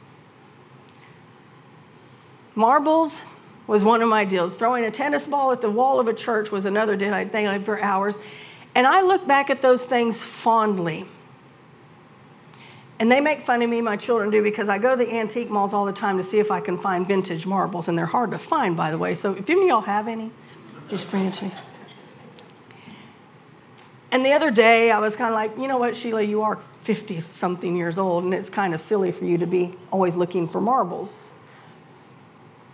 Marbles 2.54 3.24
was 3.66 3.84
one 3.84 4.04
of 4.04 4.10
my 4.10 4.26
deals. 4.26 4.56
Throwing 4.56 4.86
a 4.86 4.92
tennis 4.92 5.26
ball 5.26 5.52
at 5.52 5.62
the 5.62 5.72
wall 5.72 6.00
of 6.00 6.08
a 6.08 6.14
church 6.14 6.52
was 6.52 6.66
another 6.66 6.96
thing 6.96 7.12
I 7.12 7.26
think 7.26 7.66
for 7.66 7.82
hours. 7.82 8.16
And 8.76 8.86
I 8.86 9.02
look 9.02 9.26
back 9.26 9.50
at 9.50 9.64
those 9.64 9.86
things 9.86 10.24
fondly. 10.24 11.08
And 13.00 13.12
they 13.12 13.20
make 13.20 13.42
fun 13.42 13.62
of 13.62 13.70
me, 13.70 13.82
my 13.82 13.98
children 13.98 14.30
do, 14.30 14.42
because 14.42 14.70
I 14.70 14.78
go 14.78 14.96
to 14.96 15.06
the 15.06 15.14
antique 15.14 15.50
malls 15.50 15.74
all 15.74 15.86
the 15.86 15.94
time 15.94 16.18
to 16.18 16.24
see 16.24 16.40
if 16.40 16.50
I 16.50 16.62
can 16.62 16.78
find 16.78 17.06
vintage 17.06 17.46
marbles. 17.46 17.90
And 17.90 17.98
they're 17.98 18.06
hard 18.06 18.32
to 18.32 18.38
find, 18.38 18.78
by 18.78 18.90
the 18.90 18.98
way. 18.98 19.16
So 19.16 19.34
if 19.34 19.50
any 19.50 19.64
of 19.64 19.68
y'all 19.68 19.82
have 19.82 20.08
any, 20.08 20.32
just 20.90 21.10
bring 21.12 21.26
it 21.26 21.34
to 21.36 21.46
me. 21.46 21.52
And 24.12 24.26
the 24.26 24.32
other 24.32 24.50
day, 24.50 24.92
I 24.92 25.00
was 25.00 25.18
kind 25.18 25.30
of 25.30 25.36
like, 25.36 25.58
you 25.58 25.68
know 25.68 25.78
what, 25.78 25.98
Sheila, 25.98 26.22
you 26.22 26.42
are 26.44 26.58
50 26.84 27.20
something 27.20 27.76
years 27.76 27.98
old, 27.98 28.24
and 28.24 28.34
it's 28.34 28.50
kind 28.50 28.74
of 28.74 28.80
silly 28.80 29.12
for 29.12 29.26
you 29.26 29.38
to 29.40 29.46
be 29.46 29.76
always 29.92 30.16
looking 30.16 30.48
for 30.48 30.62
marbles. 30.62 31.34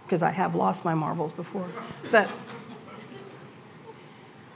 Because 0.05 0.21
I 0.21 0.29
have 0.29 0.53
lost 0.53 0.85
my 0.85 0.93
marbles 0.93 1.31
before. 1.31 1.67
But 2.11 2.29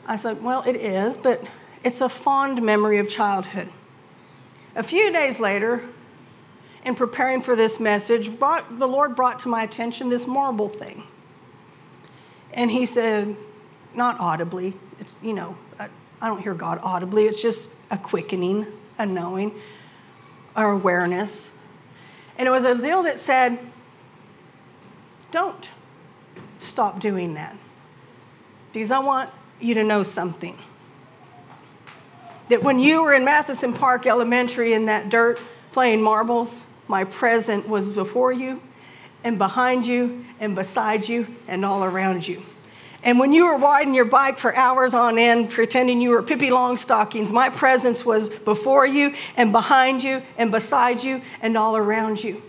I 0.05 0.15
said, 0.15 0.43
well, 0.43 0.61
it 0.67 0.75
is, 0.75 1.17
but 1.17 1.43
it's 1.83 2.01
a 2.01 2.09
fond 2.09 2.61
memory 2.61 2.99
of 2.99 3.09
childhood. 3.09 3.69
A 4.75 4.83
few 4.83 5.11
days 5.11 5.39
later, 5.39 5.81
in 6.83 6.95
preparing 6.95 7.41
for 7.41 7.55
this 7.55 7.79
message, 7.79 8.37
brought, 8.37 8.77
the 8.77 8.87
Lord 8.87 9.15
brought 9.15 9.39
to 9.39 9.47
my 9.47 9.63
attention 9.63 10.09
this 10.09 10.27
marble 10.27 10.69
thing. 10.69 11.03
And 12.53 12.69
He 12.69 12.85
said, 12.85 13.35
not 13.93 14.19
audibly, 14.19 14.73
it's, 14.99 15.15
you 15.21 15.33
know, 15.33 15.57
I, 15.79 15.87
I 16.21 16.27
don't 16.27 16.41
hear 16.41 16.53
God 16.53 16.79
audibly, 16.83 17.25
it's 17.25 17.41
just 17.41 17.69
a 17.89 17.97
quickening, 17.97 18.67
a 18.97 19.05
knowing, 19.05 19.53
or 20.55 20.71
awareness. 20.71 21.51
And 22.37 22.47
it 22.47 22.51
was 22.51 22.65
a 22.65 22.75
deal 22.75 23.03
that 23.03 23.19
said, 23.19 23.57
don't 25.31 25.69
stop 26.59 26.99
doing 26.99 27.35
that. 27.35 27.55
Because 28.73 28.91
I 28.91 28.99
want 28.99 29.29
you 29.61 29.73
to 29.75 29.83
know 29.83 30.03
something 30.03 30.57
that 32.49 32.63
when 32.63 32.79
you 32.79 33.03
were 33.03 33.13
in 33.13 33.25
Matheson 33.25 33.73
Park 33.73 34.05
Elementary 34.05 34.73
in 34.73 34.85
that 34.85 35.09
dirt 35.09 35.39
playing 35.71 36.01
marbles, 36.01 36.65
my 36.87 37.03
present 37.03 37.67
was 37.67 37.91
before 37.91 38.31
you 38.31 38.61
and 39.23 39.37
behind 39.37 39.85
you 39.85 40.23
and 40.39 40.55
beside 40.55 41.07
you 41.07 41.27
and 41.47 41.65
all 41.65 41.83
around 41.83 42.27
you. 42.27 42.41
And 43.03 43.19
when 43.19 43.33
you 43.33 43.45
were 43.45 43.57
riding 43.57 43.93
your 43.93 44.05
bike 44.05 44.37
for 44.37 44.55
hours 44.55 44.95
on 44.95 45.19
end, 45.19 45.51
pretending 45.51 46.01
you 46.01 46.09
were 46.09 46.23
Pippi 46.23 46.49
Longstockings, 46.49 47.31
my 47.31 47.49
presence 47.49 48.03
was 48.03 48.29
before 48.29 48.85
you 48.85 49.13
and 49.37 49.51
behind 49.51 50.03
you 50.03 50.23
and 50.37 50.49
beside 50.49 51.03
you 51.03 51.21
and 51.41 51.55
all 51.55 51.77
around 51.77 52.23
you. 52.23 52.41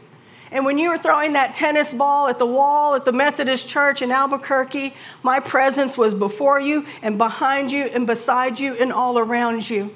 And 0.51 0.65
when 0.65 0.79
you 0.79 0.91
were 0.91 0.99
throwing 0.99 1.33
that 1.33 1.55
tennis 1.55 1.93
ball 1.93 2.29
at 2.29 2.39
the 2.39 2.47
wall 2.47 2.95
at 2.95 3.05
the 3.05 3.13
Methodist 3.13 3.69
Church 3.69 4.01
in 4.01 4.13
Albuquerque, 4.13 4.95
my 5.23 5.41
presence 5.41 5.99
was 5.99 6.15
before 6.15 6.61
you 6.61 6.87
and 7.03 7.19
behind 7.19 7.73
you 7.73 7.85
and 7.85 8.07
beside 8.07 8.61
you 8.61 8.75
and 8.75 8.93
all 8.93 9.19
around 9.19 9.69
you. 9.69 9.95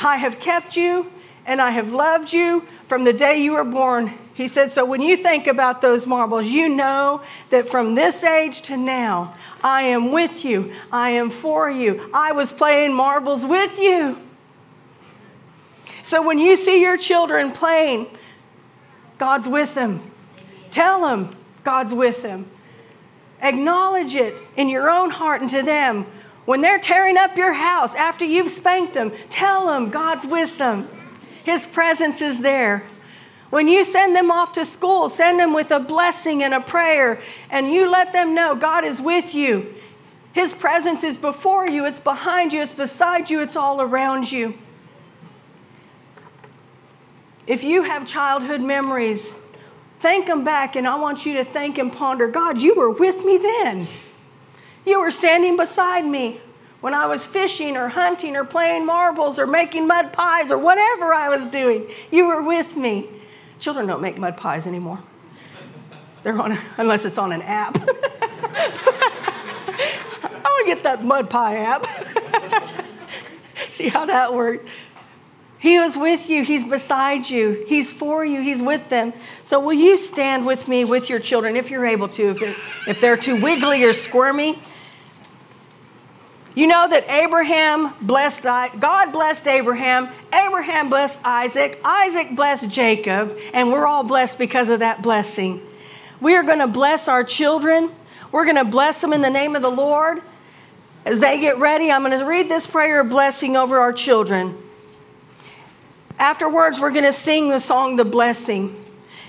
I 0.00 0.16
have 0.16 0.40
kept 0.40 0.76
you 0.76 1.10
and 1.46 1.60
I 1.60 1.70
have 1.70 1.92
loved 1.92 2.32
you 2.32 2.60
from 2.86 3.04
the 3.04 3.12
day 3.12 3.42
you 3.42 3.52
were 3.52 3.64
born. 3.64 4.12
He 4.34 4.46
said, 4.46 4.70
So 4.70 4.84
when 4.84 5.02
you 5.02 5.16
think 5.16 5.46
about 5.46 5.80
those 5.80 6.06
marbles, 6.06 6.46
you 6.48 6.68
know 6.68 7.22
that 7.50 7.68
from 7.68 7.94
this 7.94 8.22
age 8.24 8.62
to 8.62 8.76
now, 8.76 9.34
I 9.62 9.82
am 9.82 10.12
with 10.12 10.44
you. 10.44 10.72
I 10.90 11.10
am 11.10 11.30
for 11.30 11.70
you. 11.70 12.10
I 12.14 12.32
was 12.32 12.52
playing 12.52 12.92
marbles 12.92 13.44
with 13.44 13.80
you. 13.80 14.18
So 16.02 16.26
when 16.26 16.38
you 16.38 16.56
see 16.56 16.80
your 16.82 16.96
children 16.96 17.52
playing, 17.52 18.08
God's 19.22 19.46
with 19.46 19.76
them. 19.76 20.02
Tell 20.72 21.02
them 21.02 21.30
God's 21.62 21.94
with 21.94 22.22
them. 22.22 22.44
Acknowledge 23.40 24.16
it 24.16 24.34
in 24.56 24.68
your 24.68 24.90
own 24.90 25.10
heart 25.10 25.40
and 25.40 25.48
to 25.50 25.62
them. 25.62 26.06
When 26.44 26.60
they're 26.60 26.80
tearing 26.80 27.16
up 27.16 27.36
your 27.36 27.52
house 27.52 27.94
after 27.94 28.24
you've 28.24 28.50
spanked 28.50 28.94
them, 28.94 29.12
tell 29.30 29.68
them 29.68 29.90
God's 29.90 30.26
with 30.26 30.58
them. 30.58 30.88
His 31.44 31.64
presence 31.64 32.20
is 32.20 32.40
there. 32.40 32.82
When 33.50 33.68
you 33.68 33.84
send 33.84 34.16
them 34.16 34.32
off 34.32 34.54
to 34.54 34.64
school, 34.64 35.08
send 35.08 35.38
them 35.38 35.54
with 35.54 35.70
a 35.70 35.78
blessing 35.78 36.42
and 36.42 36.52
a 36.52 36.60
prayer, 36.60 37.20
and 37.48 37.72
you 37.72 37.88
let 37.88 38.12
them 38.12 38.34
know 38.34 38.56
God 38.56 38.84
is 38.84 39.00
with 39.00 39.36
you. 39.36 39.72
His 40.32 40.52
presence 40.52 41.04
is 41.04 41.16
before 41.16 41.68
you, 41.68 41.86
it's 41.86 42.00
behind 42.00 42.52
you, 42.52 42.60
it's 42.60 42.72
beside 42.72 43.30
you, 43.30 43.40
it's 43.40 43.54
all 43.54 43.80
around 43.80 44.32
you. 44.32 44.58
If 47.46 47.64
you 47.64 47.82
have 47.82 48.06
childhood 48.06 48.60
memories, 48.60 49.34
think 50.00 50.26
them 50.26 50.44
back, 50.44 50.76
and 50.76 50.86
I 50.86 50.96
want 50.96 51.26
you 51.26 51.34
to 51.34 51.44
think 51.44 51.78
and 51.78 51.92
ponder 51.92 52.28
God, 52.28 52.62
you 52.62 52.74
were 52.74 52.90
with 52.90 53.24
me 53.24 53.38
then. 53.38 53.86
You 54.84 55.00
were 55.00 55.10
standing 55.10 55.56
beside 55.56 56.04
me 56.04 56.40
when 56.80 56.94
I 56.94 57.06
was 57.06 57.24
fishing 57.24 57.76
or 57.76 57.88
hunting 57.88 58.36
or 58.36 58.44
playing 58.44 58.84
marbles 58.84 59.38
or 59.38 59.46
making 59.46 59.86
mud 59.86 60.12
pies 60.12 60.50
or 60.50 60.58
whatever 60.58 61.14
I 61.14 61.28
was 61.28 61.46
doing. 61.46 61.88
You 62.10 62.26
were 62.26 62.42
with 62.42 62.76
me. 62.76 63.08
Children 63.60 63.86
don't 63.86 64.02
make 64.02 64.18
mud 64.18 64.36
pies 64.36 64.66
anymore. 64.66 65.00
They're 66.24 66.40
on, 66.40 66.58
unless 66.76 67.04
it's 67.04 67.18
on 67.18 67.32
an 67.32 67.42
app. 67.42 67.76
I 70.24 70.40
want 70.44 70.66
to 70.66 70.74
get 70.74 70.82
that 70.84 71.04
mud 71.04 71.30
pie 71.30 71.56
app. 71.58 71.86
See 73.70 73.88
how 73.88 74.06
that 74.06 74.34
works. 74.34 74.68
He 75.62 75.78
was 75.78 75.96
with 75.96 76.28
you. 76.28 76.42
He's 76.42 76.68
beside 76.68 77.30
you. 77.30 77.64
He's 77.68 77.92
for 77.92 78.24
you. 78.24 78.40
He's 78.40 78.60
with 78.60 78.88
them. 78.88 79.12
So, 79.44 79.60
will 79.60 79.72
you 79.72 79.96
stand 79.96 80.44
with 80.44 80.66
me 80.66 80.84
with 80.84 81.08
your 81.08 81.20
children 81.20 81.54
if 81.54 81.70
you're 81.70 81.86
able 81.86 82.08
to? 82.08 82.30
If, 82.30 82.88
if 82.88 83.00
they're 83.00 83.16
too 83.16 83.40
wiggly 83.40 83.84
or 83.84 83.92
squirmy, 83.92 84.60
you 86.56 86.66
know 86.66 86.88
that 86.88 87.08
Abraham 87.08 87.94
blessed, 88.00 88.42
God 88.42 89.12
blessed 89.12 89.46
Abraham, 89.46 90.08
Abraham 90.32 90.88
blessed 90.88 91.20
Isaac, 91.24 91.80
Isaac 91.84 92.34
blessed 92.34 92.68
Jacob, 92.68 93.38
and 93.54 93.70
we're 93.70 93.86
all 93.86 94.02
blessed 94.02 94.38
because 94.38 94.68
of 94.68 94.80
that 94.80 95.00
blessing. 95.00 95.62
We 96.20 96.34
are 96.34 96.42
going 96.42 96.58
to 96.58 96.66
bless 96.66 97.06
our 97.06 97.22
children. 97.22 97.88
We're 98.32 98.46
going 98.46 98.56
to 98.56 98.64
bless 98.64 99.00
them 99.00 99.12
in 99.12 99.22
the 99.22 99.30
name 99.30 99.54
of 99.54 99.62
the 99.62 99.70
Lord. 99.70 100.22
As 101.04 101.20
they 101.20 101.38
get 101.38 101.58
ready, 101.58 101.92
I'm 101.92 102.02
going 102.02 102.18
to 102.18 102.24
read 102.24 102.48
this 102.48 102.66
prayer 102.66 103.00
of 103.02 103.10
blessing 103.10 103.56
over 103.56 103.78
our 103.78 103.92
children. 103.92 104.58
Afterwards, 106.22 106.78
we're 106.78 106.92
going 106.92 107.02
to 107.02 107.12
sing 107.12 107.48
the 107.48 107.58
song, 107.58 107.96
The 107.96 108.04
Blessing. 108.04 108.76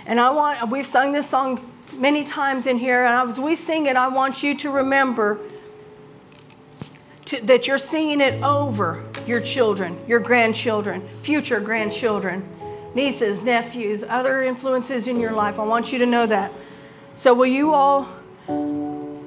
And 0.06 0.20
I 0.20 0.30
want, 0.30 0.70
we've 0.70 0.86
sung 0.86 1.12
this 1.12 1.28
song 1.28 1.68
many 1.96 2.24
times 2.24 2.68
in 2.68 2.78
here, 2.78 3.04
and 3.04 3.28
as 3.30 3.40
we 3.40 3.56
sing 3.56 3.88
it, 3.88 3.96
I 3.96 4.10
want 4.10 4.44
you 4.44 4.56
to 4.58 4.70
remember 4.70 5.40
to, 7.26 7.44
that 7.48 7.66
you're 7.66 7.80
singing 7.80 8.22
it 8.22 8.44
over 8.44 9.04
your 9.26 9.40
children, 9.42 9.98
your 10.08 10.20
grandchildren, 10.20 11.10
future 11.24 11.60
grandchildren, 11.60 12.48
nieces, 12.94 13.42
nephews, 13.42 14.04
other 14.04 14.44
influences 14.44 15.08
in 15.08 15.20
your 15.20 15.32
life. 15.32 15.58
I 15.58 15.64
want 15.64 15.92
you 15.92 15.98
to 15.98 16.06
know 16.06 16.28
that. 16.28 16.52
So, 17.16 17.34
will 17.34 17.48
you 17.48 17.74
all 17.74 18.08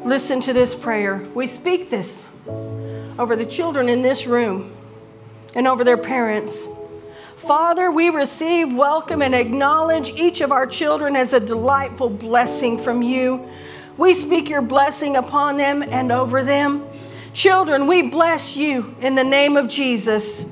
listen 0.04 0.40
to 0.42 0.52
this 0.52 0.72
prayer? 0.72 1.16
We 1.34 1.48
speak 1.48 1.90
this 1.90 2.28
over 3.18 3.34
the 3.34 3.44
children 3.44 3.88
in 3.88 4.02
this 4.02 4.28
room 4.28 4.72
and 5.56 5.66
over 5.66 5.82
their 5.82 5.98
parents. 5.98 6.64
Father, 7.46 7.92
we 7.92 8.08
receive, 8.08 8.74
welcome, 8.74 9.22
and 9.22 9.32
acknowledge 9.32 10.10
each 10.10 10.40
of 10.40 10.50
our 10.50 10.66
children 10.66 11.14
as 11.14 11.32
a 11.32 11.38
delightful 11.38 12.10
blessing 12.10 12.76
from 12.76 13.02
you. 13.02 13.48
We 13.96 14.14
speak 14.14 14.48
your 14.48 14.62
blessing 14.62 15.16
upon 15.16 15.56
them 15.56 15.84
and 15.84 16.10
over 16.10 16.42
them. 16.42 16.84
Children, 17.34 17.86
we 17.86 18.10
bless 18.10 18.56
you 18.56 18.96
in 19.00 19.14
the 19.14 19.22
name 19.22 19.56
of 19.56 19.68
Jesus, 19.68 20.44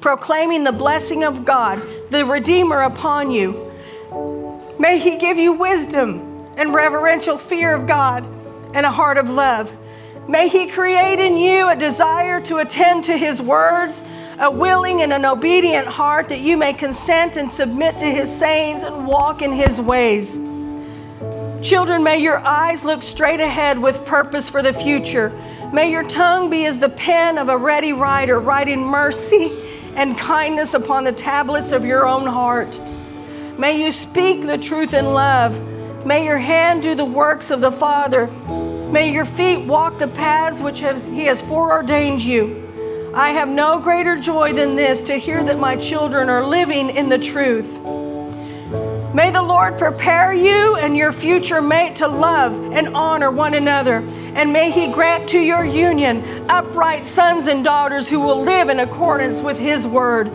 proclaiming 0.00 0.64
the 0.64 0.72
blessing 0.72 1.22
of 1.22 1.44
God, 1.44 1.82
the 2.08 2.24
Redeemer, 2.24 2.80
upon 2.80 3.30
you. 3.30 3.70
May 4.78 4.98
He 4.98 5.16
give 5.16 5.36
you 5.36 5.52
wisdom 5.52 6.46
and 6.56 6.72
reverential 6.72 7.36
fear 7.36 7.74
of 7.74 7.86
God 7.86 8.24
and 8.74 8.86
a 8.86 8.90
heart 8.90 9.18
of 9.18 9.28
love. 9.28 9.70
May 10.26 10.48
He 10.48 10.68
create 10.68 11.18
in 11.18 11.36
you 11.36 11.68
a 11.68 11.76
desire 11.76 12.40
to 12.42 12.56
attend 12.56 13.04
to 13.04 13.18
His 13.18 13.42
words, 13.42 14.02
a 14.40 14.50
willing 14.50 15.02
and 15.02 15.12
an 15.12 15.24
obedient 15.24 15.86
heart 15.86 16.28
that 16.28 16.40
you 16.40 16.56
may 16.56 16.72
consent 16.72 17.36
and 17.36 17.50
submit 17.50 17.98
to 17.98 18.06
His 18.06 18.34
sayings 18.34 18.82
and 18.84 19.06
walk 19.06 19.42
in 19.42 19.52
His 19.52 19.80
ways. 19.80 20.38
Children, 21.60 22.04
may 22.04 22.18
your 22.18 22.38
eyes 22.38 22.84
look 22.84 23.02
straight 23.02 23.40
ahead 23.40 23.78
with 23.78 24.04
purpose 24.06 24.48
for 24.48 24.62
the 24.62 24.72
future. 24.72 25.30
May 25.72 25.90
your 25.90 26.04
tongue 26.04 26.50
be 26.50 26.66
as 26.66 26.78
the 26.78 26.88
pen 26.88 27.36
of 27.36 27.48
a 27.48 27.56
ready 27.56 27.92
writer, 27.92 28.38
writing 28.38 28.80
mercy 28.80 29.50
and 29.96 30.16
kindness 30.16 30.74
upon 30.74 31.02
the 31.02 31.12
tablets 31.12 31.72
of 31.72 31.84
your 31.84 32.06
own 32.06 32.26
heart. 32.26 32.80
May 33.58 33.82
you 33.82 33.90
speak 33.90 34.46
the 34.46 34.56
truth 34.56 34.94
in 34.94 35.06
love. 35.06 36.06
May 36.06 36.24
your 36.24 36.38
hand 36.38 36.84
do 36.84 36.94
the 36.94 37.04
works 37.04 37.50
of 37.50 37.60
the 37.60 37.72
Father. 37.72 38.28
May 38.28 39.12
your 39.12 39.24
feet 39.24 39.66
walk 39.66 39.98
the 39.98 40.06
paths 40.06 40.60
which 40.60 40.78
has, 40.78 41.04
He 41.06 41.24
has 41.24 41.42
foreordained 41.42 42.22
you. 42.22 42.67
I 43.18 43.30
have 43.30 43.48
no 43.48 43.80
greater 43.80 44.16
joy 44.16 44.52
than 44.52 44.76
this 44.76 45.02
to 45.02 45.16
hear 45.16 45.42
that 45.42 45.58
my 45.58 45.74
children 45.74 46.28
are 46.28 46.46
living 46.46 46.88
in 46.88 47.08
the 47.08 47.18
truth. 47.18 47.80
May 49.12 49.32
the 49.32 49.42
Lord 49.42 49.76
prepare 49.76 50.32
you 50.32 50.76
and 50.76 50.96
your 50.96 51.10
future 51.10 51.60
mate 51.60 51.96
to 51.96 52.06
love 52.06 52.54
and 52.72 52.94
honor 52.94 53.32
one 53.32 53.54
another. 53.54 54.04
And 54.36 54.52
may 54.52 54.70
He 54.70 54.92
grant 54.92 55.28
to 55.30 55.40
your 55.40 55.64
union 55.64 56.48
upright 56.48 57.06
sons 57.06 57.48
and 57.48 57.64
daughters 57.64 58.08
who 58.08 58.20
will 58.20 58.40
live 58.40 58.68
in 58.68 58.78
accordance 58.78 59.40
with 59.40 59.58
His 59.58 59.84
word. 59.84 60.30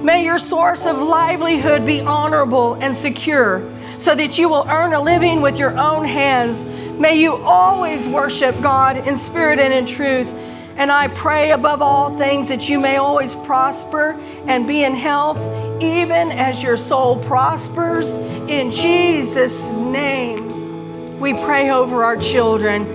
May 0.00 0.22
your 0.22 0.38
source 0.38 0.86
of 0.86 0.96
livelihood 0.96 1.84
be 1.84 2.02
honorable 2.02 2.74
and 2.74 2.94
secure 2.94 3.68
so 3.98 4.14
that 4.14 4.38
you 4.38 4.48
will 4.48 4.64
earn 4.68 4.92
a 4.92 5.02
living 5.02 5.42
with 5.42 5.58
your 5.58 5.76
own 5.76 6.04
hands. 6.04 6.64
May 7.00 7.20
you 7.20 7.34
always 7.38 8.06
worship 8.06 8.54
God 8.62 8.96
in 9.08 9.16
spirit 9.16 9.58
and 9.58 9.74
in 9.74 9.86
truth. 9.86 10.32
And 10.78 10.92
I 10.92 11.08
pray 11.08 11.50
above 11.50 11.82
all 11.82 12.16
things 12.16 12.46
that 12.48 12.68
you 12.68 12.78
may 12.78 12.98
always 12.98 13.34
prosper 13.34 14.18
and 14.46 14.66
be 14.66 14.84
in 14.84 14.94
health, 14.94 15.38
even 15.82 16.30
as 16.30 16.62
your 16.62 16.76
soul 16.76 17.16
prospers. 17.24 18.14
In 18.48 18.70
Jesus' 18.70 19.70
name, 19.72 21.18
we 21.18 21.34
pray 21.34 21.70
over 21.70 22.04
our 22.04 22.16
children. 22.16 22.86